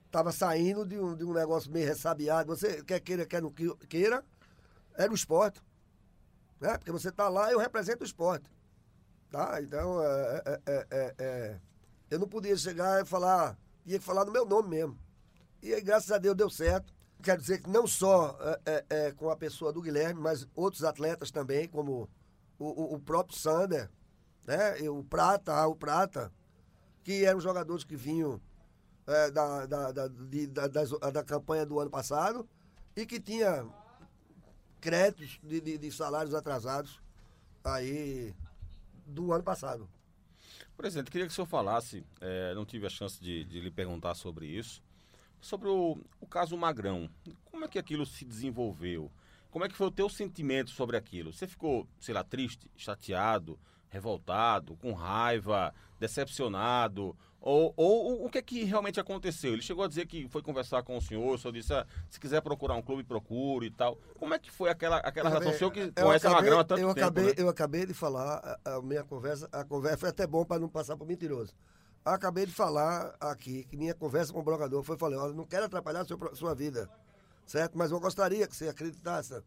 Estava 0.05 0.29
saindo 0.33 0.85
de 0.85 0.99
um, 0.99 1.15
de 1.15 1.23
um 1.23 1.31
negócio 1.31 1.71
meio 1.71 1.87
ressabiado. 1.87 2.53
Você 2.53 2.83
quer 2.83 2.99
queira, 2.99 3.25
quer 3.25 3.41
não 3.41 3.49
queira, 3.49 4.23
era 4.93 5.09
o 5.09 5.15
esporte. 5.15 5.61
Né? 6.59 6.77
Porque 6.77 6.91
você 6.91 7.07
está 7.07 7.29
lá, 7.29 7.49
eu 7.49 7.59
represento 7.59 8.03
o 8.03 8.05
esporte. 8.05 8.51
Tá? 9.31 9.61
Então, 9.61 10.03
é, 10.03 10.43
é, 10.65 10.87
é, 10.91 11.15
é, 11.17 11.59
eu 12.11 12.19
não 12.19 12.27
podia 12.27 12.57
chegar 12.57 13.01
e 13.01 13.05
falar, 13.05 13.57
que 13.85 13.99
falar 13.99 14.25
no 14.25 14.31
meu 14.31 14.45
nome 14.45 14.67
mesmo. 14.67 14.99
E 15.63 15.73
aí, 15.73 15.81
graças 15.81 16.11
a 16.11 16.17
Deus, 16.17 16.35
deu 16.35 16.49
certo. 16.49 16.93
Quero 17.23 17.41
dizer 17.41 17.61
que 17.61 17.69
não 17.69 17.87
só 17.87 18.37
com 19.15 19.29
a 19.29 19.35
pessoa 19.35 19.73
do 19.73 19.81
Guilherme, 19.81 20.21
mas 20.21 20.45
outros 20.53 20.83
atletas 20.83 21.31
também, 21.31 21.67
como 21.67 22.07
o, 22.59 22.65
o, 22.65 22.95
o 22.95 22.99
próprio 22.99 23.37
Sander, 23.37 23.89
né? 24.45 24.77
o 24.89 25.03
Prata, 25.03 25.65
o 25.67 25.75
Prata, 25.75 26.31
que 27.07 27.23
eram 27.23 27.39
jogadores 27.39 27.85
que 27.85 27.95
vinham 27.95 28.37
é, 29.07 29.31
da, 29.31 29.65
da, 29.65 29.91
da, 29.93 30.07
de, 30.09 30.45
da, 30.45 30.67
da, 30.67 31.23
campanha 31.23 31.65
do 31.65 31.79
ano 31.79 31.89
passado 31.89 32.45
e 32.97 33.05
que 33.05 33.17
tinha 33.17 33.65
créditos 34.81 35.39
de, 35.41 35.61
de, 35.61 35.77
de 35.77 35.89
salários 35.89 36.33
atrasados 36.33 36.99
aí 37.63 38.35
do 39.05 39.31
ano 39.31 39.41
passado. 39.41 39.89
Presidente, 40.75 41.09
queria 41.09 41.25
que 41.25 41.31
o 41.31 41.33
senhor 41.33 41.47
falasse, 41.47 42.05
é, 42.19 42.53
não 42.53 42.65
tive 42.65 42.85
a 42.85 42.89
chance 42.89 43.21
de, 43.21 43.45
de 43.45 43.61
lhe 43.61 43.71
perguntar 43.71 44.13
sobre 44.13 44.45
isso, 44.45 44.83
sobre 45.39 45.69
o, 45.69 45.97
o 46.19 46.27
caso 46.27 46.57
Magrão. 46.57 47.09
Como 47.45 47.63
é 47.63 47.69
que 47.69 47.79
aquilo 47.79 48.05
se 48.05 48.25
desenvolveu? 48.25 49.09
Como 49.49 49.63
é 49.63 49.69
que 49.69 49.77
foi 49.77 49.87
o 49.87 49.91
teu 49.91 50.09
sentimento 50.09 50.71
sobre 50.71 50.97
aquilo? 50.97 51.31
Você 51.31 51.47
ficou, 51.47 51.87
sei 52.01 52.13
lá, 52.13 52.21
triste, 52.21 52.69
chateado, 52.75 53.57
revoltado, 53.89 54.75
com 54.77 54.93
raiva, 54.93 55.73
decepcionado? 55.99 57.15
Ou, 57.39 57.73
ou, 57.77 58.25
o 58.25 58.29
que 58.29 58.39
é 58.39 58.41
que 58.41 58.63
realmente 58.63 58.99
aconteceu? 58.99 59.53
Ele 59.53 59.61
chegou 59.61 59.85
a 59.85 59.87
dizer 59.87 60.05
que 60.05 60.27
foi 60.27 60.41
conversar 60.41 60.83
com 60.83 60.97
o 60.97 61.01
senhor, 61.01 61.35
o 61.35 61.37
senhor 61.37 61.53
disse, 61.53 61.73
ah, 61.73 61.85
se 62.09 62.19
quiser 62.19 62.41
procurar 62.41 62.75
um 62.75 62.81
clube, 62.81 63.03
procure 63.03 63.67
e 63.67 63.71
tal. 63.71 63.97
Como 64.19 64.33
é 64.33 64.39
que 64.39 64.51
foi 64.51 64.69
aquela, 64.69 64.97
aquela 64.97 65.29
relação? 65.29 65.51
O 65.51 65.57
senhor 65.57 65.71
que 65.71 65.91
conhece 65.91 66.27
acabei, 66.27 66.27
a 66.27 66.41
Magrão 66.41 66.59
há 66.59 66.63
tanto 66.63 66.81
eu 66.81 66.93
tempo, 66.93 66.99
acabei, 66.99 67.25
né? 67.25 67.33
Eu 67.37 67.47
acabei 67.47 67.85
de 67.85 67.93
falar, 67.93 68.59
a, 68.65 68.75
a 68.75 68.81
minha 68.81 69.03
conversa, 69.03 69.47
a 69.51 69.63
conversa 69.63 69.97
foi 69.99 70.09
até 70.09 70.27
bom 70.27 70.43
para 70.43 70.59
não 70.59 70.67
passar 70.67 70.97
por 70.97 71.07
mentiroso. 71.07 71.53
Acabei 72.03 72.45
de 72.45 72.53
falar 72.53 73.15
aqui 73.19 73.63
que 73.65 73.77
minha 73.77 73.93
conversa 73.93 74.33
com 74.33 74.39
o 74.39 74.43
brocador 74.43 74.83
foi, 74.83 74.97
falei, 74.97 75.17
olha, 75.17 75.33
não 75.33 75.45
quero 75.45 75.65
atrapalhar 75.65 76.01
a 76.01 76.05
sua, 76.05 76.35
sua 76.35 76.55
vida, 76.55 76.89
certo? 77.45 77.77
Mas 77.77 77.91
eu 77.91 77.99
gostaria 77.99 78.47
que 78.47 78.55
você 78.55 78.67
acreditasse. 78.67 79.41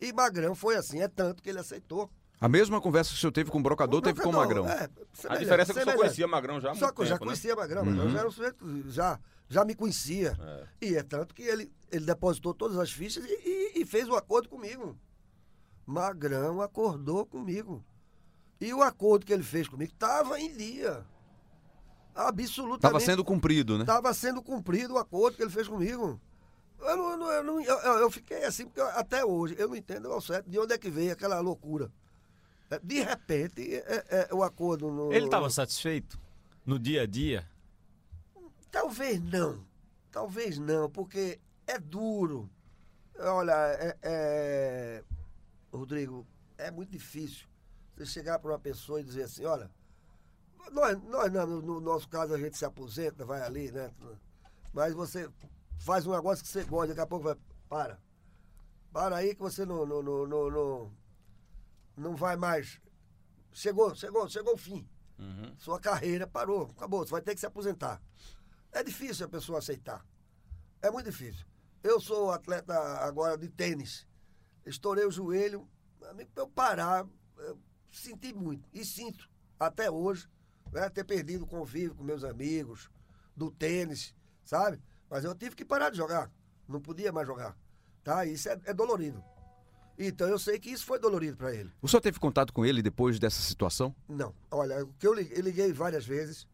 E 0.00 0.12
Magrão 0.12 0.54
foi 0.54 0.76
assim, 0.76 1.02
é 1.02 1.08
tanto 1.08 1.42
que 1.42 1.50
ele 1.50 1.60
aceitou. 1.60 2.10
A 2.40 2.48
mesma 2.48 2.80
conversa 2.80 3.10
que 3.10 3.16
o 3.16 3.20
senhor 3.20 3.32
teve 3.32 3.50
com 3.50 3.58
o 3.58 3.62
brocador, 3.62 4.02
teve 4.02 4.20
com 4.20 4.28
o 4.28 4.32
Magrão. 4.32 4.68
É, 4.68 4.88
A 5.28 5.36
diferença 5.36 5.72
é 5.72 5.74
que 5.74 5.80
o 5.80 5.84
senhor 5.84 5.96
conhecia 5.96 6.26
Magrão 6.28 6.60
já 6.60 6.72
há 6.72 6.74
Só 6.74 6.92
que 6.92 7.00
eu 7.00 7.06
já 7.06 7.14
tempo, 7.14 7.24
né? 7.24 7.28
conhecia 7.30 7.56
Magrão, 7.56 7.84
Magrão 7.84 8.10
já 8.10 8.18
era 8.18 8.28
um 8.28 8.30
sujeito, 8.30 8.90
já, 8.90 9.18
já 9.48 9.64
me 9.64 9.74
conhecia. 9.74 10.36
É. 10.40 10.66
E 10.86 10.96
é 10.96 11.02
tanto 11.02 11.34
que 11.34 11.42
ele, 11.42 11.72
ele 11.90 12.04
depositou 12.04 12.52
todas 12.52 12.76
as 12.78 12.90
fichas 12.92 13.24
e, 13.24 13.32
e- 13.76 13.80
e 13.82 13.86
fez 13.86 14.08
o 14.08 14.14
acordo 14.16 14.48
comigo. 14.48 14.98
Magrão 15.86 16.60
acordou 16.60 17.24
comigo. 17.24 17.84
E 18.60 18.72
o 18.74 18.82
acordo 18.82 19.24
que 19.24 19.32
ele 19.32 19.42
fez 19.42 19.66
comigo 19.68 19.92
estava 19.92 20.38
em 20.40 20.52
dia. 20.54 21.04
Absolutamente. 22.14 22.76
Estava 22.86 23.00
sendo 23.00 23.24
cumprido, 23.24 23.74
né? 23.76 23.82
Estava 23.82 24.14
sendo 24.14 24.42
cumprido 24.42 24.94
o 24.94 24.98
acordo 24.98 25.36
que 25.36 25.42
ele 25.42 25.50
fez 25.50 25.66
comigo. 25.66 26.20
Eu, 26.80 26.96
não, 26.96 27.30
eu 27.32 27.42
não- 27.44 27.60
eu, 27.62 27.78
eu- 27.78 28.10
fiquei 28.10 28.44
assim, 28.44 28.66
porque 28.66 28.80
até 28.80 29.24
hoje 29.24 29.54
eu 29.58 29.68
não 29.68 29.76
entendo 29.76 30.12
ao 30.12 30.20
certo 30.20 30.48
de 30.48 30.58
onde 30.58 30.72
é 30.74 30.78
que 30.78 30.90
veio 30.90 31.12
aquela 31.12 31.40
loucura. 31.40 31.90
De 32.82 33.00
repente, 33.00 33.74
é, 33.74 34.28
é, 34.30 34.34
o 34.34 34.42
acordo. 34.42 34.90
No, 34.90 35.12
Ele 35.12 35.26
estava 35.26 35.48
satisfeito 35.50 36.18
no 36.64 36.78
dia 36.78 37.02
a 37.02 37.06
dia? 37.06 37.48
Talvez 38.70 39.20
não. 39.20 39.64
Talvez 40.10 40.58
não, 40.58 40.90
porque 40.90 41.40
é 41.66 41.78
duro. 41.78 42.50
Olha, 43.18 43.52
é, 43.52 43.96
é- 44.02 45.04
Rodrigo, 45.72 46.26
é 46.58 46.70
muito 46.70 46.90
difícil 46.90 47.46
você 47.96 48.06
chegar 48.06 48.38
para 48.38 48.50
uma 48.50 48.58
pessoa 48.58 49.00
e 49.00 49.04
dizer 49.04 49.24
assim, 49.24 49.44
olha, 49.44 49.70
nós, 50.72 51.00
nós 51.04 51.32
não, 51.32 51.46
no, 51.46 51.62
no 51.62 51.80
nosso 51.80 52.08
caso 52.08 52.34
a 52.34 52.38
gente 52.38 52.56
se 52.56 52.64
aposenta, 52.64 53.24
vai 53.24 53.42
ali, 53.42 53.70
né? 53.70 53.90
Mas 54.72 54.92
você 54.94 55.28
faz 55.78 56.06
um 56.06 56.12
negócio 56.12 56.42
que 56.44 56.50
você 56.50 56.64
gosta, 56.64 56.88
daqui 56.88 57.00
a 57.00 57.06
pouco 57.06 57.24
vai. 57.24 57.36
Para. 57.68 57.98
Para 58.92 59.16
aí 59.16 59.34
que 59.34 59.40
você 59.40 59.64
não, 59.64 59.84
não, 59.84 60.02
não, 60.02 60.26
não, 60.26 60.92
não, 61.96 62.14
vai 62.16 62.36
mais. 62.36 62.80
Chegou, 63.52 63.94
chegou, 63.94 64.28
chegou 64.28 64.54
o 64.54 64.58
fim. 64.58 64.88
Uhum. 65.18 65.54
Sua 65.58 65.78
carreira 65.78 66.26
parou, 66.26 66.70
acabou, 66.76 67.04
você 67.04 67.12
vai 67.12 67.22
ter 67.22 67.34
que 67.34 67.40
se 67.40 67.46
aposentar. 67.46 68.02
É 68.72 68.82
difícil 68.82 69.26
a 69.26 69.28
pessoa 69.28 69.58
aceitar. 69.58 70.04
É 70.82 70.90
muito 70.90 71.10
difícil. 71.10 71.46
Eu 71.82 72.00
sou 72.00 72.32
atleta 72.32 72.74
agora 73.04 73.38
de 73.38 73.48
tênis. 73.48 74.06
Estourei 74.66 75.04
o 75.04 75.10
joelho. 75.10 75.68
Amigo, 76.10 76.30
pra 76.34 76.42
eu 76.42 76.48
parar, 76.48 77.06
eu 77.38 77.58
senti 77.90 78.32
muito. 78.32 78.68
E 78.72 78.84
sinto, 78.84 79.30
até 79.58 79.90
hoje, 79.90 80.28
né, 80.72 80.88
ter 80.90 81.04
perdido 81.04 81.44
o 81.44 81.46
convívio 81.46 81.94
com 81.94 82.02
meus 82.02 82.24
amigos, 82.24 82.90
do 83.36 83.50
tênis, 83.50 84.14
sabe? 84.44 84.82
Mas 85.08 85.24
eu 85.24 85.34
tive 85.34 85.54
que 85.54 85.64
parar 85.64 85.90
de 85.90 85.96
jogar. 85.96 86.30
Não 86.66 86.80
podia 86.80 87.12
mais 87.12 87.26
jogar. 87.26 87.56
Tá? 88.02 88.24
Isso 88.26 88.48
é, 88.48 88.60
é 88.64 88.74
dolorido. 88.74 89.22
Então 89.98 90.28
eu 90.28 90.38
sei 90.38 90.58
que 90.58 90.70
isso 90.70 90.84
foi 90.84 90.98
dolorido 90.98 91.36
para 91.36 91.54
ele. 91.54 91.70
O 91.80 91.88
senhor 91.88 92.00
teve 92.00 92.18
contato 92.18 92.52
com 92.52 92.64
ele 92.64 92.82
depois 92.82 93.18
dessa 93.18 93.40
situação? 93.40 93.94
Não. 94.08 94.34
Olha, 94.50 94.84
o 94.84 94.92
que 94.94 95.06
eu 95.06 95.14
liguei, 95.14 95.38
eu 95.38 95.42
liguei 95.42 95.72
várias 95.72 96.04
vezes 96.04 96.46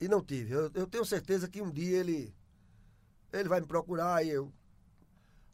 e 0.00 0.08
não 0.08 0.22
tive. 0.22 0.52
Eu, 0.52 0.70
eu 0.74 0.86
tenho 0.86 1.04
certeza 1.04 1.48
que 1.48 1.62
um 1.62 1.70
dia 1.70 1.98
ele 1.98 2.34
ele 3.32 3.48
vai 3.48 3.60
me 3.60 3.66
procurar 3.66 4.24
e 4.24 4.30
eu 4.30 4.52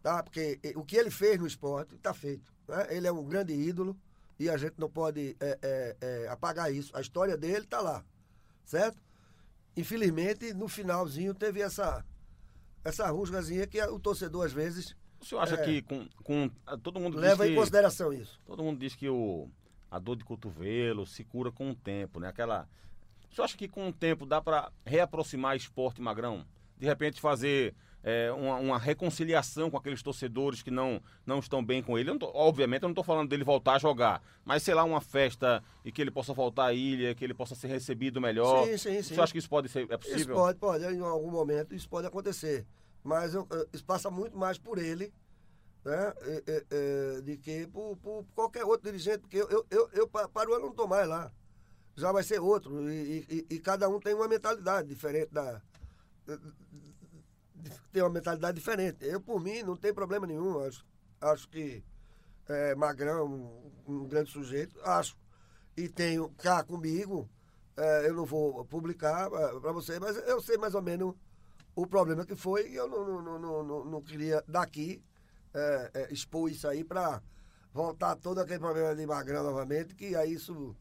tá? 0.02 0.22
Porque 0.22 0.58
o 0.76 0.84
que 0.84 0.96
ele 0.96 1.10
fez 1.10 1.38
no 1.38 1.46
esporte 1.46 1.94
está 1.94 2.12
feito. 2.14 2.52
né? 2.66 2.86
Ele 2.90 3.06
é 3.06 3.12
um 3.12 3.24
grande 3.24 3.52
ídolo 3.52 3.96
e 4.38 4.48
a 4.48 4.56
gente 4.56 4.74
não 4.78 4.88
pode 4.90 5.36
é, 5.38 5.58
é, 5.62 5.96
é, 6.00 6.28
apagar 6.28 6.72
isso. 6.72 6.96
A 6.96 7.00
história 7.00 7.36
dele 7.36 7.64
está 7.64 7.80
lá, 7.80 8.04
certo? 8.64 9.02
Infelizmente 9.76 10.52
no 10.54 10.68
finalzinho 10.68 11.34
teve 11.34 11.60
essa 11.60 12.04
essa 12.82 13.06
rusgazinha 13.10 13.66
que 13.66 13.80
o 13.82 14.00
torcedor 14.00 14.46
às 14.46 14.52
vezes 14.52 14.96
O 15.20 15.24
senhor 15.24 15.40
acha 15.42 15.54
É. 15.54 15.64
que 15.64 15.82
com, 15.82 16.06
com 16.24 16.50
ah, 16.66 16.76
todo 16.78 16.98
mundo 16.98 17.18
leva 17.18 17.46
em 17.46 17.50
que, 17.50 17.56
consideração 17.56 18.12
isso. 18.12 18.40
todo 18.46 18.62
mundo 18.62 18.78
diz 18.78 18.94
que 18.94 19.08
o 19.08 19.48
a 19.90 19.98
dor 19.98 20.16
de 20.16 20.24
cotovelo 20.24 21.04
se 21.06 21.24
cura 21.24 21.50
com 21.50 21.70
o 21.70 21.74
tempo, 21.74 22.20
né? 22.20 22.28
Aquela 22.28 22.68
O 23.30 23.34
senhor 23.34 23.44
acha 23.44 23.56
que 23.56 23.68
com 23.68 23.88
o 23.88 23.92
tempo 23.92 24.24
dá 24.24 24.40
para 24.40 24.70
reaproximar 24.86 25.56
esporte 25.56 26.00
magrão? 26.00 26.44
De 26.78 26.86
repente 26.86 27.20
fazer 27.20 27.74
é, 28.02 28.32
uma, 28.32 28.56
uma 28.56 28.78
reconciliação 28.78 29.68
com 29.70 29.76
aqueles 29.76 30.02
torcedores 30.02 30.62
que 30.62 30.70
não, 30.70 31.02
não 31.26 31.38
estão 31.38 31.62
bem 31.62 31.82
com 31.82 31.98
ele. 31.98 32.08
Eu 32.08 32.18
tô- 32.18 32.30
obviamente, 32.34 32.82
eu 32.82 32.86
não 32.88 32.92
estou 32.92 33.04
falando 33.04 33.28
dele 33.28 33.44
voltar 33.44 33.74
a 33.74 33.78
jogar, 33.78 34.22
mas 34.42 34.62
sei 34.62 34.72
lá, 34.72 34.84
uma 34.84 35.02
festa 35.02 35.62
e 35.84 35.92
que 35.92 36.00
ele 36.00 36.10
possa 36.10 36.32
voltar 36.32 36.66
à 36.66 36.72
ilha, 36.72 37.14
que 37.14 37.22
ele 37.22 37.34
possa 37.34 37.54
ser 37.54 37.66
recebido 37.68 38.18
melhor. 38.18 38.64
Sim, 38.66 38.78
sim, 38.78 38.90
O 38.98 39.02
sim. 39.02 39.02
senhor 39.02 39.22
acha 39.24 39.32
que 39.32 39.38
isso 39.38 39.50
pode 39.50 39.68
ser 39.68 39.80
é 39.80 39.84
Isso 39.96 39.98
possível? 39.98 40.34
pode, 40.36 40.58
pode. 40.58 40.84
Em 40.84 41.00
algum 41.00 41.30
momento 41.30 41.74
isso 41.74 41.86
pode 41.88 42.06
acontecer. 42.06 42.64
Mas 43.02 43.34
eu, 43.34 43.46
eh, 43.50 43.66
isso 43.72 43.84
passa 43.84 44.10
muito 44.10 44.36
mais 44.36 44.58
por 44.58 44.78
ele 44.78 45.12
né, 45.84 46.12
eh, 46.22 46.42
eh, 46.46 46.66
eh, 46.70 47.20
de 47.22 47.36
que 47.38 47.66
por, 47.68 47.96
por 47.96 48.24
qualquer 48.34 48.64
outro 48.64 48.90
dirigente. 48.90 49.20
Porque 49.20 49.36
eu, 49.38 49.48
eu, 49.48 49.66
eu, 49.70 49.88
eu 49.92 50.08
pa- 50.08 50.28
para 50.28 50.50
o 50.50 50.58
não 50.58 50.70
estou 50.70 50.86
mais 50.88 51.08
lá. 51.08 51.32
Já 51.96 52.12
vai 52.12 52.22
ser 52.22 52.40
outro. 52.40 52.90
E, 52.90 53.26
e- 53.28 53.46
e 53.50 53.58
cada 53.60 53.88
um 53.88 53.98
tem 54.00 54.14
uma 54.14 54.28
mentalidade 54.28 54.88
diferente 54.88 55.30
da. 55.32 55.60
Tem 57.92 58.02
uma 58.02 58.10
mentalidade 58.10 58.58
diferente. 58.58 59.04
Eu, 59.04 59.20
por 59.20 59.40
mim, 59.40 59.62
não 59.62 59.76
tem 59.76 59.92
problema 59.92 60.26
nenhum. 60.26 60.60
Acho, 60.64 60.84
acho 61.20 61.48
que 61.48 61.82
é, 62.48 62.74
Magrão, 62.74 63.26
um, 63.86 63.92
um 63.94 64.04
grande 64.08 64.30
sujeito, 64.30 64.78
acho. 64.82 65.16
E 65.76 65.88
tenho 65.88 66.28
cá 66.30 66.62
comigo, 66.62 67.28
é, 67.76 68.08
eu 68.08 68.14
não 68.14 68.24
vou 68.24 68.64
publicar 68.64 69.30
para 69.30 69.72
você, 69.72 69.98
mas 69.98 70.16
eu 70.28 70.40
sei 70.42 70.56
mais 70.58 70.74
ou 70.74 70.82
menos 70.82 71.14
o 71.74 71.86
problema 71.86 72.24
que 72.26 72.34
foi 72.36 72.68
e 72.70 72.74
eu 72.76 72.88
não, 72.88 73.22
não, 73.22 73.38
não, 73.38 73.62
não, 73.64 73.84
não- 73.84 74.02
queria 74.02 74.42
daqui 74.46 75.02
é, 75.54 75.90
é, 75.94 76.12
expor 76.12 76.50
isso 76.50 76.66
aí 76.68 76.84
para 76.84 77.22
voltar 77.72 78.16
todo 78.16 78.40
aquele 78.40 78.58
problema 78.58 78.94
de 78.94 79.06
Magrão 79.06 79.42
novamente, 79.42 79.94
que 79.94 80.14
aí 80.16 80.32
isso 80.34 80.74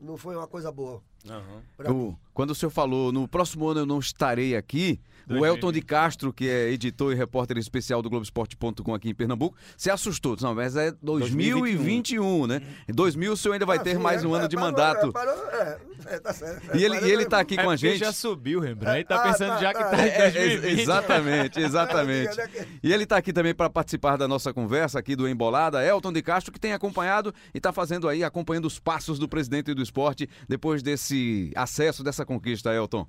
não 0.00 0.16
foi 0.16 0.36
uma 0.36 0.46
coisa 0.46 0.70
boa. 0.70 1.02
Aham. 1.28 1.62
pra. 1.76 1.92
O- 1.92 2.16
quando 2.38 2.50
o 2.52 2.54
senhor 2.54 2.70
falou, 2.70 3.10
no 3.10 3.26
próximo 3.26 3.66
ano 3.66 3.80
eu 3.80 3.86
não 3.86 3.98
estarei 3.98 4.54
aqui, 4.54 5.00
o 5.28 5.44
Elton 5.44 5.72
de 5.72 5.82
Castro, 5.82 6.32
que 6.32 6.48
é 6.48 6.70
editor 6.70 7.12
e 7.12 7.16
repórter 7.16 7.58
especial 7.58 8.00
do 8.00 8.08
Globoesporte.com 8.08 8.94
aqui 8.94 9.10
em 9.10 9.14
Pernambuco, 9.14 9.56
se 9.76 9.90
assustou. 9.90 10.36
Disse, 10.36 10.44
Não, 10.46 10.54
mas 10.54 10.76
é 10.76 10.92
2021, 11.02 12.46
né? 12.46 12.62
Em 12.88 12.92
2000 12.94 13.32
o 13.32 13.36
senhor 13.36 13.52
ainda 13.54 13.66
vai 13.66 13.76
Ah, 13.78 13.80
ter 13.82 13.96
sim, 13.96 14.02
mais 14.02 14.24
é, 14.24 14.26
um 14.26 14.34
é, 14.34 14.38
ano 14.38 14.48
de 14.48 14.56
parou, 14.56 14.70
mandato. 14.70 15.08
É, 15.08 15.12
parou, 15.12 15.34
é, 15.50 15.78
é, 16.06 16.18
tá 16.20 16.32
certo. 16.32 16.76
E 16.76 16.82
ele, 16.84 16.96
e 17.00 17.10
ele 17.10 17.24
é, 17.24 17.26
tá 17.26 17.40
aqui 17.40 17.58
É 17.58 17.62
com 17.62 17.68
a 17.70 17.76
gente. 17.76 17.98
já 17.98 18.12
subiu, 18.12 18.60
Rembrandt. 18.60 18.96
Ele 18.98 19.04
tá 19.04 19.16
Ah, 19.16 19.32
pensando 19.32 19.48
tá, 19.50 19.58
já 19.58 19.74
que 19.74 19.80
tá. 19.80 19.90
tá 19.90 19.96
em 20.06 20.08
É, 20.08 20.16
é, 20.16 20.30
2020. 20.30 20.80
exatamente, 20.80 21.60
exatamente. 21.60 22.40
É 22.40 22.48
que- 22.48 22.66
E 22.82 22.92
ele 22.92 23.02
está 23.02 23.16
aqui 23.16 23.32
também 23.32 23.54
para 23.54 23.68
participar 23.68 24.16
da 24.16 24.26
nossa 24.28 24.54
conversa 24.54 24.98
aqui 24.98 25.14
do 25.14 25.28
Embolada, 25.28 25.84
Elton 25.84 26.12
de 26.12 26.22
Castro, 26.22 26.52
que 26.52 26.60
tem 26.60 26.72
acompanhado 26.72 27.34
e 27.52 27.58
está 27.58 27.72
fazendo 27.72 28.08
aí, 28.08 28.24
acompanhando 28.24 28.64
os 28.66 28.78
passos 28.78 29.18
do 29.18 29.28
presidente 29.28 29.74
do 29.74 29.82
esporte 29.82 30.28
depois 30.48 30.82
desse 30.82 31.52
acesso, 31.54 32.02
dessa 32.02 32.24
conquista, 32.28 32.74
Elton. 32.74 33.06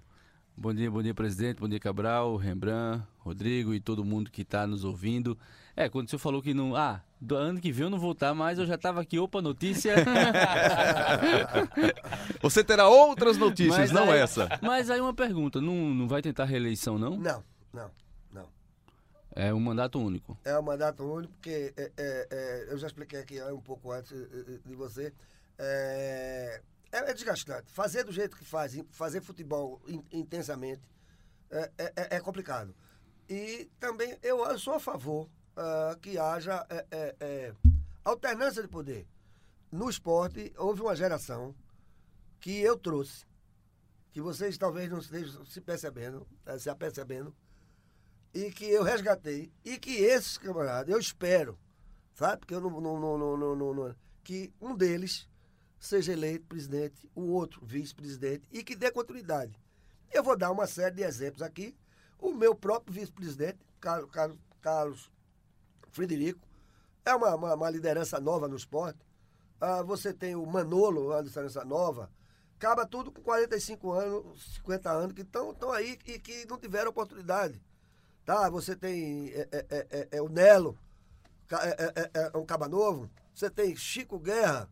Bom 0.55 0.73
dia, 0.73 0.89
bom 0.89 1.03
dia, 1.03 1.13
presidente. 1.13 1.60
Bom 1.60 1.67
dia, 1.67 1.77
Cabral, 1.79 2.38
Rembrandt, 2.38 3.03
Rodrigo 3.17 3.73
e 3.73 3.81
todo 3.81 4.06
mundo 4.06 4.31
que 4.31 4.43
está 4.43 4.65
nos 4.65 4.85
ouvindo. 4.85 5.37
É, 5.75 5.89
quando 5.89 6.08
o 6.08 6.10
senhor 6.10 6.21
falou 6.21 6.41
que 6.41 6.54
não. 6.54 6.73
Ah, 6.73 7.02
do 7.19 7.35
ano 7.35 7.60
que 7.60 7.69
vem 7.69 7.83
eu 7.83 7.89
não 7.89 8.00
vou 8.00 8.13
estar 8.13 8.33
mais, 8.33 8.58
eu 8.58 8.65
já 8.65 8.75
estava 8.75 9.02
aqui. 9.02 9.19
Opa, 9.19 9.41
notícia. 9.41 9.93
Você 12.41 12.63
terá 12.63 12.87
outras 12.87 13.37
notícias, 13.37 13.77
Mas 13.77 13.91
não 13.91 14.10
aí- 14.10 14.19
essa. 14.19 14.48
Mas 14.62 14.89
aí 14.89 15.02
uma 15.02 15.13
pergunta: 15.13 15.60
não, 15.60 15.75
não 15.93 16.08
vai 16.08 16.21
tentar 16.21 16.46
reeleição, 16.46 16.98
não? 16.98 17.17
Não, 17.17 17.43
não, 17.73 17.91
não. 18.31 18.48
É 19.35 19.54
um 19.54 19.60
mandato 19.60 20.00
único. 20.00 20.37
É 20.46 20.58
um 20.58 20.62
mandato 20.62 21.04
único, 21.04 21.33
porque 21.33 21.73
é, 21.75 21.91
é, 21.98 22.27
é, 22.31 22.67
eu 22.73 22.77
já 22.77 22.87
expliquei 22.87 23.19
aqui 23.19 23.41
um 23.43 23.60
pouco 23.62 23.91
antes 23.91 24.13
eh, 24.13 24.27
eh, 24.33 24.60
de 24.65 24.75
você. 24.75 25.13
É, 25.58 26.62
é, 26.92 26.98
é 27.12 27.13
desgastante. 27.13 27.71
Fazer 27.71 28.04
do 28.04 28.12
jeito 28.12 28.35
que 28.37 28.46
faz, 28.46 28.79
fazer 28.92 29.21
futebol 29.21 29.81
in- 29.87 30.04
intensamente, 30.12 30.81
é, 31.50 31.71
é- 31.77 31.94
é- 31.96 32.15
é 32.17 32.19
complicado. 32.19 32.75
E 33.27 33.69
também 33.79 34.17
eu, 34.23 34.44
eu 34.46 34.58
sou 34.60 34.73
a 34.73 34.79
favor 34.79 35.29
ah, 35.56 35.96
que 36.02 36.17
haja 36.17 36.65
é, 36.69 37.15
é, 37.19 37.54
alternância 38.04 38.62
de 38.62 38.67
poder. 38.67 39.08
No 39.71 39.90
esporte, 39.90 40.52
houve 40.58 40.81
uma 40.81 40.96
geração 40.96 41.54
que 42.40 42.60
eu 42.60 42.75
trouxe, 42.77 43.25
que 44.12 44.19
vocês 44.21 44.58
talvez 44.58 44.90
não 44.90 44.98
estejam 44.98 45.46
se 45.46 45.62
percebendo, 45.62 46.25
eh, 46.46 46.58
se 46.58 46.69
apercebendo, 46.71 47.35
e 48.33 48.50
que 48.52 48.65
eu 48.65 48.81
resgatei, 48.81 49.52
e 49.63 49.77
que 49.77 49.92
esses 49.98 50.40
camaradas, 50.40 50.92
eu 50.92 51.00
espero, 51.00 51.60
sabe? 52.15 52.40
Porque 52.40 52.56
eu 52.56 52.62
não, 52.62 52.81
não, 52.81 53.00
não, 53.00 53.17
não, 53.37 53.56
não- 53.56 53.73
não- 53.75 53.96
que 54.23 54.52
um 54.60 54.75
deles 54.75 55.29
seja 55.80 56.13
eleito 56.13 56.46
presidente, 56.46 57.10
o 57.15 57.32
outro 57.32 57.65
vice-presidente, 57.65 58.44
e 58.52 58.63
que 58.63 58.75
dê 58.75 58.92
continuidade. 58.92 59.54
Eu 60.12 60.23
vou 60.23 60.38
dar 60.38 60.52
uma 60.52 60.67
série 60.67 60.96
de 60.96 61.04
exemplos 61.04 61.42
aqui. 61.42 61.75
O 62.17 62.34
meu 62.34 62.54
próprio 62.54 62.94
vice-presidente, 62.94 63.60
Carlos, 63.80 64.12
Carlos, 64.12 64.40
Carlos 64.62 65.12
Frederico, 65.92 66.48
é 67.06 67.15
uma, 67.15 67.36
uma, 67.36 67.54
uma 67.56 67.69
liderança 67.69 68.19
nova 68.19 68.48
no 68.48 68.56
esporte. 68.56 69.00
Ah, 69.62 69.82
você 69.82 70.13
tem 70.13 70.36
o 70.36 70.46
Manolo, 70.46 71.08
uma 71.08 71.21
liderança 71.21 71.63
nova. 71.63 72.10
Acaba 72.56 72.86
tudo 72.86 73.12
com 73.12 73.21
45 73.21 73.92
anos, 73.92 74.56
50 74.56 74.92
anos, 74.92 75.13
que 75.13 75.21
estão 75.21 75.71
aí 75.71 75.98
e 76.06 76.19
que 76.19 76.46
não 76.46 76.58
tiveram 76.58 76.90
oportunidade. 76.90 77.62
Tá? 78.25 78.50
Você 78.50 78.75
tem 78.75 79.30
é, 79.30 79.48
é, 79.52 79.65
é, 79.69 79.88
é, 79.90 80.08
é 80.12 80.21
o 80.21 80.27
Nelo, 80.27 80.77
é, 81.52 82.32
é 82.34 82.38
um 82.38 82.46
caba 82.46 82.67
novo. 82.67 83.10
Você 83.34 83.50
tem 83.50 83.75
Chico 83.75 84.19
Guerra. 84.19 84.69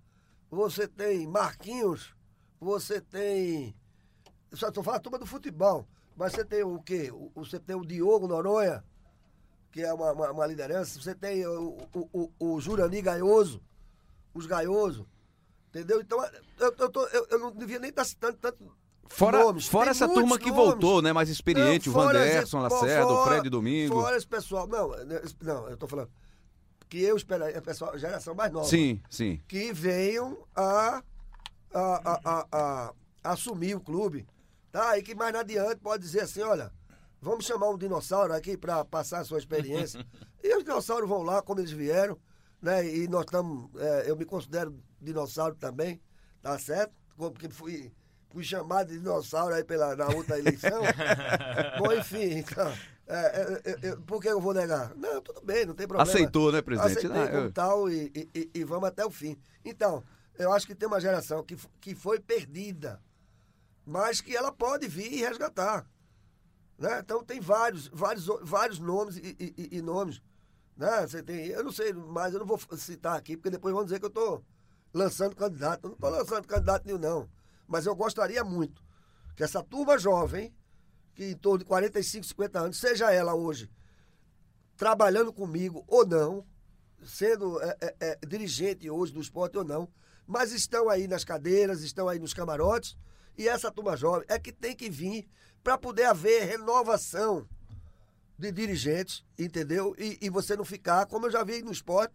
Você 0.49 0.87
tem 0.87 1.27
Marquinhos. 1.27 2.15
Você 2.59 3.01
tem. 3.01 3.75
Eu 4.51 4.57
Só 4.57 4.69
estou 4.69 4.83
falando 4.83 4.99
a 4.99 5.03
turma 5.03 5.19
do 5.19 5.25
futebol. 5.25 5.87
Mas 6.15 6.33
você 6.33 6.43
tem 6.45 6.63
o 6.63 6.79
quê? 6.81 7.11
O- 7.11 7.31
Você 7.35 7.59
tem 7.59 7.75
o 7.75 7.85
Diogo 7.85 8.27
Noronha, 8.27 8.83
que 9.71 9.81
é 9.81 9.93
uma, 9.93 10.11
uma, 10.13 10.31
uma 10.31 10.45
liderança. 10.47 10.99
Você 10.99 11.13
tem 11.13 11.45
o, 11.45 11.77
o, 11.93 12.31
o, 12.39 12.53
o 12.55 12.61
Jurani 12.61 13.01
Gaioso, 13.01 13.61
os 14.33 14.45
Gaioso. 14.45 15.07
Entendeu? 15.69 16.01
Então, 16.01 16.23
eu, 16.59 16.73
eu, 16.79 16.89
tô- 16.89 17.05
eu, 17.07 17.27
eu 17.29 17.39
não 17.39 17.51
devia 17.51 17.77
nem 17.77 17.89
estar 17.89 18.05
citando 18.05 18.37
tanto. 18.37 18.75
Fora, 19.09 19.39
nomes. 19.43 19.67
fora 19.67 19.85
Tem 19.85 19.91
essa 19.91 20.07
turma 20.07 20.37
que 20.39 20.49
nomes. 20.49 20.65
voltou, 20.65 21.01
né? 21.01 21.13
Mais 21.13 21.29
experiente, 21.29 21.87
Não, 21.89 21.95
o 21.97 22.03
Vanderson, 22.03 22.65
esse- 22.65 22.73
Lacerda, 22.73 23.05
o 23.05 23.15
fora- 23.15 23.31
Fred 23.35 23.49
Domingo. 23.49 23.93
Fora 24.01 24.17
esse 24.17 24.27
pessoal. 24.27 24.67
Não, 24.67 24.89
não, 25.41 25.69
eu 25.69 25.77
tô 25.77 25.87
falando. 25.87 26.09
Que 26.89 27.01
eu 27.01 27.17
espero, 27.17 27.43
é 27.43 27.59
pessoal, 27.59 27.97
geração 27.97 28.33
mais 28.33 28.51
nova. 28.51 28.67
Sim, 28.67 29.01
sim. 29.09 29.41
Que 29.47 29.73
venham 29.73 30.37
a, 30.55 31.03
a, 31.73 31.81
a, 31.81 32.19
a, 32.23 32.93
a 33.23 33.31
assumir 33.31 33.75
o 33.75 33.81
clube. 33.81 34.25
Tá? 34.71 34.97
E 34.97 35.03
que 35.03 35.15
mais 35.15 35.35
adiante 35.35 35.77
pode 35.77 36.03
dizer 36.03 36.21
assim: 36.21 36.41
olha, 36.41 36.71
vamos 37.21 37.45
chamar 37.45 37.69
um 37.69 37.77
dinossauro 37.77 38.33
aqui 38.33 38.57
para 38.57 38.85
passar 38.85 39.19
a 39.19 39.25
sua 39.25 39.39
experiência. 39.39 40.05
e 40.43 40.55
os 40.55 40.63
dinossauros 40.63 41.09
vão 41.09 41.23
lá, 41.23 41.41
como 41.41 41.59
eles 41.59 41.71
vieram. 41.71 42.17
Né? 42.61 42.87
E 42.87 43.07
nós 43.07 43.25
estamos. 43.25 43.69
eu 44.05 44.15
me 44.15 44.25
considero 44.25 44.77
dinossauro 45.01 45.55
também, 45.55 46.01
tá 46.41 46.57
certo? 46.57 46.93
Porque 47.15 47.49
fui, 47.49 47.91
fui 48.29 48.43
chamado 48.43 48.87
de 48.87 48.97
dinossauro 48.99 49.53
aí 49.53 49.63
pela, 49.63 49.95
na 49.95 50.07
outra 50.07 50.39
eleição. 50.39 50.81
Bom, 51.79 51.91
enfim, 51.93 52.39
então. 52.39 52.73
É, 53.07 53.15
é, 53.15 53.61
é, 53.71 53.87
é, 53.89 53.95
por 53.95 54.21
que 54.21 54.27
eu 54.27 54.39
vou 54.41 54.53
negar? 54.53 54.93
Não, 54.95 55.21
tudo 55.21 55.41
bem, 55.41 55.65
não 55.65 55.73
tem 55.73 55.87
problema. 55.87 56.09
Aceitou, 56.09 56.51
né, 56.51 56.61
presidente? 56.61 56.97
Aceitei 56.97 57.27
como 57.27 57.43
eu- 57.45 57.51
tal 57.53 57.89
e, 57.89 58.11
e- 58.35 58.49
e- 58.53 58.63
vamos 58.63 58.87
até 58.89 59.05
o 59.05 59.09
fim. 59.09 59.37
Então, 59.63 60.03
eu 60.37 60.51
acho 60.53 60.67
que 60.67 60.75
tem 60.75 60.87
uma 60.87 60.99
geração 60.99 61.43
que, 61.43 61.55
que 61.79 61.95
foi 61.95 62.19
perdida, 62.19 63.01
mas 63.85 64.19
que 64.21 64.35
ela 64.35 64.51
pode 64.51 64.87
vir 64.87 65.11
e 65.13 65.21
resgatar. 65.21 65.85
Né? 66.77 66.99
Então 66.99 67.23
tem 67.23 67.39
vários, 67.39 67.87
vários, 67.87 68.27
vários 68.43 68.77
nomes 68.79 69.17
e- 69.17 69.69
e 69.71 69.81
nomes. 69.81 70.21
Né? 70.75 71.07
Você 71.07 71.23
tem, 71.23 71.47
eu 71.47 71.63
não 71.63 71.71
sei, 71.71 71.91
mas 71.93 72.33
eu 72.33 72.39
não 72.39 72.45
vou 72.45 72.59
citar 72.77 73.17
aqui, 73.17 73.35
porque 73.35 73.49
depois 73.49 73.73
vão 73.73 73.83
dizer 73.83 73.97
que 73.99 74.05
eu 74.05 74.09
estou 74.09 74.43
lançando 74.93 75.35
candidato. 75.35 75.85
Eu 75.85 75.89
não 75.89 75.95
estou 75.95 76.09
lançando 76.09 76.45
candidato 76.47 76.85
nenhum, 76.85 76.99
não. 76.99 77.29
Mas 77.67 77.85
eu 77.85 77.95
gostaria 77.95 78.43
muito 78.43 78.83
que 79.35 79.43
essa 79.43 79.63
turma 79.63 79.97
jovem, 79.97 80.53
que 81.17 81.31
em 81.31 81.35
torno 81.35 81.57
de 81.57 81.65
45, 81.65 82.27
50 82.27 82.59
anos, 82.59 82.79
seja 82.79 83.11
ela 83.11 83.33
hoje 83.33 83.71
trabalhando 84.77 85.33
comigo 85.33 85.83
ou 85.87 86.05
não, 86.05 86.45
sendo 87.03 87.59
é, 87.59 87.75
é, 87.81 87.95
é, 87.99 88.19
dirigente 88.27 88.87
hoje 88.87 89.11
do 89.11 89.19
esporte 89.19 89.57
ou 89.57 89.63
não, 89.63 89.89
mas 90.27 90.51
estão 90.51 90.87
aí 90.87 91.07
nas 91.07 91.23
cadeiras, 91.23 91.81
estão 91.81 92.07
aí 92.07 92.19
nos 92.19 92.35
camarotes, 92.35 92.95
e 93.35 93.47
essa 93.47 93.71
turma 93.71 93.97
jovem 93.97 94.27
é 94.29 94.37
que 94.37 94.51
tem 94.51 94.75
que 94.75 94.91
vir 94.91 95.27
para 95.63 95.75
poder 95.75 96.03
haver 96.03 96.45
renovação 96.45 97.49
de 98.37 98.51
dirigentes, 98.51 99.25
entendeu? 99.39 99.95
E, 99.97 100.19
e 100.21 100.29
você 100.29 100.55
não 100.55 100.63
ficar, 100.63 101.07
como 101.07 101.25
eu 101.25 101.31
já 101.31 101.43
vi 101.43 101.63
no 101.63 101.71
esporte, 101.71 102.13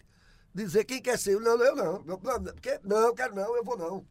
dizer 0.55 0.85
quem 0.85 1.03
quer 1.03 1.19
ser. 1.19 1.41
Não, 1.41 1.61
eu 1.61 1.75
não. 1.75 2.05
Eu, 2.07 2.21
não, 2.23 2.45
porque, 2.45 2.79
não, 2.85 2.99
eu 2.99 3.15
quero 3.15 3.35
não, 3.35 3.57
eu 3.57 3.65
vou 3.65 3.77
não. 3.77 4.07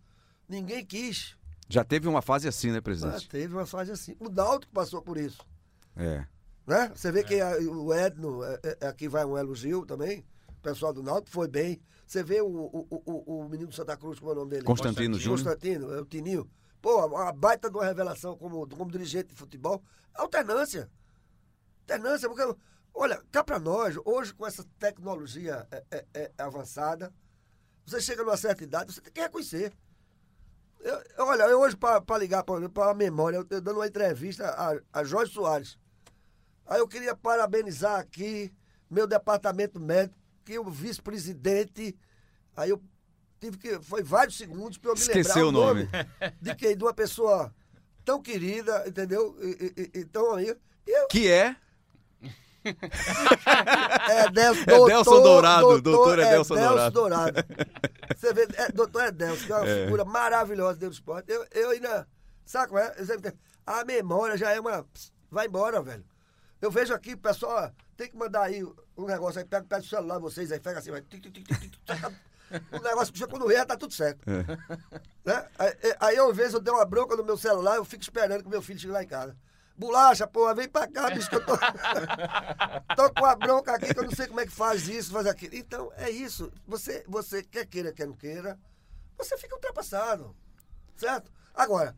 Ninguém 0.49 0.85
quis. 0.85 1.37
Já 1.71 1.83
teve 1.83 2.07
uma 2.07 2.21
fase 2.21 2.47
assim, 2.47 2.71
né, 2.71 2.77
Ah, 2.77 2.81
presidente? 2.81 3.29
teve 3.29 3.53
uma 3.53 3.65
fase 3.65 3.91
assim. 3.91 4.15
O 4.19 4.29
Náutico 4.29 4.73
passou 4.73 5.01
por 5.01 5.17
isso. 5.17 5.39
É. 5.95 6.25
Né? 6.67 6.91
Você 6.93 7.11
vê 7.11 7.23
que 7.23 7.39
a- 7.39 7.57
o 7.57 7.93
Edno, 7.93 8.43
é, 8.43 8.59
é, 8.81 8.87
aqui 8.87 9.07
vai 9.07 9.23
um 9.25 9.37
elogio 9.37 9.85
também, 9.85 10.25
o 10.49 10.61
pessoal 10.61 10.93
do 10.93 11.01
Náutico 11.01 11.31
foi 11.31 11.47
bem. 11.47 11.81
Você 12.05 12.23
vê 12.23 12.41
o, 12.41 12.47
o, 12.47 12.87
o, 13.05 13.39
o 13.45 13.49
menino 13.49 13.69
do 13.69 13.75
Santa 13.75 13.95
Cruz, 13.95 14.19
como 14.19 14.31
é 14.31 14.33
o 14.33 14.37
nome 14.39 14.51
dele? 14.51 14.63
Constantino 14.65 15.17
Júnior. 15.17 15.37
Constantino, 15.39 15.93
é 15.93 16.01
o 16.01 16.05
Tininho. 16.05 16.49
Pô, 16.81 17.05
uma 17.05 17.31
baita 17.31 17.69
de 17.69 17.77
uma 17.77 17.85
revelação 17.85 18.35
como, 18.37 18.67
como 18.67 18.91
dirigente 18.91 19.29
de 19.29 19.35
futebol. 19.35 19.81
Alternância. 20.13 20.89
Alternância, 21.81 22.27
porque, 22.29 22.55
olha, 22.93 23.21
cá 23.31 23.43
pra 23.43 23.59
nós, 23.59 23.95
hoje 24.03 24.33
com 24.33 24.45
essa 24.45 24.65
tecnologia 24.77 25.67
é, 25.71 25.83
é, 25.91 26.05
é, 26.13 26.31
avançada, 26.37 27.13
você 27.85 28.01
chega 28.01 28.23
numa 28.23 28.37
certa 28.37 28.63
idade, 28.63 28.93
você 28.93 29.01
tem 29.01 29.11
que 29.13 29.21
reconhecer. 29.21 29.71
Eu- 30.83 31.25
olha, 31.25 31.43
eu 31.43 31.59
hoje, 31.59 31.75
para 31.77 32.17
ligar 32.17 32.43
para 32.43 32.89
a 32.91 32.93
memória, 32.93 33.37
eu 33.37 33.45
tô 33.45 33.59
dando 33.61 33.77
uma 33.77 33.87
entrevista 33.87 34.47
a, 34.49 34.99
a 34.99 35.03
Jorge 35.03 35.31
Soares. 35.33 35.77
Aí 36.65 36.79
eu 36.79 36.87
queria 36.87 37.15
parabenizar 37.15 37.99
aqui 37.99 38.51
meu 38.89 39.05
departamento 39.07 39.79
médico, 39.79 40.17
que 40.43 40.57
o 40.57 40.69
vice-presidente. 40.69 41.95
Aí 42.55 42.69
eu 42.69 42.81
tive 43.39 43.57
que. 43.57 43.79
Foi 43.81 44.03
vários 44.03 44.37
segundos 44.37 44.77
para 44.77 44.91
eu 44.91 44.95
me 44.95 44.99
Esqueceu 45.01 45.45
lembrar 45.47 45.47
o 45.47 45.51
nome. 45.51 45.89
de 46.41 46.55
quem? 46.55 46.75
De 46.75 46.83
uma 46.83 46.93
pessoa 46.93 47.53
tão 48.03 48.21
querida, 48.21 48.83
entendeu? 48.87 49.35
E, 49.41 49.89
e, 49.95 49.99
e 49.99 50.05
tão 50.05 50.33
amiga. 50.33 50.57
E 50.87 50.91
eu, 50.91 51.07
Que 51.07 51.29
é 51.29 51.55
é 52.63 54.29
Delson, 54.29 54.61
Edelson 54.61 55.21
Dourado, 55.21 55.81
doutor 55.81 56.19
Edelson 56.19 56.55
Dourado. 56.91 57.33
Você 58.15 58.33
vê, 58.33 58.47
é, 58.55 58.71
doutor 58.71 59.05
Edelson, 59.05 59.45
que 59.45 59.51
é 59.51 59.55
uma 59.55 59.65
figura 59.65 60.05
maravilhosa 60.05 60.73
dentro 60.73 60.89
do 60.89 60.93
esporte. 60.93 61.31
Eu, 61.31 61.45
eu 61.51 61.69
ainda. 61.71 62.07
Sabe 62.45 62.67
como 62.67 62.79
é? 62.79 62.93
A 63.65 63.83
memória 63.85 64.37
já 64.37 64.51
é 64.51 64.59
uma. 64.59 64.85
Vai 65.29 65.47
embora, 65.47 65.81
velho. 65.81 66.05
Eu 66.61 66.69
vejo 66.69 66.93
aqui, 66.93 67.13
o 67.13 67.17
pessoal, 67.17 67.71
tem 67.97 68.09
que 68.09 68.15
mandar 68.15 68.43
aí 68.43 68.63
um 68.95 69.05
negócio 69.05 69.39
aí, 69.39 69.45
pega, 69.45 69.65
pega 69.65 69.81
o 69.81 69.87
celular 69.87 70.19
vocês 70.19 70.51
aí, 70.51 70.59
pega 70.59 70.79
assim, 70.79 70.91
vai. 70.91 71.03
O 72.71 72.79
negócio 72.83 73.13
que 73.13 73.27
quando 73.27 73.47
vier, 73.47 73.65
tá 73.65 73.77
tudo 73.77 73.93
certo. 73.93 74.19
Né? 75.23 75.47
Aí, 75.57 75.75
aí, 75.99 76.19
às 76.19 76.35
vezes, 76.35 76.53
eu 76.53 76.59
dei 76.59 76.73
uma 76.73 76.85
bronca 76.85 77.15
no 77.15 77.23
meu 77.23 77.37
celular, 77.37 77.77
eu 77.77 77.85
fico 77.85 78.03
esperando 78.03 78.43
que 78.43 78.49
meu 78.49 78.61
filho 78.61 78.79
chegue 78.79 78.91
lá 78.91 79.01
em 79.01 79.07
casa. 79.07 79.35
Bolacha, 79.81 80.27
porra, 80.27 80.53
vem 80.53 80.69
pra 80.69 80.87
cá, 80.87 81.09
bicho, 81.09 81.27
que 81.27 81.35
eu 81.37 81.43
tô. 81.43 81.57
tô 82.95 83.11
com 83.15 83.25
a 83.25 83.35
bronca 83.35 83.73
aqui 83.73 83.91
que 83.91 83.99
eu 83.99 84.03
não 84.03 84.11
sei 84.11 84.27
como 84.27 84.39
é 84.39 84.45
que 84.45 84.51
faz 84.51 84.87
isso, 84.87 85.11
faz 85.11 85.25
aquilo. 85.25 85.55
Então, 85.55 85.91
é 85.95 86.07
isso. 86.07 86.51
Você, 86.67 87.03
você 87.07 87.41
quer 87.41 87.65
queira, 87.65 87.91
quer 87.91 88.05
não 88.05 88.13
queira, 88.13 88.59
você 89.17 89.35
fica 89.39 89.55
ultrapassado. 89.55 90.35
Certo? 90.95 91.31
Agora, 91.51 91.97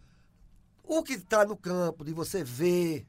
o 0.82 1.04
que 1.04 1.12
está 1.16 1.44
no 1.44 1.58
campo, 1.58 2.06
de 2.06 2.14
você 2.14 2.42
ver, 2.42 3.06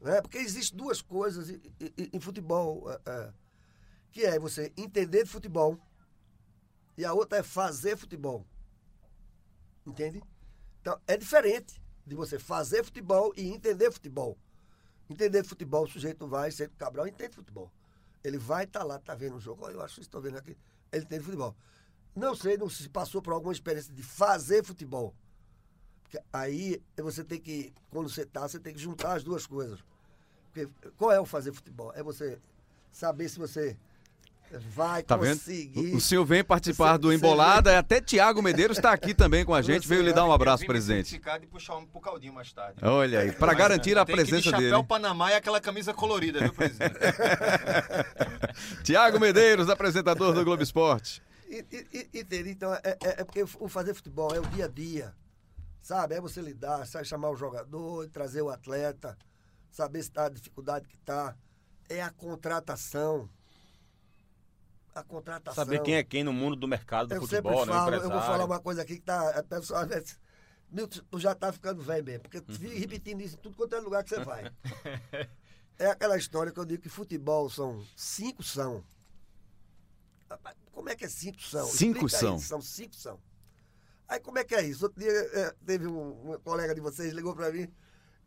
né? 0.00 0.20
porque 0.20 0.38
existem 0.38 0.76
duas 0.76 1.00
coisas 1.00 1.48
em, 1.48 1.62
em- 1.80 2.10
em 2.14 2.18
futebol, 2.20 2.90
é, 2.90 3.00
é, 3.06 3.32
que 4.10 4.24
é 4.24 4.36
você 4.36 4.72
entender 4.76 5.22
de 5.22 5.30
futebol 5.30 5.78
e 6.96 7.04
a 7.04 7.12
outra 7.12 7.38
é 7.38 7.42
fazer 7.44 7.96
futebol. 7.96 8.44
Entende? 9.86 10.20
Então, 10.80 11.00
é 11.06 11.16
diferente 11.16 11.80
de 12.08 12.14
você 12.14 12.38
fazer 12.38 12.82
futebol 12.82 13.32
e 13.36 13.48
entender 13.48 13.90
futebol. 13.92 14.36
Entender 15.08 15.44
futebol, 15.44 15.84
o 15.84 15.88
sujeito 15.88 16.26
vai, 16.26 16.50
sempre 16.50 16.76
Cabral 16.76 17.06
entende 17.06 17.36
futebol. 17.36 17.70
Ele 18.24 18.38
vai 18.38 18.64
estar 18.64 18.82
lá, 18.82 18.98
tá 18.98 19.14
vendo 19.14 19.36
o 19.36 19.40
jogo, 19.40 19.68
eu 19.68 19.80
acho 19.82 19.96
que 19.96 20.00
estou 20.00 20.20
vendo 20.20 20.38
aqui. 20.38 20.56
Ele 20.90 21.04
entende 21.04 21.24
futebol. 21.24 21.54
Não 22.16 22.34
sei 22.34 22.56
não 22.56 22.68
se 22.68 22.88
passou 22.88 23.22
por 23.22 23.32
alguma 23.32 23.52
experiência 23.52 23.92
de 23.92 24.02
fazer 24.02 24.64
futebol. 24.64 25.14
Porque 26.02 26.18
aí 26.32 26.82
você 26.96 27.22
tem 27.22 27.38
que, 27.38 27.72
quando 27.90 28.08
você 28.08 28.22
está, 28.22 28.48
você 28.48 28.58
tem 28.58 28.72
que 28.72 28.80
juntar 28.80 29.14
as 29.14 29.22
duas 29.22 29.46
coisas. 29.46 29.78
Porque 30.46 30.68
qual 30.96 31.12
é 31.12 31.20
o 31.20 31.26
fazer 31.26 31.52
futebol? 31.52 31.92
É 31.94 32.02
você 32.02 32.38
saber 32.90 33.28
se 33.28 33.38
você 33.38 33.76
vai 34.70 35.02
Tá 35.02 35.16
vendo? 35.16 35.38
conseguir. 35.38 35.92
O, 35.94 35.96
o 35.96 36.00
senhor 36.00 36.24
vem 36.24 36.42
participar 36.44 36.92
Você- 36.92 36.98
do 36.98 37.12
Embolada, 37.12 37.72
e 37.72 37.76
até 37.78 38.00
Tiago 38.00 38.42
Medeiros 38.42 38.76
está 38.78 38.92
aqui 38.92 39.12
também 39.14 39.44
com 39.44 39.54
a 39.54 39.60
gente. 39.62 39.82
Você 39.82 39.88
Veio 39.88 40.02
lhe 40.02 40.10
é- 40.10 40.12
dar 40.12 40.24
um 40.24 40.32
abraço, 40.32 40.64
presidente. 40.66 41.18
de 41.40 41.46
puxar 41.46 41.76
um 41.76 41.86
pro 41.86 42.00
caldinho 42.00 42.32
mais 42.32 42.52
tarde. 42.52 42.78
Olha 42.82 43.20
aí, 43.20 43.32
para 43.32 43.52
garantir 43.54 43.96
a 43.98 44.04
Tem 44.04 44.14
que 44.14 44.22
presença 44.22 44.42
de 44.42 44.50
chapéu 44.50 44.70
dele. 44.78 44.84
Panamá 44.88 45.30
e 45.30 45.34
aquela 45.34 45.60
camisa 45.60 45.92
colorida, 45.94 46.40
viu, 46.40 46.52
presidente? 46.54 46.94
Tiago 48.84 49.18
Medeiros, 49.20 49.68
apresentador 49.68 50.34
do 50.34 50.44
Globo 50.44 50.62
Esporte. 50.62 51.22
E- 51.48 51.64
e- 51.72 52.08
e- 52.14 52.20
Entende? 52.20 52.50
Então, 52.50 52.72
é, 52.74 52.80
é- 52.84 53.20
é 53.20 53.24
porque 53.24 53.42
o 53.42 53.68
fazer 53.68 53.94
futebol 53.94 54.34
é 54.34 54.38
o 54.40 54.46
dia 54.46 54.66
a 54.66 54.68
dia. 54.68 55.14
Sabe? 55.80 56.14
É 56.14 56.20
você 56.20 56.40
lidar, 56.42 56.86
sabe 56.86 57.06
chamar 57.06 57.30
o 57.30 57.36
jogador, 57.36 58.06
trazer 58.08 58.42
o 58.42 58.50
atleta, 58.50 59.16
saber 59.70 60.02
se 60.02 60.10
tá 60.10 60.26
a 60.26 60.28
dificuldade 60.28 60.86
que 60.86 60.98
tá. 60.98 61.34
É 61.88 62.02
a 62.02 62.10
contratação. 62.10 63.28
A 64.98 65.02
contratação. 65.04 65.64
Saber 65.64 65.80
quem 65.82 65.94
é 65.94 66.02
quem 66.02 66.24
no 66.24 66.32
mundo 66.32 66.56
do 66.56 66.66
mercado 66.66 67.08
do 67.08 67.14
eu 67.14 67.20
futebol, 67.20 67.58
sempre 67.58 67.72
né? 67.72 67.78
falo, 67.78 67.90
eu 67.90 67.96
Empresário. 67.98 68.18
vou 68.18 68.32
falar 68.32 68.44
uma 68.44 68.60
coisa 68.60 68.82
aqui 68.82 68.96
que 68.96 69.02
tá. 69.02 69.30
A 69.38 69.42
pessoa 69.42 69.82
às 69.82 69.88
vezes. 69.88 70.18
Milton, 70.70 71.00
tu 71.10 71.18
já 71.18 71.34
tá 71.34 71.50
ficando 71.52 71.80
velho 71.80 72.04
mesmo, 72.04 72.22
porque 72.24 72.40
tu 72.40 72.52
vive 72.52 72.78
repetindo 72.78 73.20
isso 73.22 73.36
em 73.36 73.38
tudo 73.38 73.56
quanto 73.56 73.74
é 73.74 73.80
lugar 73.80 74.02
que 74.04 74.10
você 74.10 74.24
vai. 74.24 74.52
É 75.80 75.86
aquela 75.86 76.16
história 76.16 76.50
que 76.50 76.58
eu 76.58 76.64
digo 76.64 76.82
que 76.82 76.88
futebol 76.88 77.48
são 77.48 77.80
cinco 77.94 78.42
são. 78.42 78.82
Como 80.72 80.88
é 80.88 80.96
que 80.96 81.04
é 81.04 81.08
cinco 81.08 81.40
são? 81.40 81.66
Cinco 81.68 82.04
Explica 82.06 82.18
são. 82.18 82.34
aí, 82.34 82.40
são 82.40 82.60
cinco 82.60 82.94
são. 82.96 83.20
Aí 84.08 84.18
como 84.18 84.38
é 84.38 84.44
que 84.44 84.56
é 84.56 84.62
isso? 84.62 84.84
Outro 84.84 84.98
dia 85.00 85.10
eh, 85.12 85.54
teve 85.64 85.86
um, 85.86 86.32
um 86.32 86.38
colega 86.40 86.74
de 86.74 86.80
vocês 86.80 87.12
ligou 87.12 87.32
pra 87.32 87.52
mim. 87.52 87.70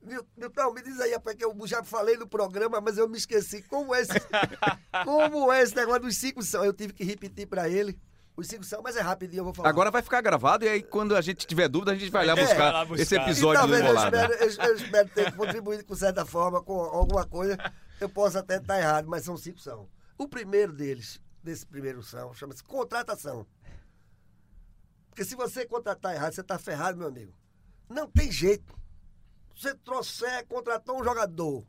Mil- 0.02 0.26
Milton, 0.36 0.74
me 0.74 0.82
diz 0.82 1.00
aí, 1.00 1.12
rapaz, 1.14 1.36
que 1.36 1.46
eu 1.46 1.56
já 1.66 1.84
falei 1.84 2.18
no 2.18 2.28
programa, 2.28 2.82
mas 2.82 2.98
eu 2.98 3.08
me 3.08 3.18
esqueci. 3.18 3.62
Como 3.64 3.94
é 3.94 4.02
esse, 4.02 4.14
como 5.06 5.52
é 5.52 5.62
esse 5.62 5.76
negócio 5.76 6.02
dos 6.02 6.18
cinco 6.18 6.42
são? 6.42 6.66
Eu 6.66 6.74
tive 6.74 6.94
que 6.94 7.04
repetir 7.04 7.48
pra 7.48 7.70
ele. 7.70 8.00
Os 8.36 8.48
cinco 8.48 8.64
são, 8.64 8.82
mas 8.82 8.96
é 8.96 9.02
rapidinho, 9.02 9.42
eu 9.42 9.44
vou 9.46 9.54
falar. 9.54 9.70
Agora 9.70 9.92
vai 9.92 10.02
ficar 10.02 10.22
gravado 10.22 10.64
e 10.66 10.70
aí 10.70 10.82
quando 10.82 11.16
a 11.16 11.22
gente 11.22 11.46
tiver 11.46 11.68
dúvida 11.68 11.92
a 11.92 11.96
gente 11.96 12.10
vai 12.10 12.26
lá 12.26 12.34
É, 12.34 12.42
buscar, 12.42 12.58
vai 12.58 12.72
lá 12.72 12.86
buscar. 12.86 13.04
esse 13.04 13.16
episódio 13.16 13.62
do 13.62 13.68
talvez 13.74 13.82
eu 13.82 13.88
Embolada. 13.92 14.18
espero, 14.18 14.34
eu, 14.34 14.68
eu 14.70 14.76
espero 14.76 15.10
ter 15.10 15.36
contribuído 15.36 15.86
com 15.86 15.96
certa 15.96 16.26
forma 16.26 16.62
com 16.64 16.80
alguma 16.80 17.26
coisa. 17.28 17.58
Eu 18.00 18.10
posso 18.10 18.38
até 18.40 18.58
estar 18.58 18.80
errado, 18.80 19.08
mas 19.08 19.24
são 19.26 19.36
cinco 19.38 19.60
são. 19.60 19.88
O 20.18 20.28
primeiro 20.28 20.72
deles, 20.74 21.22
desse 21.44 21.66
primeiro 21.68 22.02
são, 22.02 22.34
chama-se 22.34 22.64
contratação. 22.64 23.46
Porque 25.10 25.26
se 25.26 25.36
você 25.36 25.66
contratar 25.66 26.16
errado, 26.16 26.34
você 26.34 26.42
está 26.42 26.58
ferrado, 26.58 26.98
meu 26.98 27.10
amigo. 27.10 27.34
Não 27.90 28.08
tem 28.08 28.32
jeito. 28.32 28.74
Você 29.62 29.76
trouxer, 29.76 30.44
contratou 30.48 31.00
um 31.00 31.04
jogador 31.04 31.64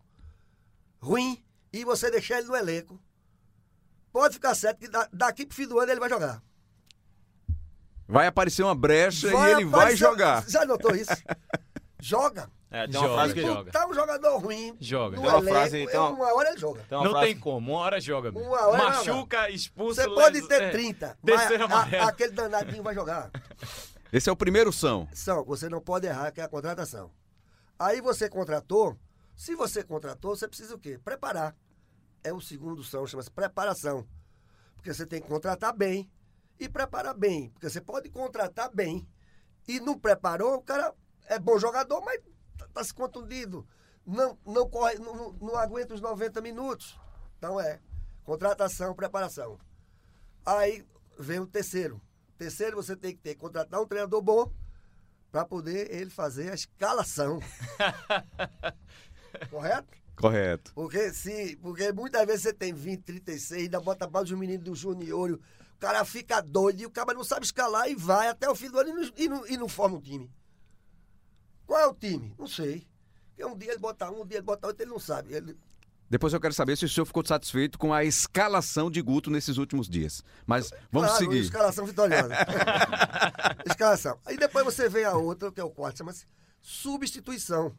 ruim 0.99 1.45
e 1.71 1.85
você 1.85 2.11
deixar 2.11 2.39
ele 2.39 2.49
no 2.49 2.57
elenco, 2.57 2.99
pode 4.11 4.33
ficar 4.35 4.55
certo 4.55 4.79
que 4.79 4.89
da- 4.89 5.07
daqui 5.13 5.45
pro 5.45 5.55
fim 5.55 5.67
do 5.67 5.79
ano 5.79 5.93
ele 5.93 6.01
vai 6.01 6.09
jogar. 6.09 6.43
Vai 8.09 8.27
aparecer 8.29 8.63
uma 8.63 8.75
brecha 8.75 9.31
Vai 9.31 9.51
e 9.51 9.55
ele 9.57 9.65
vai 9.67 9.81
aparecer- 9.81 9.99
jogar. 9.99 10.49
Já 10.49 10.65
notou 10.65 10.97
isso? 10.97 11.13
Joga. 12.01 12.51
É, 12.71 12.87
tem 12.89 12.97
uma 12.99 13.07
Joga, 13.07 13.15
frase 13.21 13.35
que. 13.35 13.43
joga. 13.43 13.71
Tá 13.71 13.87
um 13.87 13.93
jogador 13.95 14.39
ruim. 14.39 14.75
Joga. 14.81 15.17
Tem 15.19 15.27
uma 15.29 15.37
elenco, 15.39 15.53
frase, 15.55 15.87
tem 15.87 16.01
uma- 16.01 16.09
uma 16.09 16.35
hora 16.35 16.49
ele 16.49 16.59
joga. 16.59 16.83
Tem 16.89 16.99
Não 17.05 17.11
frase- 17.11 17.27
tem 17.27 17.39
como, 17.39 17.73
uma 17.73 17.81
hora 17.81 18.01
joga. 18.01 18.33
meu. 18.33 18.43
Uma 18.43 18.67
hora 18.69 18.85
Machuca, 18.85 19.51
expulso. 19.51 20.01
Você 20.01 20.09
pode 20.09 20.49
ter 20.49 20.63
é, 20.63 20.71
30, 20.71 21.19
mas 21.23 21.41
Terceiro 21.41 21.67
a- 21.67 22.09
aquele 22.09 22.33
danadinho 22.33 22.83
vai 22.83 22.95
jogar. 22.95 23.31
Esse 24.11 24.31
é 24.31 24.33
o 24.33 24.37
primeiro 24.37 24.73
são. 24.73 25.07
São, 25.13 25.45
você 25.45 25.69
não 25.69 25.81
pode 25.83 26.07
errar, 26.07 26.31
que 26.33 26.41
é 26.41 26.45
a 26.45 26.49
contratação. 26.49 27.11
Aí 27.79 28.01
você 28.01 28.29
contratou, 28.29 28.99
se 29.35 29.55
você 29.55 29.83
contratou, 29.83 30.37
você 30.37 30.47
precisa 30.47 30.75
o 30.75 30.79
quê? 30.79 30.99
Preparar. 31.03 31.57
É 32.23 32.33
o 32.33 32.41
segundo 32.41 32.85
são, 32.85 33.07
chama-se 33.07 33.31
preparação. 33.31 34.07
Porque 34.77 34.93
você 34.93 35.07
tem 35.07 35.21
que 35.21 35.29
contratar 35.29 35.75
bem 35.77 36.11
e 36.59 36.69
preparar 36.69 37.15
bem. 37.15 37.51
Porque 37.51 37.69
você 37.69 37.81
pode 37.81 38.09
contratar 38.11 38.71
bem 38.73 39.09
e 39.67 39.81
não 39.81 39.99
preparou, 39.99 40.55
o 40.57 40.63
cara 40.63 40.95
é 41.27 41.39
bom 41.39 41.59
jogador, 41.59 42.01
mas 42.05 42.21
tá, 42.57 42.69
tá 42.73 42.85
se 42.85 42.95
contundido. 42.95 43.67
Não, 44.05 44.39
não, 44.45 44.69
corre, 44.69 44.99
não- 44.99 45.33
não 45.35 45.57
aguenta 45.57 45.95
os 45.95 46.01
90 46.01 46.41
minutos. 46.41 46.99
Então 47.39 47.61
é 47.61 47.81
contratação, 48.25 48.95
preparação. 48.95 49.59
Aí 50.45 50.85
vem 51.19 51.41
o 51.41 51.47
terceiro. 51.47 52.01
Terceiro, 52.37 52.77
você 52.77 52.97
tem 52.97 53.15
que 53.15 53.21
ter 53.21 53.35
contratar 53.37 53.81
um 53.81 53.87
treinador 53.87 54.21
bom 54.21 54.53
para 55.33 55.47
poder 55.47 55.91
ele 55.91 56.11
fazer 56.11 56.51
a 56.51 56.55
escalação. 56.55 57.41
Correto? 59.51 59.99
Correto. 60.15 60.73
Porque 60.75 61.11
se, 61.15 61.57
porque 61.57 61.91
muitas 61.91 62.25
vezes 62.27 62.43
você 62.43 62.53
tem 62.53 62.75
20, 62.75 63.03
36, 63.03 63.63
ainda 63.63 63.81
bota 63.81 64.09
mais 64.09 64.31
os 64.31 64.39
meninos 64.39 64.63
do 64.63 64.75
junior, 64.75 65.33
o 65.33 65.79
cara 65.81 66.05
fica 66.05 66.43
doido 66.43 66.83
e 66.83 66.87
o 66.87 66.91
cara 66.91 67.15
não 67.15 67.25
sabe 67.25 67.47
escalar 67.47 67.89
e 67.89 67.95
vai 67.95 68.29
até 68.29 68.49
o 68.49 68.55
fim 68.55 68.71
do 68.71 68.79
ano 68.79 68.91
e 68.91 68.93
não, 68.93 69.13
e 69.17 69.29
não, 69.29 69.47
e 69.47 69.57
não 69.57 69.69
forma 69.69 69.97
um 69.97 70.01
time. 70.01 70.31
Qual 71.67 71.81
é 71.81 71.87
o 71.87 71.95
time? 71.95 72.35
Não 72.39 72.47
sei. 72.47 72.87
Porque 73.31 73.45
um 73.45 73.57
dia 73.57 73.71
ele 73.71 73.81
bota 73.81 74.11
um, 74.11 74.21
um 74.21 74.27
dia 74.27 74.37
ele 74.37 74.45
bota 74.45 74.67
outro, 74.67 74.83
ele 74.83 74.91
não 74.91 75.01
sabe. 75.01 75.33
Ele, 75.33 75.57
Depois 76.13 76.35
eu 76.35 76.41
quero 76.41 76.53
saber 76.53 76.77
se 76.77 76.85
o 76.85 76.89
senhor 76.91 77.07
ficou 77.07 77.25
satisfeito 77.25 77.79
com 77.79 77.91
a 77.91 78.05
escalação 78.05 78.91
de 78.91 79.01
Guto 79.01 79.31
nesses 79.31 79.57
últimos 79.57 79.89
dias. 79.89 80.23
Mas 80.45 80.71
vamos 80.91 81.09
Claro, 81.09 81.25
seguir. 81.25 81.41
Escalação 81.41 81.87
vitoriosa. 81.87 82.35
escalação. 83.65 84.21
Aí 84.27 84.37
depois 84.37 84.63
você 84.63 84.91
vem 84.91 85.07
a 85.07 85.15
outra, 85.15 85.51
que 85.51 85.59
é 85.59 85.65
o 85.65 85.71
quarto, 85.71 85.97
chama-se 85.97 86.27
substituição. 86.61 87.75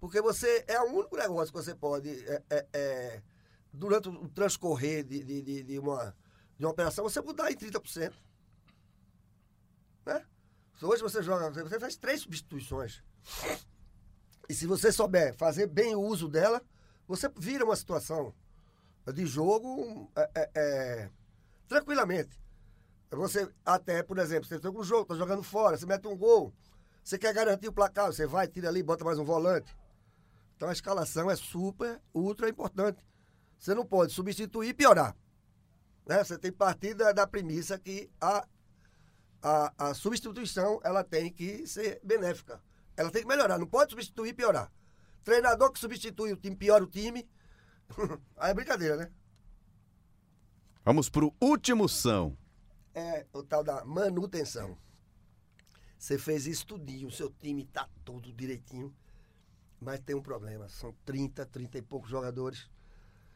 Porque 0.00 0.20
você 0.20 0.64
é 0.66 0.80
o 0.80 0.86
único 0.86 1.16
negócio 1.16 1.54
que 1.54 1.62
você 1.62 1.76
pode, 1.76 2.10
é, 2.10 2.42
é, 2.50 2.66
é, 2.72 3.22
durante 3.72 4.08
o 4.08 4.28
transcorrer 4.28 5.04
de, 5.04 5.22
de, 5.22 5.42
de, 5.42 5.62
de 5.62 5.78
uma, 5.78 6.12
de 6.58 6.64
uma 6.64 6.72
operação, 6.72 7.04
você 7.04 7.20
mudar 7.20 7.52
em 7.52 7.54
30%. 7.54 8.12
Né? 10.06 10.26
Se 10.76 10.84
Hoje 10.84 11.00
você 11.00 11.22
joga, 11.22 11.50
você 11.50 11.78
faz 11.78 11.94
três 11.94 12.22
substituições. 12.22 13.00
E 14.48 14.54
se 14.54 14.66
você 14.66 14.90
souber 14.90 15.36
fazer 15.36 15.68
bem 15.68 15.94
o 15.94 16.00
uso 16.00 16.28
dela, 16.28 16.60
você 17.16 17.30
vira 17.36 17.64
uma 17.64 17.76
situação 17.76 18.34
de 19.12 19.26
jogo 19.26 20.10
é, 20.16 20.30
é, 20.34 20.50
é, 20.54 21.10
tranquilamente. 21.68 22.40
Você 23.10 23.46
até, 23.66 24.02
por 24.02 24.16
exemplo, 24.18 24.48
você 24.48 24.58
tem 24.58 24.70
um 24.70 24.82
jogo, 24.82 25.04
tá 25.04 25.14
jogando 25.14 25.42
fora, 25.42 25.76
você 25.76 25.84
mete 25.84 26.08
um 26.08 26.16
gol, 26.16 26.54
você 27.04 27.18
quer 27.18 27.34
garantir 27.34 27.68
o 27.68 27.72
placar, 27.72 28.06
você 28.06 28.26
vai, 28.26 28.48
tira 28.48 28.68
ali, 28.68 28.82
bota 28.82 29.04
mais 29.04 29.18
um 29.18 29.24
volante. 29.24 29.76
Então 30.56 30.70
a 30.70 30.72
escalação 30.72 31.30
é 31.30 31.36
super, 31.36 32.00
ultra 32.14 32.48
importante. 32.48 33.04
Você 33.58 33.74
não 33.74 33.84
pode 33.84 34.12
substituir 34.12 34.68
e 34.68 34.74
piorar. 34.74 35.14
Né? 36.06 36.24
Você 36.24 36.38
tem 36.38 36.50
que 36.50 36.56
partir 36.56 36.94
da, 36.94 37.12
da 37.12 37.26
premissa 37.26 37.78
que 37.78 38.10
a, 38.18 38.48
a, 39.42 39.90
a 39.90 39.94
substituição 39.94 40.80
ela 40.82 41.04
tem 41.04 41.30
que 41.30 41.66
ser 41.66 42.00
benéfica. 42.02 42.62
Ela 42.96 43.10
tem 43.10 43.20
que 43.20 43.28
melhorar, 43.28 43.58
não 43.58 43.66
pode 43.66 43.90
substituir 43.90 44.30
e 44.30 44.34
piorar. 44.34 44.72
Treinador 45.24 45.72
que 45.72 45.78
substitui 45.78 46.32
o 46.32 46.36
time, 46.36 46.56
piora 46.56 46.84
o 46.84 46.86
time. 46.86 47.28
Aí 48.36 48.50
é 48.50 48.54
brincadeira, 48.54 48.96
né? 48.96 49.10
Vamos 50.84 51.08
pro 51.08 51.34
último 51.40 51.88
são. 51.88 52.36
é 52.94 53.26
o 53.32 53.42
tal 53.42 53.62
da 53.62 53.84
manutenção. 53.84 54.76
Você 55.96 56.18
fez 56.18 56.46
isso 56.46 56.66
tudinho, 56.66 57.06
o 57.06 57.12
seu 57.12 57.30
time 57.30 57.64
tá 57.64 57.88
todo 58.04 58.32
direitinho, 58.32 58.92
mas 59.80 60.00
tem 60.00 60.16
um 60.16 60.22
problema. 60.22 60.68
São 60.68 60.92
30, 61.04 61.46
30 61.46 61.78
e 61.78 61.82
poucos 61.82 62.10
jogadores. 62.10 62.68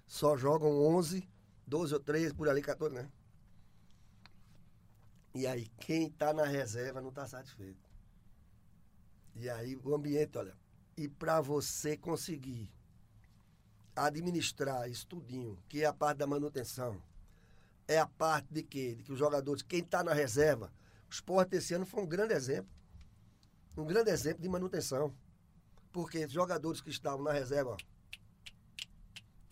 Só 0.07 0.37
jogam 0.37 0.70
11, 0.97 1.28
12 1.66 1.95
ou 1.95 2.01
13, 2.01 2.34
por 2.34 2.49
ali, 2.49 2.61
14, 2.61 2.95
né? 2.95 3.09
E 5.32 5.47
aí, 5.47 5.68
quem 5.78 6.11
tá 6.11 6.32
na 6.32 6.45
reserva 6.45 7.01
não 7.01 7.12
tá 7.12 7.26
satisfeito. 7.26 7.89
E 9.34 9.49
aí, 9.49 9.76
o 9.76 9.95
ambiente, 9.95 10.37
olha. 10.39 10.57
E 10.97 11.09
para 11.09 11.41
você 11.41 11.97
conseguir 11.97 12.73
administrar 13.95 14.89
isso 14.89 15.07
tudinho, 15.07 15.59
que 15.69 15.83
é 15.83 15.87
a 15.87 15.93
parte 15.93 16.19
da 16.19 16.27
manutenção, 16.27 17.03
é 17.87 17.99
a 17.99 18.07
parte 18.07 18.49
de 18.51 18.63
quê? 18.63 18.95
De 18.95 19.03
que 19.03 19.13
os 19.13 19.19
jogadores, 19.19 19.63
quem 19.63 19.81
está 19.81 20.03
na 20.03 20.13
reserva, 20.13 20.73
o 21.09 21.13
esporte 21.13 21.57
esse 21.57 21.75
ano 21.75 21.87
foi 21.87 22.03
um 22.03 22.07
grande 22.07 22.35
exemplo. 22.35 22.71
Um 23.77 23.85
grande 23.85 24.11
exemplo 24.11 24.43
de 24.43 24.49
manutenção. 24.49 25.15
Porque 25.93 26.25
os 26.25 26.33
jogadores 26.33 26.81
que 26.81 26.91
estavam 26.91 27.23
na 27.23 27.33
reserva, 27.33 27.77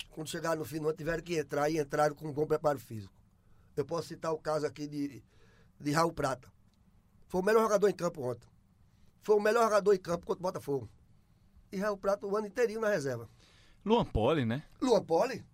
quando 0.09 0.29
chegaram 0.29 0.63
no 0.63 0.77
ano, 0.77 0.93
tiveram 0.93 1.23
que 1.23 1.37
entrar 1.37 1.69
e 1.69 1.79
entraram 1.79 2.15
com 2.15 2.27
um 2.27 2.33
bom 2.33 2.45
preparo 2.45 2.79
físico. 2.79 3.13
Eu 3.75 3.85
posso 3.85 4.07
citar 4.07 4.31
o 4.33 4.37
caso 4.37 4.65
aqui 4.65 4.87
de, 4.87 5.23
de 5.79 5.91
Raul 5.91 6.13
Prata. 6.13 6.51
Foi 7.27 7.41
o 7.41 7.43
melhor 7.43 7.63
jogador 7.63 7.89
em 7.89 7.95
campo 7.95 8.21
ontem. 8.21 8.47
Foi 9.21 9.35
o 9.35 9.41
melhor 9.41 9.63
jogador 9.63 9.93
em 9.93 9.99
campo 9.99 10.25
contra 10.25 10.39
o 10.39 10.43
Botafogo. 10.43 10.89
E 11.71 11.77
Raul 11.77 11.97
Prata 11.97 12.25
o 12.25 12.35
ano 12.37 12.47
inteirinho 12.47 12.79
na 12.81 12.89
reserva. 12.89 13.29
Luan 13.83 14.05
Poli, 14.05 14.45
né? 14.45 14.63
Luan 14.81 15.03
Poli, 15.03 15.45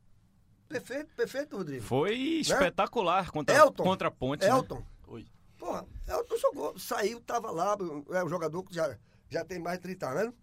perfeito, 0.68 1.14
perfeito, 1.16 1.58
Rodrigo. 1.58 1.84
Foi 1.84 2.16
espetacular 2.16 3.30
contra, 3.32 3.56
Elton. 3.56 3.84
contra 3.84 4.08
a 4.08 4.12
ponte. 4.12 4.46
né? 4.46 4.50
Elton. 4.52 4.86
Oi. 5.08 5.28
Porra, 5.58 5.86
Elton 6.08 6.38
jogou, 6.38 6.80
saiu, 6.80 7.20
tava 7.22 7.52
lá, 7.52 7.76
é 8.12 8.24
um 8.24 8.30
jogador 8.30 8.64
que 8.64 8.74
já, 8.74 8.98
já 9.30 9.44
tem 9.44 9.60
mais 9.60 9.78
de 9.78 9.84
30 9.84 10.10
anos. 10.10 10.34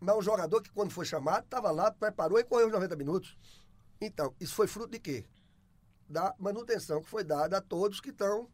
Mas 0.00 0.16
um 0.16 0.22
jogador 0.22 0.62
que 0.62 0.70
quando 0.70 0.90
foi 0.92 1.04
chamado, 1.04 1.44
tava 1.48 1.70
lá, 1.70 1.90
preparou 1.90 2.38
e 2.38 2.44
correu 2.44 2.66
os 2.66 2.72
90 2.72 2.94
minutos. 2.96 3.36
Então, 4.00 4.32
isso 4.40 4.54
foi 4.54 4.66
fruto 4.68 4.92
de 4.92 5.00
quê? 5.00 5.24
Da 6.08 6.34
manutenção 6.38 7.02
que 7.02 7.08
foi 7.08 7.24
dada 7.24 7.58
a 7.58 7.60
todos 7.60 8.00
que 8.00 8.10
estão 8.10 8.48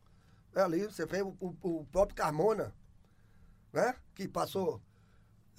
ali. 0.55 0.85
Você 0.87 1.05
vê 1.05 1.23
o, 1.23 1.37
o- 1.39 1.57
o 1.81 1.85
próprio 1.87 2.17
Carmona, 2.17 2.75
né? 3.73 3.95
Que 4.15 4.27
passou 4.27 4.81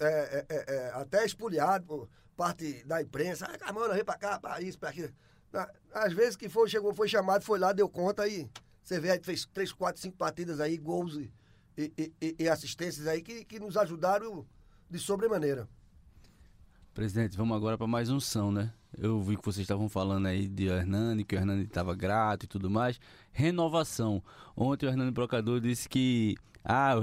é, 0.00 0.06
é, 0.06 0.46
é, 0.48 0.74
é, 0.74 0.90
até 0.94 1.24
espoliado 1.24 1.84
por 1.86 2.08
parte 2.36 2.84
da 2.84 3.00
imprensa. 3.02 3.46
Ah, 3.46 3.56
Carmona, 3.58 3.94
vem 3.94 4.04
pra 4.04 4.16
cá, 4.16 4.38
pra 4.38 4.60
isso, 4.60 4.78
pra 4.78 4.90
aquilo. 4.90 5.10
Às 5.94 6.12
vezes 6.12 6.36
que 6.36 6.48
foi, 6.48 6.68
chegou, 6.68 6.92
foi 6.94 7.08
chamado, 7.08 7.42
foi 7.44 7.58
lá, 7.58 7.72
deu 7.72 7.88
conta 7.88 8.26
e 8.28 8.48
você 8.82 9.00
vê 9.00 9.10
aí, 9.12 9.20
fez 9.22 9.46
três, 9.46 9.72
quatro, 9.72 10.00
cinco 10.00 10.16
partidas 10.16 10.60
aí, 10.60 10.76
gols 10.76 11.14
e, 11.16 11.32
e, 11.78 12.12
e- 12.20 12.36
e- 12.40 12.48
assistências 12.48 13.06
aí 13.06 13.22
que, 13.22 13.44
que 13.44 13.58
nos 13.58 13.76
ajudaram 13.76 14.46
de 14.90 14.98
sobremaneira. 14.98 15.66
Presidente, 16.94 17.36
vamos 17.36 17.56
agora 17.56 17.76
para 17.76 17.86
mais 17.86 18.08
um 18.10 18.18
são, 18.20 18.50
né? 18.50 18.72
Eu 18.96 19.20
vi 19.20 19.36
que 19.36 19.44
vocês 19.44 19.64
estavam 19.64 19.88
falando 19.88 20.26
aí 20.26 20.46
de 20.48 20.66
Hernani, 20.68 21.24
que 21.24 21.34
o 21.34 21.38
Hernani 21.38 21.64
estava 21.64 21.94
grato 21.94 22.44
e 22.44 22.46
tudo 22.46 22.70
mais. 22.70 22.98
Renovação. 23.32 24.22
Ontem 24.56 24.86
o 24.86 24.88
Hernani 24.88 25.10
Brocador 25.10 25.60
disse 25.60 25.86
que, 25.88 26.34
ah, 26.64 26.92
eu 26.94 27.02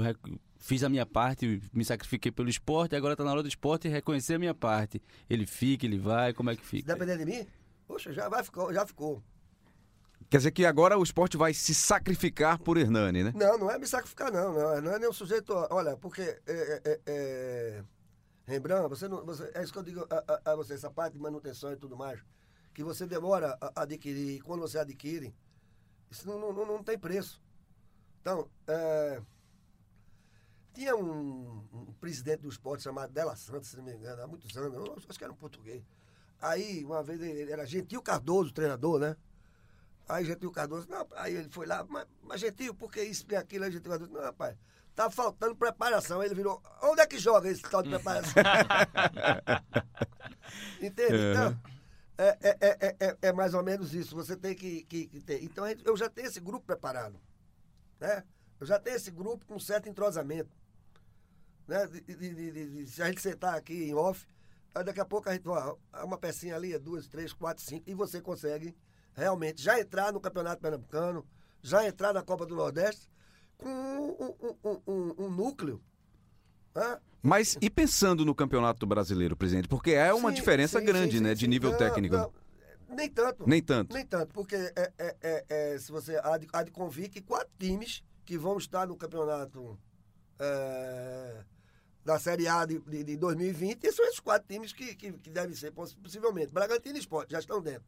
fiz 0.66 0.82
a 0.82 0.88
minha 0.88 1.04
parte, 1.04 1.60
me 1.72 1.84
sacrifiquei 1.84 2.32
pelo 2.32 2.48
esporte, 2.48 2.96
agora 2.96 3.12
está 3.14 3.22
na 3.22 3.30
hora 3.32 3.42
do 3.42 3.48
esporte 3.48 3.86
reconhecer 3.88 4.34
a 4.34 4.38
minha 4.38 4.54
parte. 4.54 5.00
Ele 5.28 5.46
fica, 5.46 5.84
ele 5.84 5.98
vai, 5.98 6.32
como 6.32 6.50
é 6.50 6.56
que 6.56 6.62
Se 6.64 6.68
fica? 6.68 6.92
depender 6.94 7.18
de 7.18 7.24
mim, 7.26 7.46
poxa, 7.86 8.12
já, 8.12 8.28
vai, 8.28 8.42
ficou, 8.42 8.72
já 8.72 8.86
ficou. 8.86 9.22
Quer 10.30 10.38
dizer 10.38 10.50
que 10.52 10.64
agora 10.64 10.98
o 10.98 11.02
esporte 11.02 11.36
vai 11.36 11.52
se 11.52 11.74
sacrificar 11.74 12.58
por 12.58 12.78
Hernani, 12.78 13.24
né? 13.24 13.32
Não, 13.36 13.58
não 13.58 13.70
é 13.70 13.78
me 13.78 13.86
sacrificar, 13.86 14.32
não. 14.32 14.54
Não, 14.54 14.80
não 14.80 14.92
é 14.92 15.08
o 15.08 15.12
sujeito. 15.12 15.52
Olha, 15.70 15.96
porque. 15.98 16.22
É, 16.22 16.40
é, 16.46 16.80
é, 16.84 17.00
é, 17.06 17.84
Rembrandt, 18.46 18.88
você 18.88 19.06
não. 19.06 19.24
Você, 19.26 19.50
é 19.54 19.62
isso 19.62 19.72
que 19.72 19.78
eu 19.78 19.82
digo 19.82 20.06
a, 20.10 20.24
a- 20.32 20.52
a 20.52 20.56
você, 20.56 20.74
essa 20.74 20.90
parte 20.90 21.12
de 21.12 21.18
manutenção 21.20 21.72
e 21.72 21.76
tudo 21.76 21.94
mais. 21.96 22.20
Que 22.72 22.82
você 22.82 23.06
demora 23.06 23.56
a 23.60 23.72
a 23.76 23.82
adquirir. 23.82 24.36
E 24.36 24.40
quando 24.40 24.60
você 24.62 24.78
adquire, 24.78 25.32
isso 26.10 26.26
não, 26.26 26.52
não, 26.52 26.66
não 26.66 26.82
tem 26.82 26.98
preço. 26.98 27.40
Então, 28.22 28.48
é, 28.66 29.20
tinha 30.74 30.96
um, 30.96 31.64
um 31.72 31.92
presidente 32.00 32.40
do 32.40 32.48
esporte 32.48 32.82
chamado 32.82 33.12
Della 33.12 33.36
Santos, 33.36 33.70
se 33.70 33.76
não 33.76 33.84
me 33.84 33.94
engano, 33.94 34.22
há 34.22 34.26
muitos 34.26 34.56
anos, 34.56 35.04
acho 35.08 35.18
que 35.18 35.24
era 35.24 35.32
um 35.32 35.36
português. 35.36 35.82
Aí, 36.40 36.84
uma 36.84 37.02
vez, 37.02 37.20
ele 37.20 37.50
era 37.50 37.64
Gentil 37.64 38.02
Cardoso, 38.02 38.52
treinador, 38.52 38.98
né? 38.98 39.16
Aí 40.08 40.24
Gentil 40.24 40.50
Cardoso, 40.50 40.86
não, 40.90 41.06
aí 41.16 41.34
ele 41.34 41.48
foi 41.48 41.66
lá, 41.66 41.84
mas, 41.88 42.06
mas 42.22 42.40
Gentil, 42.40 42.74
por 42.74 42.92
que 42.92 43.02
isso, 43.02 43.24
que 43.24 43.34
aquilo? 43.34 43.64
Aí 43.64 43.72
Gentil 43.72 43.90
Cardoso, 43.90 44.12
não, 44.12 44.20
rapaz, 44.20 44.56
tá 44.94 45.08
faltando 45.08 45.56
preparação. 45.56 46.20
Aí 46.20 46.28
ele 46.28 46.34
virou, 46.34 46.62
onde 46.82 47.00
é 47.00 47.06
que 47.06 47.18
joga 47.18 47.48
esse 47.48 47.62
tal 47.62 47.82
de 47.82 47.88
preparação? 47.88 48.34
Entende? 50.80 51.14
Então, 51.30 51.58
é, 52.18 52.38
é, 52.42 52.56
é, 52.60 52.76
é, 52.80 52.96
é- 53.08 53.18
é 53.22 53.32
mais 53.32 53.54
ou 53.54 53.62
menos 53.62 53.94
isso. 53.94 54.14
Você 54.14 54.36
tem 54.36 54.54
que, 54.54 54.84
que, 54.84 55.06
que 55.06 55.20
ter. 55.20 55.42
Então, 55.42 55.64
eu 55.84 55.96
já 55.96 56.08
tenho 56.10 56.28
esse 56.28 56.40
grupo 56.40 56.66
preparado. 56.66 57.18
Né? 57.98 58.22
Eu 58.60 58.66
já 58.66 58.78
tenho 58.78 58.96
esse 58.96 59.10
grupo 59.10 59.46
com 59.46 59.58
certo 59.58 59.88
entrosamento. 59.88 60.54
Né? 61.66 61.86
De- 61.86 62.00
de- 62.02 62.34
de- 62.52 62.84
de- 62.86 63.02
a 63.02 63.06
gente 63.06 63.20
sentar 63.20 63.54
aqui 63.56 63.84
em 63.84 63.94
off, 63.94 64.26
daqui 64.84 65.00
a 65.00 65.04
pouco 65.04 65.28
a 65.28 65.32
gente 65.32 65.44
vai, 65.44 65.72
uma 66.02 66.18
pecinha 66.18 66.56
ali, 66.56 66.72
é 66.74 66.78
duas, 66.78 67.06
três, 67.08 67.32
quatro, 67.32 67.62
cinco, 67.64 67.84
e 67.88 67.94
você 67.94 68.20
consegue 68.20 68.74
realmente 69.14 69.62
já 69.62 69.80
entrar 69.80 70.12
no 70.12 70.20
Campeonato 70.20 70.60
Pernambucano, 70.60 71.24
já 71.62 71.86
entrar 71.86 72.12
na 72.12 72.22
Copa 72.22 72.44
do 72.44 72.54
Nordeste 72.54 73.08
com 73.56 73.68
um, 73.68 74.56
um- 74.64 74.80
um- 74.86 75.14
um- 75.24 75.30
núcleo. 75.30 75.80
Né? 76.74 76.98
Mas 77.22 77.56
e 77.62 77.70
pensando 77.70 78.24
no 78.24 78.34
Campeonato 78.34 78.84
Brasileiro, 78.84 79.36
presidente? 79.36 79.68
Porque 79.68 79.92
é 79.92 80.12
uma 80.12 80.30
Sim, 80.30 80.34
diferença 80.34 80.80
sim, 80.80 80.84
grande, 80.84 81.18
sim, 81.18 81.22
né, 81.22 81.34
de 81.34 81.46
nível 81.46 81.70
Não, 81.70 81.78
técnico. 81.78 82.16
não, 82.16 82.32
nem 82.88 83.08
tanto. 83.08 83.48
Nem 83.48 83.62
tanto. 83.62 83.94
Nem 83.94 84.04
tanto, 84.04 84.34
porque 84.34 84.56
é, 84.56 84.92
é- 84.98 85.16
é- 85.22 85.44
é, 85.48 85.78
se 85.78 85.90
você 85.90 86.20
há 86.22 86.36
de, 86.36 86.46
há 86.52 86.62
de 86.64 86.70
convir 86.72 87.08
que 87.08 87.22
quatro 87.22 87.48
times 87.58 88.02
que 88.26 88.36
vão 88.36 88.58
estar 88.58 88.86
no 88.86 88.96
campeonato 88.96 89.78
é, 90.38 91.44
da 92.04 92.18
Série 92.18 92.46
A 92.46 92.64
de, 92.66 92.78
de, 92.80 93.02
de 93.04 93.16
2020, 93.16 93.82
e 93.84 93.92
são 93.92 94.04
esses 94.06 94.20
quatro 94.20 94.46
times 94.46 94.72
que, 94.72 94.94
que, 94.94 95.12
que 95.12 95.30
devem 95.30 95.54
ser, 95.54 95.70
poss- 95.72 95.94
possivelmente. 95.94 96.52
Bragantino 96.52 96.96
e 96.96 97.00
Sport 97.00 97.30
já 97.30 97.38
estão 97.38 97.62
dentro. 97.62 97.84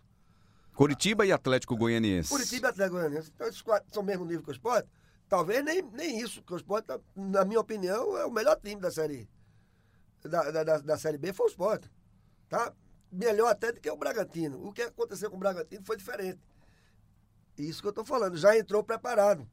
Curitiba 0.74 1.24
e 1.26 1.32
Atlético 1.32 1.76
Goianiense. 1.76 2.28
Curitiba 2.30 2.68
e 2.68 2.70
Atlético 2.70 2.96
Goianiense. 2.96 3.30
Então, 3.34 3.46
esses 3.46 3.62
quatro 3.62 3.92
são 3.92 4.02
o 4.02 4.06
mesmo 4.06 4.24
nível 4.24 4.42
que 4.42 4.50
o 4.50 4.52
Sport. 4.52 4.86
Talvez 5.28 5.64
nem, 5.64 5.82
nem 5.82 6.20
isso, 6.20 6.40
porque 6.40 6.54
o 6.54 6.56
Sport, 6.56 6.84
tá, 6.86 7.00
na 7.14 7.44
minha 7.44 7.60
opinião, 7.60 8.16
é 8.16 8.24
o 8.24 8.30
melhor 8.30 8.58
time 8.62 8.80
da 8.80 8.90
Série 8.90 9.28
da, 10.22 10.50
da, 10.50 10.64
da, 10.64 10.78
da 10.78 10.98
série 10.98 11.18
B 11.18 11.32
foi 11.32 11.46
o 11.46 11.48
Sport. 11.50 11.84
Tá? 12.48 12.72
Melhor 13.12 13.48
até 13.48 13.70
do 13.72 13.80
que 13.80 13.90
o 13.90 13.96
Bragantino. 13.96 14.66
O 14.66 14.72
que 14.72 14.82
aconteceu 14.82 15.30
com 15.30 15.36
o 15.36 15.40
Bragantino 15.40 15.84
foi 15.84 15.96
diferente. 15.96 16.40
Isso 17.56 17.80
que 17.80 17.86
eu 17.88 17.90
estou 17.90 18.04
falando. 18.04 18.36
Já 18.36 18.56
entrou 18.58 18.82
preparado. 18.82 19.48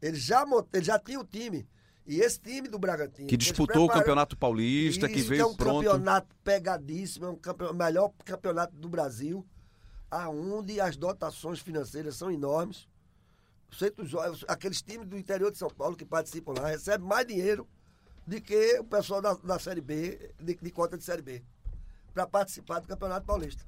Ele 0.00 0.16
já, 0.16 0.44
ele 0.72 0.84
já 0.84 0.98
tinha 0.98 1.20
o 1.20 1.24
time. 1.24 1.68
E 2.10 2.20
esse 2.22 2.40
time 2.40 2.66
do 2.66 2.76
Bragantino. 2.76 3.28
Que 3.28 3.36
disputou 3.36 3.84
o 3.84 3.88
Campeonato 3.88 4.36
Paulista, 4.36 5.08
que 5.08 5.20
isso 5.20 5.28
veio 5.28 5.42
é 5.42 5.46
um 5.46 5.54
pronto. 5.54 5.84
campeonato 5.84 6.34
pegadíssimo, 6.42 7.26
é 7.26 7.28
um 7.28 7.36
campeonato, 7.36 7.78
melhor 7.78 8.12
campeonato 8.24 8.74
do 8.74 8.88
Brasil, 8.88 9.46
aonde 10.10 10.80
as 10.80 10.96
dotações 10.96 11.60
financeiras 11.60 12.16
são 12.16 12.28
enormes. 12.28 12.88
Aqueles 14.48 14.82
times 14.82 15.06
do 15.06 15.16
interior 15.16 15.52
de 15.52 15.58
São 15.58 15.70
Paulo 15.70 15.94
que 15.94 16.04
participam 16.04 16.54
lá 16.60 16.66
recebem 16.66 17.06
mais 17.06 17.24
dinheiro 17.24 17.64
do 18.26 18.40
que 18.40 18.80
o 18.80 18.84
pessoal 18.84 19.22
da, 19.22 19.34
da 19.34 19.60
Série 19.60 19.80
B, 19.80 20.34
de, 20.40 20.56
de 20.56 20.70
cota 20.72 20.98
de 20.98 21.04
Série 21.04 21.22
B, 21.22 21.44
para 22.12 22.26
participar 22.26 22.80
do 22.80 22.88
Campeonato 22.88 23.24
Paulista. 23.24 23.64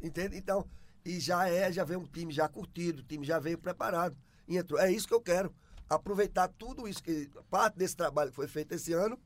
Entende? 0.00 0.36
Então, 0.36 0.64
e 1.04 1.18
já 1.18 1.48
é, 1.48 1.72
já 1.72 1.82
vem 1.82 1.96
um 1.96 2.06
time 2.06 2.32
já 2.32 2.48
curtido, 2.48 3.00
o 3.00 3.04
time 3.04 3.26
já 3.26 3.40
veio 3.40 3.58
preparado. 3.58 4.16
E 4.46 4.56
entrou. 4.56 4.78
É 4.78 4.88
isso 4.88 5.08
que 5.08 5.14
eu 5.14 5.20
quero. 5.20 5.52
Aproveitar 5.88 6.48
tudo 6.48 6.88
isso, 6.88 7.02
que 7.02 7.28
parte 7.50 7.76
desse 7.78 7.96
trabalho 7.96 8.30
que 8.30 8.36
foi 8.36 8.48
feito 8.48 8.72
esse 8.74 8.92
ano, 8.92 9.18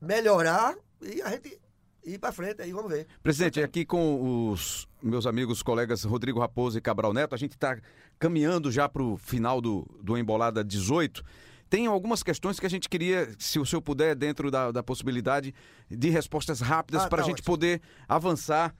melhorar 0.00 0.76
e 1.02 1.20
a 1.22 1.30
gente 1.30 1.60
ir 2.04 2.18
para 2.18 2.32
frente 2.32 2.62
aí, 2.62 2.72
vamos 2.72 2.90
ver. 2.90 3.06
Presidente, 3.22 3.60
aqui 3.62 3.84
com 3.84 4.50
os 4.50 4.88
meus 5.02 5.26
amigos, 5.26 5.62
colegas 5.62 6.04
Rodrigo 6.04 6.38
Raposo 6.40 6.78
e 6.78 6.80
Cabral 6.80 7.12
Neto, 7.12 7.34
a 7.34 7.38
gente 7.38 7.52
está 7.52 7.78
caminhando 8.18 8.70
já 8.70 8.88
para 8.88 9.02
o 9.02 9.16
final 9.16 9.60
do, 9.60 9.86
do 10.02 10.16
Embolada 10.16 10.64
18. 10.64 11.22
Tem 11.68 11.86
algumas 11.86 12.22
questões 12.22 12.58
que 12.58 12.64
a 12.64 12.70
gente 12.70 12.88
queria, 12.88 13.30
se 13.38 13.58
o 13.58 13.66
senhor 13.66 13.82
puder, 13.82 14.14
dentro 14.16 14.50
da, 14.50 14.72
da 14.72 14.82
possibilidade 14.82 15.54
de 15.90 16.08
respostas 16.08 16.60
rápidas, 16.60 17.02
Ah, 17.02 17.08
para 17.08 17.20
a 17.20 17.24
tá 17.24 17.28
gente 17.28 17.40
ótimo. 17.40 17.46
poder 17.52 17.82
avançar 18.08 18.74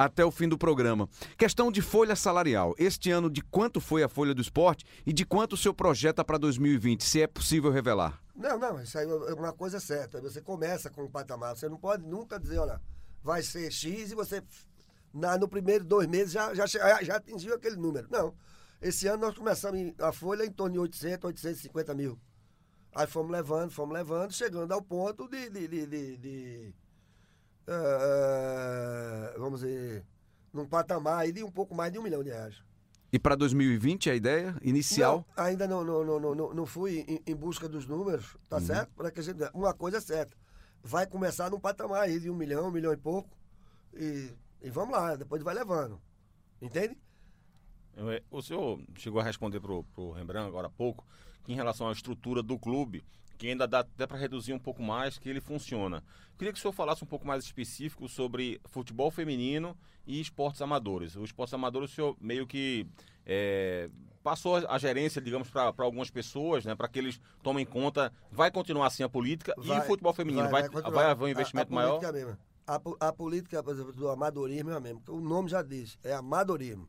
até 0.00 0.24
o 0.24 0.30
fim 0.30 0.48
do 0.48 0.56
programa. 0.56 1.06
Questão 1.36 1.70
de 1.70 1.82
folha 1.82 2.16
salarial. 2.16 2.74
Este 2.78 3.10
ano, 3.10 3.28
de 3.28 3.42
quanto 3.42 3.82
foi 3.82 4.02
a 4.02 4.08
folha 4.08 4.34
do 4.34 4.40
esporte 4.40 4.82
e 5.04 5.12
de 5.12 5.26
quanto 5.26 5.52
o 5.52 5.56
senhor 5.58 5.74
projeta 5.74 6.24
para 6.24 6.38
2020, 6.38 7.04
se 7.04 7.20
é 7.20 7.26
possível 7.26 7.70
revelar? 7.70 8.18
Não, 8.34 8.58
não, 8.58 8.80
isso 8.80 8.96
aí 8.98 9.04
é 9.06 9.34
uma 9.34 9.52
coisa 9.52 9.78
certa. 9.78 10.18
Você 10.22 10.40
começa 10.40 10.88
com 10.88 11.02
um 11.04 11.10
patamar. 11.10 11.54
Você 11.54 11.68
não 11.68 11.76
pode 11.76 12.06
nunca 12.06 12.40
dizer, 12.40 12.58
olha, 12.58 12.80
vai 13.22 13.42
ser 13.42 13.70
X 13.70 14.10
e 14.10 14.14
você, 14.14 14.42
na, 15.12 15.36
no 15.36 15.46
primeiro 15.46 15.84
dois 15.84 16.06
meses, 16.08 16.32
já, 16.32 16.54
já, 16.54 16.64
já, 16.66 17.16
atingiu 17.16 17.54
aquele 17.54 17.76
número. 17.76 18.08
Não. 18.10 18.34
Esse 18.80 19.06
ano 19.06 19.26
nós 19.26 19.36
começamos 19.36 19.92
a 19.98 20.12
folha 20.12 20.46
em 20.46 20.50
torno 20.50 20.72
de 20.72 20.78
800, 20.78 21.24
850 21.26 21.94
mil. 21.94 22.18
Aí 22.94 23.06
fomos 23.06 23.30
levando, 23.30 23.70
fomos 23.70 23.92
levando, 23.92 24.32
chegando 24.32 24.72
ao 24.72 24.80
ponto 24.80 25.28
de. 25.28 25.50
de, 25.50 25.68
de, 25.68 26.16
de- 26.16 26.74
eh, 27.66 29.34
vamos 29.38 29.60
dizer, 29.60 30.04
num 30.52 30.66
patamar 30.66 31.18
aí 31.18 31.32
de 31.32 31.42
um 31.42 31.50
pouco 31.50 31.74
mais 31.74 31.92
de 31.92 31.98
um 31.98 32.02
milhão 32.02 32.22
de 32.22 32.30
reais. 32.30 32.62
E 33.12 33.18
para 33.18 33.34
2020, 33.34 34.08
a 34.08 34.14
ideia 34.14 34.56
inicial? 34.62 35.24
Não, 35.36 35.44
ainda 35.44 35.66
não, 35.66 35.82
não, 35.84 36.04
não, 36.04 36.34
não, 36.34 36.54
não- 36.54 36.66
fui 36.66 37.00
em, 37.08 37.20
em 37.26 37.34
busca 37.34 37.68
dos 37.68 37.86
números, 37.86 38.36
tá 38.48 38.56
Uhum. 38.56 38.62
certo? 38.62 38.90
Para 38.94 39.10
que 39.10 39.18
a 39.20 39.22
gente, 39.22 39.38
uma 39.52 39.74
coisa 39.74 39.96
é 39.98 40.00
certa. 40.00 40.36
Vai 40.82 41.06
começar 41.06 41.50
num 41.50 41.58
patamar 41.60 42.02
aí 42.02 42.20
de 42.20 42.30
um 42.30 42.34
milhão, 42.36 42.68
um 42.68 42.70
milhão 42.70 42.92
e 42.92 42.96
pouco. 42.96 43.28
E, 43.92 44.30
e 44.62 44.70
vamos 44.70 44.92
lá, 44.96 45.16
depois 45.16 45.42
vai 45.42 45.54
levando. 45.54 46.00
Entende? 46.62 46.96
É, 47.96 48.22
O 48.30 48.40
senhor 48.40 48.80
chegou 48.96 49.20
a 49.20 49.24
responder 49.24 49.58
pro, 49.60 49.82
pro 49.84 50.12
Rembrandt 50.12 50.46
agora 50.48 50.68
há 50.68 50.70
pouco 50.70 51.04
que 51.42 51.52
em 51.52 51.56
relação 51.56 51.88
à 51.88 51.92
estrutura 51.92 52.42
do 52.42 52.56
clube, 52.58 53.04
que 53.40 53.48
ainda 53.48 53.66
dá 53.66 53.80
até 53.80 54.06
para 54.06 54.18
reduzir 54.18 54.52
um 54.52 54.58
pouco 54.58 54.82
mais, 54.82 55.16
que 55.16 55.26
ele 55.26 55.40
funciona. 55.40 56.04
Queria 56.36 56.52
que 56.52 56.58
o 56.58 56.62
senhor 56.62 56.74
falasse 56.74 57.02
um 57.02 57.06
pouco 57.06 57.26
mais 57.26 57.42
específico 57.42 58.06
sobre 58.06 58.60
futebol 58.66 59.10
feminino 59.10 59.74
e 60.06 60.20
esportes 60.20 60.60
amadores. 60.60 61.16
Os 61.16 61.30
esportes 61.30 61.54
amadores, 61.54 61.90
o 61.90 61.94
senhor 61.94 62.16
meio 62.20 62.46
que 62.46 62.86
é, 63.24 63.88
passou 64.22 64.56
a 64.56 64.76
gerência, 64.76 65.22
digamos, 65.22 65.48
para 65.48 65.72
algumas 65.78 66.10
pessoas, 66.10 66.66
né, 66.66 66.74
para 66.74 66.86
que 66.86 66.98
eles 66.98 67.18
tomem 67.42 67.64
conta. 67.64 68.12
Vai 68.30 68.50
continuar 68.50 68.88
assim 68.88 69.02
a 69.02 69.08
política 69.08 69.54
e 69.56 69.70
o 69.70 69.82
futebol 69.84 70.12
feminino? 70.12 70.50
Vai, 70.50 70.68
vai, 70.68 70.68
continuar. 70.68 71.10
haver 71.10 71.24
um 71.24 71.28
investimento 71.28 71.72
a, 71.72 71.72
a 71.72 71.76
maior? 71.76 71.98
Política 71.98 72.12
mesmo. 72.12 72.38
A, 72.66 73.08
a 73.08 73.12
política, 73.12 73.62
por 73.62 73.72
exemplo, 73.72 73.92
do 73.94 74.10
amadorismo 74.10 74.70
é 74.70 74.76
a 74.76 74.80
mesma. 74.80 75.00
O 75.08 75.18
nome 75.18 75.48
já 75.48 75.62
diz, 75.62 75.98
é 76.04 76.12
amadorismo. 76.12 76.86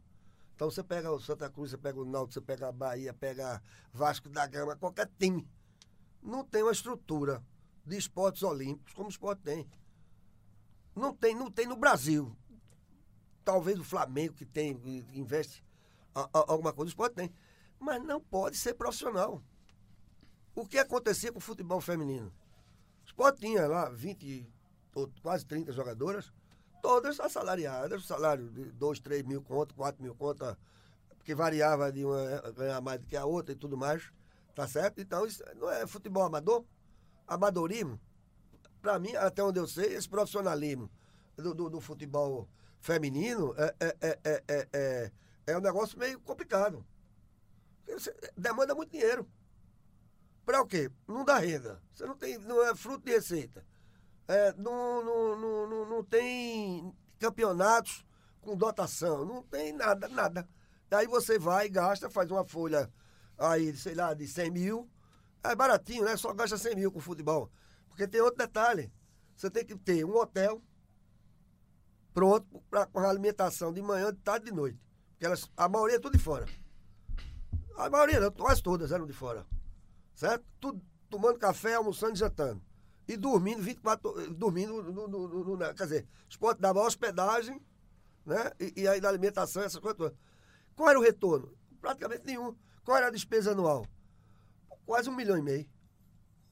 Então 0.54 0.70
você 0.70 0.84
pega 0.84 1.10
o 1.10 1.18
Santa 1.18 1.50
Cruz, 1.50 1.72
você 1.72 1.78
pega 1.78 1.98
o 1.98 2.04
Náutico, 2.04 2.34
você 2.34 2.42
pega 2.42 2.68
a 2.68 2.72
Bahia, 2.74 3.14
pega 3.14 3.62
Vasco 3.94 4.28
da 4.28 4.46
Gama, 4.46 4.76
qualquer 4.76 5.10
time. 5.18 5.48
Não 6.22 6.44
tem 6.44 6.64
uma 6.64 6.72
estrutura 6.72 7.44
de 7.86 7.98
esportes 7.98 8.44
olímpicos 8.44 8.94
como 8.94 9.08
o 9.08 9.12
esporte 9.12 9.42
tem. 9.42 9.68
Não 10.96 11.14
tem, 11.16 11.34
não 11.36 11.50
tem 11.50 11.66
no 11.66 11.76
Brasil. 11.76 12.36
Talvez 13.44 13.80
o 13.80 13.84
Flamengo 13.84 14.34
que 14.34 14.46
tem, 14.46 14.72
investe 15.14 15.64
a- 16.14 16.24
a- 16.34 16.46
alguma 16.52 16.74
coisa, 16.74 16.90
o 16.90 16.92
esporte 16.92 17.16
tem. 17.16 17.34
Mas 17.80 18.04
não 18.04 18.22
pode 18.22 18.58
ser 18.58 18.76
profissional. 18.76 19.42
O 20.54 20.66
que 20.68 20.78
acontecia 20.78 21.32
com 21.32 21.40
o 21.40 21.42
futebol 21.42 21.82
feminino? 21.82 22.28
O 23.04 23.06
esporte 23.08 23.40
tinha 23.40 23.68
lá 23.68 23.90
20, 23.90 24.48
ou 24.94 25.10
quase 25.24 25.46
30 25.46 25.72
jogadoras, 25.72 26.32
todas 26.84 27.20
assalariadas, 27.20 28.06
salário 28.06 28.50
de 28.52 28.66
2, 28.74 29.00
3 29.00 29.24
mil 29.24 29.42
conto, 29.42 29.74
4 29.74 30.04
mil 30.04 30.14
conto, 30.14 30.56
porque 31.18 31.34
variava 31.34 31.92
de 31.92 32.06
uma 32.06 32.52
ganhar 32.52 32.82
mais 32.82 33.00
do 33.00 33.08
que 33.08 33.16
a 33.16 33.26
outra 33.26 33.54
e 33.54 33.56
tudo 33.56 33.78
mais. 33.78 34.12
Tá 34.54 34.68
certo? 34.68 35.00
Então, 35.00 35.26
isso 35.26 35.44
não 35.56 35.70
é 35.70 35.88
futebol 35.88 36.24
amador. 36.24 36.66
Amadorismo, 37.28 38.00
para 38.82 39.00
mim, 39.00 39.16
até 39.16 39.42
onde 39.42 39.60
eu 39.60 39.68
sei, 39.68 39.94
esse 39.94 40.10
profissionalismo 40.10 40.92
do, 41.38 41.54
do, 41.54 41.70
do 41.70 41.80
futebol 41.80 42.50
feminino 42.82 43.54
é, 43.58 43.76
é, 43.80 43.98
é, 44.02 44.20
é, 44.24 44.44
é, 44.48 44.68
é, 44.74 45.12
é 45.48 45.58
um 45.58 45.62
negócio 45.62 45.98
meio 45.98 46.20
complicado. 46.20 46.86
Você 47.88 48.14
demanda 48.38 48.76
muito 48.76 48.92
dinheiro. 48.92 49.28
Para 50.46 50.62
o 50.62 50.68
quê? 50.68 50.90
Não 51.08 51.24
dá 51.24 51.38
renda. 51.38 51.82
Você 51.94 52.06
não 52.06 52.18
tem, 52.18 52.38
não 52.40 52.64
é 52.64 52.76
fruto 52.76 53.06
de 53.06 53.12
receita. 53.12 53.66
É, 54.28 54.54
não, 54.54 55.04
não, 55.04 55.40
não, 55.40 55.70
não, 55.70 55.90
não 55.90 56.04
tem 56.04 56.94
campeonatos 57.20 58.06
com 58.42 58.58
dotação. 58.58 59.24
Não 59.26 59.44
tem 59.44 59.72
nada, 59.72 60.08
nada. 60.08 60.48
Aí 60.90 61.08
você 61.08 61.38
vai, 61.38 61.70
gasta, 61.70 62.10
faz 62.10 62.30
uma 62.32 62.44
folha 62.44 62.92
aí, 63.42 63.76
sei 63.76 63.96
lá, 63.96 64.14
de 64.14 64.28
100 64.28 64.52
mil. 64.52 64.90
É 65.44 65.56
baratinho, 65.56 66.06
né? 66.06 66.16
Só 66.18 66.34
gasta 66.34 66.58
100 66.58 66.76
mil 66.76 66.92
com 66.92 67.00
futebol. 67.00 67.52
Porque 67.90 68.08
tem 68.08 68.22
outro 68.22 68.38
detalhe. 68.38 68.92
Você 69.36 69.50
tem 69.50 69.66
que 69.66 69.76
ter 69.78 70.06
um 70.06 70.16
hotel 70.16 70.62
pronto 72.14 72.62
pra, 72.70 72.86
com 72.86 73.00
a 73.00 73.10
alimentação 73.10 73.72
de 73.74 73.82
manhã, 73.82 74.14
de 74.14 74.20
tarde 74.20 74.48
e 74.48 74.50
de 74.52 74.56
noite. 74.56 74.80
Porque 75.12 75.26
elas, 75.26 75.50
a 75.56 75.68
maioria 75.70 75.96
é 75.98 76.00
tudo 76.00 76.18
de 76.18 76.24
fora. 76.24 76.46
A 77.78 77.90
maioria, 77.90 78.20
não, 78.20 78.32
quase 78.32 78.62
todas 78.62 78.92
eram 78.92 79.06
de 79.08 79.14
fora. 79.14 79.46
Certo? 80.14 80.46
Tudo 80.60 80.82
tomando 81.10 81.40
café, 81.40 81.76
almoçando 81.76 82.14
e 82.16 82.20
jantando. 82.20 82.62
E 83.08 83.18
dormindo 83.18 83.62
24 83.62 84.10
horas, 84.10 84.30
dormindo 84.36 84.82
no, 84.84 85.08
no, 85.08 85.28
no, 85.28 85.58
no- 85.58 85.74
quer 85.74 85.84
dizer, 85.84 86.08
os 86.30 86.38
pontos 86.38 86.62
dava 86.62 86.82
hospedagem, 86.82 87.60
né? 88.26 88.52
E, 88.60 88.82
e 88.82 88.88
aí 88.88 89.02
da 89.02 89.10
alimentação, 89.10 89.64
essas 89.64 89.80
coisas 89.80 89.98
todas. 89.98 90.18
Qual 90.76 90.90
era 90.90 91.00
o 91.00 91.02
retorno? 91.04 91.54
Praticamente 91.82 92.26
nenhum. 92.26 92.56
Qual 92.84 92.98
era 92.98 93.08
a 93.08 93.12
despesa 93.12 93.52
anual? 93.52 93.86
Quase 94.86 95.10
um 95.10 95.16
milhão 95.16 95.38
e 95.38 95.42
meio. 95.42 95.66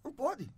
Não 0.03 0.11
pode. 0.13 0.51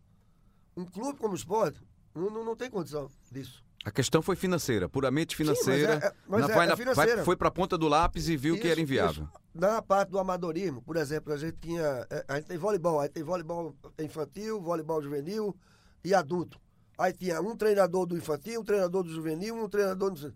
Um 0.76 0.86
clube 0.86 1.18
como 1.20 1.34
o 1.34 1.36
esporte 1.36 1.82
não, 2.14 2.30
não, 2.30 2.44
não 2.46 2.56
tem 2.56 2.70
condição 2.70 3.10
disso. 3.32 3.64
A 3.84 3.90
questão 3.92 4.22
foi 4.22 4.36
financeira, 4.36 4.88
puramente 4.88 5.36
financeira. 5.36 5.96
mas 5.96 6.04
é- 6.04 6.08
é- 6.08 6.14
mas 6.28 6.42
Na- 6.42 6.52
é- 6.52 6.56
vai 6.56 6.66
é 6.66 6.70
na- 6.70 6.78
financeira. 6.78 7.16
vai- 7.16 7.26
foi 7.26 7.36
para 7.36 7.48
a 7.48 7.52
ponta 7.52 7.78
do 7.78 7.88
lápis 7.88 8.30
e 8.30 8.38
viu 8.38 8.56
que 8.56 8.68
era 8.68 8.74
Isso, 8.74 8.82
inviável. 8.82 9.24
isso. 9.24 9.34
Na 9.56 9.82
parte 9.82 10.10
do 10.10 10.20
amadorismo, 10.20 10.82
por 10.84 10.96
exemplo, 10.98 11.34
a 11.34 11.38
gente 11.38 11.58
tinha. 11.58 12.06
eh, 12.10 12.26
A 12.28 12.36
gente 12.36 12.46
tem 12.48 12.58
voleibol, 12.58 13.00
aí 13.00 13.10
tem 13.10 13.24
voleibol 13.24 13.76
infantil, 14.00 14.62
voleibol 14.62 15.02
juvenil 15.02 15.56
e 16.04 16.14
adulto. 16.14 16.60
Aí 16.98 17.12
tinha 17.12 17.42
um 17.42 17.56
treinador 17.56 18.06
do 18.06 18.16
infantil, 18.16 18.62
um 18.62 18.64
treinador 18.64 19.02
do 19.04 19.12
juvenil, 19.12 19.56
um 19.56 19.68
treinador 19.68 20.12
do. 20.12 20.34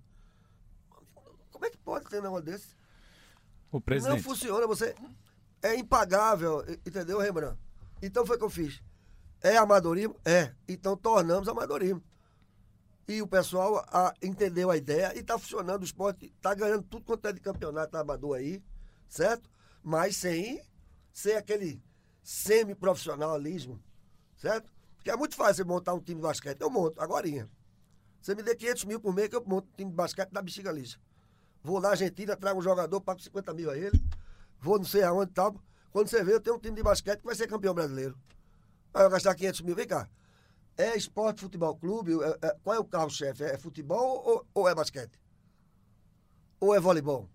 Como 1.52 1.66
é 1.66 1.70
que 1.70 1.78
pode 1.78 2.06
ter 2.06 2.20
um 2.20 2.24
negócio 2.24 2.46
desse? 2.46 2.70
O 3.72 3.76
Não 3.78 3.82
presidente. 3.82 4.24
funciona, 4.24 4.66
você. 4.66 4.96
É 5.66 5.76
impagável, 5.76 6.64
entendeu, 6.86 7.18
Rembrandt? 7.18 7.58
Então 8.00 8.24
foi 8.24 8.36
o 8.36 8.40
que 8.40 8.46
eu 8.46 8.50
fiz. 8.52 8.84
É 9.42 9.58
amadorismo? 9.58 10.16
É. 10.24 10.54
Então 10.68 10.96
tornamos 10.96 11.48
amadorismo. 11.48 12.04
E 13.08 13.20
o 13.20 13.28
pessoal 13.28 13.84
a- 13.88 14.14
entendeu 14.22 14.70
a 14.70 14.78
ideia 14.78 15.12
e 15.16 15.22
está 15.22 15.40
funcionando. 15.40 15.82
O 15.82 15.86
esporte 15.86 16.28
está 16.36 16.54
ganhando 16.54 16.84
tudo 16.84 17.04
quanto 17.06 17.28
é 17.28 17.34
de 17.34 17.40
campeonato 17.40 17.98
amador 17.98 18.38
aí, 18.38 18.64
certo? 19.10 19.50
Mas 19.82 20.18
sem 20.18 20.62
ser 21.12 21.34
aquele 21.36 21.82
semi-profissionalismo, 22.22 23.82
certo? 24.36 24.72
Porque 24.98 25.10
é 25.10 25.16
muito 25.16 25.36
fácil 25.36 25.66
montar 25.66 25.96
um 25.96 26.00
time 26.00 26.18
de 26.22 26.28
basquete. 26.28 26.62
Eu 26.62 26.70
monto, 26.70 27.02
agorinha. 27.02 27.50
Você 28.22 28.36
me 28.36 28.44
dê 28.44 28.56
500 28.56 28.86
mil 28.86 29.00
por 29.00 29.16
mês 29.16 29.30
que 29.30 29.36
eu 29.36 29.44
monto 29.44 29.68
um 29.68 29.76
time 29.78 29.90
de 29.90 29.96
basquete 29.96 30.30
da 30.32 30.44
bexiga 30.44 30.72
lixa. 30.72 31.00
Vou 31.64 31.82
na 31.82 31.90
Argentina, 31.90 32.36
trago 32.36 32.60
um 32.60 32.64
jogador, 32.64 33.02
pago 33.02 33.20
50 33.20 33.52
mil 33.54 33.72
a 33.72 33.78
ele. 33.78 34.00
Vou 34.66 34.80
não 34.80 34.86
sei 34.86 35.04
aonde 35.04 35.30
e 35.30 35.34
tal. 35.36 35.56
Quando 35.92 36.08
você 36.08 36.24
vê, 36.24 36.34
eu 36.34 36.42
tenho 36.42 36.56
um 36.56 36.60
time 36.60 36.76
de 36.76 36.82
basquete 36.82 37.20
que 37.20 37.26
vai 37.26 37.36
ser 37.36 37.48
campeão 37.48 37.72
brasileiro. 37.72 38.18
Aí 38.92 39.04
eu 39.04 39.10
gastar 39.12 39.36
500 39.36 39.62
mil. 39.62 39.76
Vem 39.76 39.88
cá. 39.88 40.10
É 40.76 40.98
esporte, 40.98 41.42
futebol 41.42 41.76
clube? 41.78 42.14
É- 42.14 42.48
é- 42.48 42.58
qual 42.64 42.76
é 42.76 42.80
o 42.80 42.84
carro-chefe? 42.84 43.44
É 43.44 43.58
futebol 43.60 44.24
ou, 44.26 44.48
ou 44.56 44.68
é 44.68 44.74
basquete? 44.74 45.20
Ou 46.60 46.74
é 46.74 46.80
voleibol? 46.80 47.30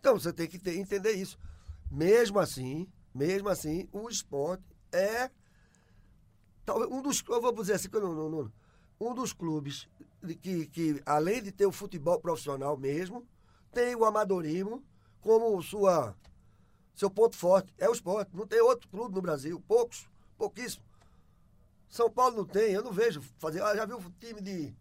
Então 0.00 0.18
você 0.18 0.32
tem 0.32 0.48
que 0.48 0.58
ter- 0.58 0.78
entender 0.78 1.12
isso. 1.12 1.38
Mesmo 1.90 2.38
assim, 2.40 2.88
mesmo 3.14 3.50
assim, 3.50 3.86
o 3.92 4.08
esporte 4.08 4.64
é 4.90 5.30
talvez 6.64 6.90
um 6.90 7.02
dos, 7.02 7.22
eu 7.28 7.40
vou 7.40 7.52
dizer 7.52 7.74
assim, 7.74 7.88
não- 7.92 8.14
não- 8.14 8.30
não- 8.30 8.52
um 8.98 9.12
dos 9.14 9.34
clubes 9.34 9.86
que, 10.40 10.66
que, 10.68 11.02
além 11.04 11.42
de 11.42 11.52
ter 11.52 11.66
o 11.66 11.72
futebol 11.72 12.18
profissional 12.18 12.78
mesmo, 12.78 13.26
tem 13.72 13.94
o 13.94 14.06
amadorismo 14.06 14.82
como 15.20 15.60
sua, 15.62 16.16
seu 16.94 17.10
ponto 17.10 17.36
forte. 17.36 17.72
É 17.78 17.88
o 17.88 17.92
esporte. 17.92 18.34
Não 18.34 18.46
tem 18.46 18.60
outro 18.60 18.88
clube 18.88 19.14
no 19.14 19.22
Brasil. 19.22 19.62
Poucos, 19.66 20.08
pouquíssimos. 20.36 20.86
São 21.88 22.10
Paulo 22.10 22.38
não 22.38 22.44
tem, 22.44 22.72
eu 22.72 22.82
não 22.82 22.92
vejo 22.92 23.20
fazer. 23.38 23.62
Ah, 23.62 23.76
já 23.76 23.84
viu 23.84 23.98
o 23.98 24.10
time 24.18 24.40
de. 24.40 24.74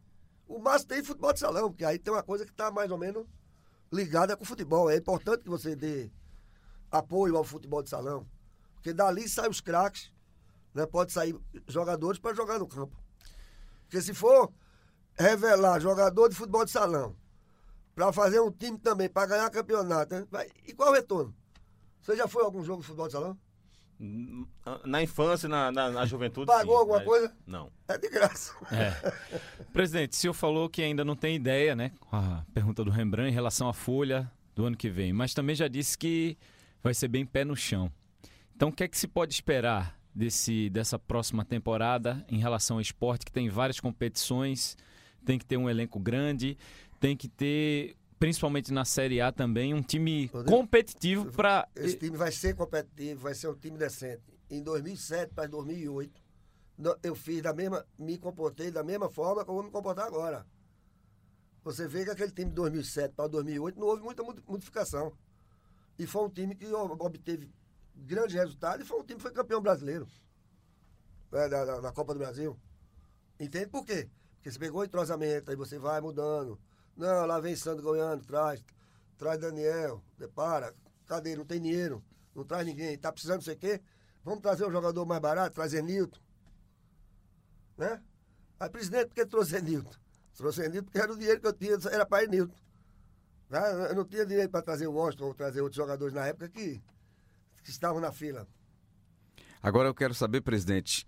O 0.47 0.59
máximo 0.59 0.89
tem 0.89 1.03
futebol 1.03 1.33
de 1.33 1.39
salão, 1.39 1.69
porque 1.69 1.85
aí 1.85 1.99
tem 1.99 2.13
uma 2.13 2.23
coisa 2.23 2.45
que 2.45 2.51
está 2.51 2.71
mais 2.71 2.89
ou 2.91 2.97
menos 2.97 3.25
ligada 3.91 4.35
com 4.37 4.43
o 4.43 4.47
futebol. 4.47 4.89
É 4.89 4.95
importante 4.95 5.43
que 5.43 5.49
você 5.49 5.75
dê 5.75 6.09
apoio 6.89 7.35
ao 7.35 7.43
futebol 7.43 7.83
de 7.83 7.89
salão. 7.89 8.25
Porque 8.75 8.93
dali 8.93 9.27
saem 9.27 9.49
os 9.49 9.61
craques, 9.61 10.11
né? 10.73 10.85
Pode 10.85 11.11
sair 11.11 11.37
jogadores 11.67 12.19
para 12.19 12.33
jogar 12.33 12.59
no 12.59 12.67
campo. 12.67 12.95
Porque 13.83 14.01
se 14.01 14.13
for 14.13 14.51
revelar 15.13 15.79
jogador 15.79 16.29
de 16.29 16.35
futebol 16.35 16.63
de 16.63 16.71
salão 16.71 17.15
para 17.93 18.11
fazer 18.13 18.39
um 18.39 18.49
time 18.51 18.77
também, 18.77 19.09
para 19.09 19.27
ganhar 19.27 19.49
campeonato, 19.49 20.15
né? 20.15 20.47
E 20.65 20.73
qual 20.73 20.91
o 20.91 20.93
retorno? 20.93 21.35
Você 22.01 22.15
já 22.15 22.27
foi 22.27 22.41
a 22.43 22.45
algum 22.45 22.63
jogo 22.63 22.81
de 22.81 22.87
futebol 22.87 23.07
de 23.07 23.13
salão? 23.13 23.37
Na 24.83 25.03
infância, 25.03 25.47
na, 25.47 25.71
na, 25.71 25.91
na 25.91 26.05
juventude. 26.07 26.47
Pagou 26.47 26.73
sim, 26.75 26.79
alguma 26.79 26.97
mas- 26.97 27.07
coisa? 27.07 27.35
Não. 27.45 27.71
É 27.87 27.97
de 27.97 28.09
graça. 28.09 28.55
Presidente, 29.71 30.13
o 30.13 30.15
senhor 30.15 30.33
falou 30.33 30.67
que 30.67 30.81
ainda 30.81 31.05
não 31.05 31.15
tem 31.15 31.35
ideia, 31.35 31.75
né? 31.75 31.91
Com 31.99 32.15
a 32.15 32.43
pergunta 32.53 32.83
do 32.83 32.89
Rembrandt 32.89 33.29
em 33.29 33.33
relação 33.33 33.69
à 33.69 33.73
folha 33.73 34.31
do 34.55 34.65
ano 34.65 34.75
que 34.75 34.89
vem, 34.89 35.13
mas 35.13 35.33
também 35.33 35.55
já 35.55 35.67
disse 35.67 35.97
que 35.97 36.35
vai 36.83 36.93
ser 36.95 37.07
bem 37.07 37.25
pé 37.25 37.45
no 37.45 37.55
chão. 37.55 37.91
Então, 38.55 38.69
o 38.69 38.71
que 38.71 38.83
é 38.83 38.87
que 38.87 38.97
se 38.97 39.07
pode 39.07 39.33
esperar 39.33 39.97
desse, 40.13 40.69
dessa 40.71 40.97
próxima 40.97 41.45
temporada 41.45 42.25
em 42.27 42.39
relação 42.39 42.77
ao 42.77 42.81
esporte, 42.81 43.25
que 43.25 43.31
tem 43.31 43.49
várias 43.49 43.79
competições, 43.79 44.75
tem 45.23 45.37
que 45.37 45.45
ter 45.45 45.57
um 45.57 45.69
elenco 45.69 45.99
grande, 45.99 46.57
tem 46.99 47.15
que 47.15 47.27
ter, 47.29 47.95
principalmente 48.25 48.71
na 48.71 48.85
Série 48.85 49.19
A 49.19 49.31
também, 49.31 49.73
um 49.73 49.81
time 49.81 50.27
Rodrigo, 50.27 50.55
competitivo 50.55 51.31
para. 51.31 51.67
Esse 51.75 51.97
time 51.97 52.15
vai 52.15 52.31
ser 52.31 52.55
competitivo, 52.55 53.19
vai 53.21 53.33
ser 53.33 53.47
um 53.47 53.55
time 53.55 53.79
decente. 53.79 54.21
Em 54.47 54.61
2007 54.61 55.33
para 55.33 55.47
2008, 55.49 56.21
no- 56.77 56.95
eu 57.01 57.15
fiz 57.15 57.41
da 57.41 57.51
mesma, 57.51 57.83
me 57.97 58.19
comportei 58.19 58.69
da 58.69 58.83
mesma 58.83 59.09
forma 59.09 59.43
que 59.43 59.49
eu 59.49 59.55
vou 59.55 59.63
me 59.63 59.71
comportar 59.71 60.05
agora. 60.05 60.45
Você 61.63 61.87
vê 61.87 62.03
que 62.05 62.11
aquele 62.11 62.31
time 62.31 62.49
de 62.51 62.55
2007 62.55 63.15
para 63.15 63.27
2008 63.27 63.79
não 63.79 63.87
houve 63.87 64.03
muita 64.03 64.21
modi- 64.21 64.43
modificação. 64.47 65.11
E 65.97 66.05
foi 66.05 66.23
um 66.23 66.29
time 66.29 66.53
que 66.53 66.71
ob- 66.71 67.01
obteve 67.03 67.49
grandes 67.95 68.35
resultados 68.35 68.85
e 68.85 68.87
foi 68.87 68.99
um 68.99 69.03
time 69.03 69.15
que 69.17 69.23
foi 69.23 69.31
campeão 69.31 69.59
brasileiro 69.61 70.07
né, 71.31 71.49
da, 71.49 71.65
da- 71.65 71.79
da 71.79 71.91
Copa 71.91 72.13
do 72.13 72.19
Brasil. 72.19 72.55
Entende 73.39 73.65
por 73.67 73.83
quê? 73.83 74.07
Porque 74.35 74.51
você 74.51 74.59
pegou 74.59 74.81
o 74.81 74.85
entrosamento, 74.85 75.49
aí 75.49 75.55
você 75.57 75.79
vai 75.79 75.99
mudando. 76.01 76.59
Não, 77.01 77.25
lá 77.25 77.39
vem 77.39 77.55
Sandro 77.55 77.81
Goiano, 77.81 78.21
traz, 78.21 78.63
traz 79.17 79.39
Daniel, 79.39 80.03
depara, 80.19 80.71
cadê? 81.07 81.35
Não 81.35 81.43
tem 81.43 81.59
dinheiro, 81.59 82.05
não 82.35 82.43
traz 82.43 82.63
ninguém, 82.63 82.95
tá 82.95 83.11
precisando 83.11 83.37
não 83.37 83.43
sei 83.43 83.55
o 83.55 83.57
quê. 83.57 83.81
Vamos 84.23 84.41
trazer 84.41 84.67
um 84.67 84.71
jogador 84.71 85.03
mais 85.03 85.19
barato, 85.19 85.55
trazer 85.55 85.81
Nilton. 85.81 86.19
Né? 87.75 87.99
Aí, 88.59 88.69
presidente, 88.69 89.07
por 89.07 89.15
que 89.15 89.25
trouxe 89.25 89.59
Nilton? 89.59 89.97
Trouxe 90.37 90.69
Nilton 90.69 90.83
porque 90.83 90.99
era 90.99 91.11
o 91.11 91.17
dinheiro 91.17 91.41
que 91.41 91.47
eu 91.47 91.53
tinha, 91.53 91.75
era 91.91 92.05
para 92.05 92.27
Nilton. 92.27 92.55
Né? 93.49 93.89
Eu 93.89 93.95
não 93.95 94.05
tinha 94.05 94.23
dinheiro 94.23 94.51
para 94.51 94.61
trazer 94.61 94.85
o 94.85 94.93
Washington 94.93 95.25
ou 95.25 95.33
trazer 95.33 95.61
outros 95.61 95.77
jogadores 95.77 96.13
na 96.13 96.27
época 96.27 96.49
que, 96.49 96.79
que 97.63 97.71
estavam 97.71 97.99
na 97.99 98.11
fila. 98.11 98.47
Agora 99.59 99.89
eu 99.89 99.95
quero 99.95 100.13
saber, 100.13 100.41
presidente, 100.41 101.07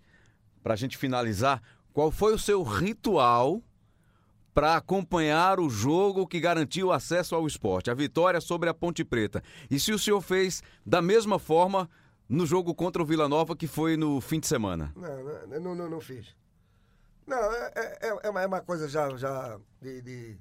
para 0.60 0.74
a 0.74 0.76
gente 0.76 0.98
finalizar, 0.98 1.62
qual 1.92 2.10
foi 2.10 2.34
o 2.34 2.38
seu 2.38 2.64
ritual 2.64 3.62
para 4.54 4.76
acompanhar 4.76 5.58
o 5.58 5.68
jogo 5.68 6.26
que 6.28 6.38
garantiu 6.38 6.92
acesso 6.92 7.34
ao 7.34 7.44
esporte, 7.46 7.90
a 7.90 7.94
vitória 7.94 8.40
sobre 8.40 8.68
a 8.70 8.74
Ponte 8.74 9.04
Preta? 9.04 9.42
E 9.68 9.80
se 9.80 9.92
o 9.92 9.98
senhor 9.98 10.20
fez 10.20 10.62
da 10.86 11.02
mesma 11.02 11.40
forma 11.40 11.90
no 12.28 12.46
jogo 12.46 12.72
contra 12.72 13.02
o 13.02 13.04
Vila 13.04 13.28
Nova, 13.28 13.56
que 13.56 13.66
foi 13.66 13.96
no 13.96 14.20
fim 14.20 14.38
de 14.38 14.46
semana? 14.46 14.92
Não, 14.96 15.60
não, 15.60 15.74
não, 15.74 15.90
não, 15.90 16.00
fiz. 16.00 16.36
Não, 17.26 17.36
é, 17.52 17.72
é, 18.00 18.18
é 18.22 18.30
uma, 18.30 18.42
é 18.42 18.46
uma 18.46 18.60
coisa 18.60 18.88
já, 18.88 19.14
já 19.16 19.58
de, 19.82 20.00
de- 20.00 20.38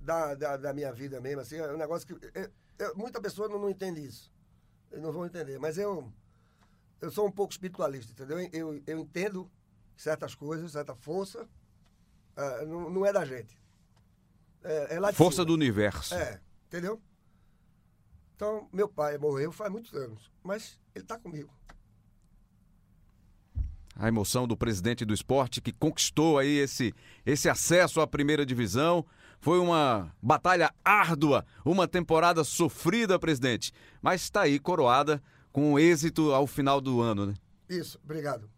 da, 0.00 0.34
da, 0.34 0.56
da 0.56 0.72
minha 0.74 0.92
vida 0.92 1.20
mesmo, 1.20 1.40
assim, 1.40 1.56
é 1.56 1.72
um 1.72 1.76
negócio 1.78 2.06
que. 2.06 2.26
é- 2.38 2.50
é- 2.78 2.94
muita 2.94 3.20
pessoa 3.20 3.48
não, 3.48 3.58
não 3.58 3.70
entende 3.70 4.04
isso. 4.04 4.32
Eles 4.90 5.02
não 5.04 5.12
vão 5.12 5.26
entender. 5.26 5.58
Mas 5.58 5.78
eu, 5.78 6.10
eu 7.00 7.10
sou 7.10 7.26
um 7.26 7.30
pouco 7.30 7.52
espiritualista, 7.52 8.12
entendeu? 8.12 8.38
Eu, 8.52 8.82
eu 8.86 8.98
entendo 8.98 9.48
certas 9.96 10.34
coisas, 10.34 10.72
certa 10.72 10.94
força, 10.94 11.48
ah, 12.36 12.64
não, 12.66 12.90
não 12.90 13.06
é 13.06 13.12
da 13.12 13.24
gente. 13.24 13.56
É, 14.62 14.96
é 14.96 15.00
lá 15.00 15.10
de 15.10 15.16
Força 15.16 15.36
cima. 15.36 15.46
do 15.46 15.54
universo. 15.54 16.14
É, 16.14 16.40
entendeu? 16.66 17.00
Então, 18.34 18.68
meu 18.72 18.88
pai 18.88 19.16
morreu 19.16 19.50
faz 19.50 19.70
muitos 19.72 19.94
anos, 19.94 20.30
mas 20.42 20.78
ele 20.94 21.04
está 21.04 21.18
comigo. 21.18 21.50
A 23.98 24.08
emoção 24.08 24.46
do 24.46 24.54
presidente 24.56 25.06
do 25.06 25.14
esporte 25.14 25.62
que 25.62 25.72
conquistou 25.72 26.38
aí 26.38 26.58
esse, 26.58 26.92
esse 27.24 27.48
acesso 27.48 28.00
à 28.00 28.06
primeira 28.06 28.44
divisão. 28.44 29.06
Foi 29.40 29.58
uma 29.58 30.14
batalha 30.20 30.70
árdua, 30.84 31.46
uma 31.64 31.88
temporada 31.88 32.44
sofrida, 32.44 33.18
presidente. 33.18 33.72
Mas 34.02 34.22
está 34.22 34.42
aí 34.42 34.58
coroada 34.58 35.22
com 35.50 35.78
êxito 35.78 36.32
ao 36.32 36.46
final 36.46 36.80
do 36.80 37.00
ano, 37.00 37.26
né? 37.26 37.34
Isso, 37.70 37.98
obrigado. 38.04 38.50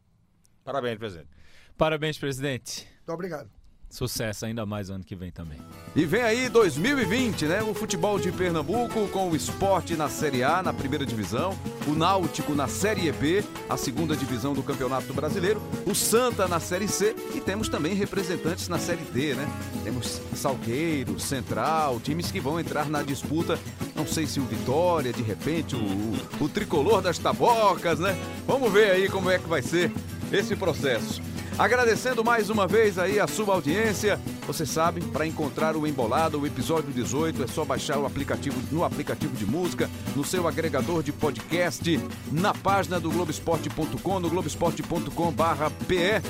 Parabéns, 0.64 0.98
presidente. 0.98 1.28
Parabéns, 1.76 2.18
presidente. 2.18 2.88
Muito 2.96 3.12
obrigado. 3.12 3.57
Sucesso 3.90 4.44
ainda 4.44 4.66
mais 4.66 4.90
ano 4.90 5.02
que 5.02 5.16
vem 5.16 5.30
também. 5.30 5.58
E 5.96 6.04
vem 6.04 6.22
aí 6.22 6.48
2020, 6.48 7.46
né? 7.46 7.62
O 7.62 7.72
futebol 7.72 8.18
de 8.18 8.30
Pernambuco 8.30 9.08
com 9.08 9.30
o 9.30 9.34
esporte 9.34 9.96
na 9.96 10.10
Série 10.10 10.44
A, 10.44 10.62
na 10.62 10.74
primeira 10.74 11.06
divisão, 11.06 11.58
o 11.86 11.92
Náutico 11.92 12.54
na 12.54 12.68
Série 12.68 13.10
B, 13.10 13.42
a 13.68 13.78
segunda 13.78 14.14
divisão 14.14 14.52
do 14.52 14.62
Campeonato 14.62 15.14
Brasileiro, 15.14 15.62
o 15.86 15.94
Santa 15.94 16.46
na 16.46 16.60
Série 16.60 16.86
C 16.86 17.16
e 17.34 17.40
temos 17.40 17.68
também 17.68 17.94
representantes 17.94 18.68
na 18.68 18.78
Série 18.78 19.04
D, 19.04 19.34
né? 19.34 19.48
Temos 19.82 20.20
Salgueiro, 20.34 21.18
Central, 21.18 21.98
times 22.00 22.30
que 22.30 22.40
vão 22.40 22.60
entrar 22.60 22.90
na 22.90 23.02
disputa. 23.02 23.58
Não 23.96 24.06
sei 24.06 24.26
se 24.26 24.38
o 24.38 24.44
Vitória, 24.44 25.14
de 25.14 25.22
repente, 25.22 25.74
o, 25.74 25.78
o, 25.78 26.44
o 26.44 26.48
tricolor 26.48 27.00
das 27.00 27.18
tabocas, 27.18 27.98
né? 27.98 28.14
Vamos 28.46 28.70
ver 28.70 28.90
aí 28.90 29.08
como 29.08 29.30
é 29.30 29.38
que 29.38 29.48
vai 29.48 29.62
ser 29.62 29.90
esse 30.30 30.54
processo. 30.54 31.22
Agradecendo 31.58 32.24
mais 32.24 32.50
uma 32.50 32.68
vez 32.68 32.98
aí 33.00 33.18
a 33.18 33.26
sua 33.26 33.54
audiência. 33.54 34.20
Você 34.46 34.64
sabe, 34.64 35.00
para 35.00 35.26
encontrar 35.26 35.76
o 35.76 35.88
Embolado, 35.88 36.40
o 36.40 36.46
episódio 36.46 36.92
18, 36.92 37.42
é 37.42 37.46
só 37.48 37.64
baixar 37.64 37.98
o 37.98 38.06
aplicativo 38.06 38.56
no 38.70 38.84
aplicativo 38.84 39.34
de 39.34 39.44
música, 39.44 39.90
no 40.14 40.24
seu 40.24 40.46
agregador 40.46 41.02
de 41.02 41.10
podcast, 41.10 42.00
na 42.30 42.54
página 42.54 43.00
do 43.00 43.10
Globoesporte.com, 43.10 44.20
no 44.20 44.30
globoesporte.com/pe. 44.30 46.22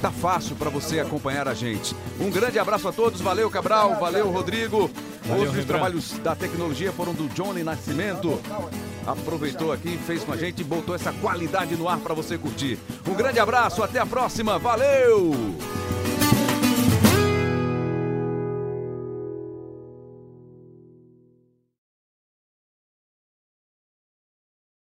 Tá 0.00 0.12
fácil 0.12 0.54
para 0.54 0.70
você 0.70 1.00
acompanhar 1.00 1.48
a 1.48 1.54
gente. 1.54 1.94
Um 2.20 2.30
grande 2.30 2.58
abraço 2.58 2.86
a 2.86 2.92
todos, 2.92 3.20
valeu 3.20 3.50
Cabral, 3.50 3.98
valeu 3.98 4.30
Rodrigo. 4.30 4.90
Valeu, 5.24 5.50
Hoje 5.50 5.58
os 5.58 5.64
trabalhos 5.64 6.12
da 6.18 6.36
tecnologia 6.36 6.92
foram 6.92 7.12
do 7.12 7.28
Johnny 7.28 7.64
Nascimento. 7.64 8.40
Aproveitou 9.06 9.72
aqui, 9.72 9.98
fez 10.06 10.22
com 10.22 10.32
a 10.32 10.36
gente 10.36 10.60
e 10.60 10.64
botou 10.64 10.94
essa 10.94 11.12
qualidade 11.12 11.74
no 11.74 11.88
ar 11.88 11.98
para 11.98 12.14
você 12.14 12.38
curtir. 12.38 12.78
Um 13.08 13.14
grande 13.14 13.40
abraço, 13.40 13.82
até 13.82 13.98
a 13.98 14.06
próxima, 14.06 14.58
valeu! 14.58 15.34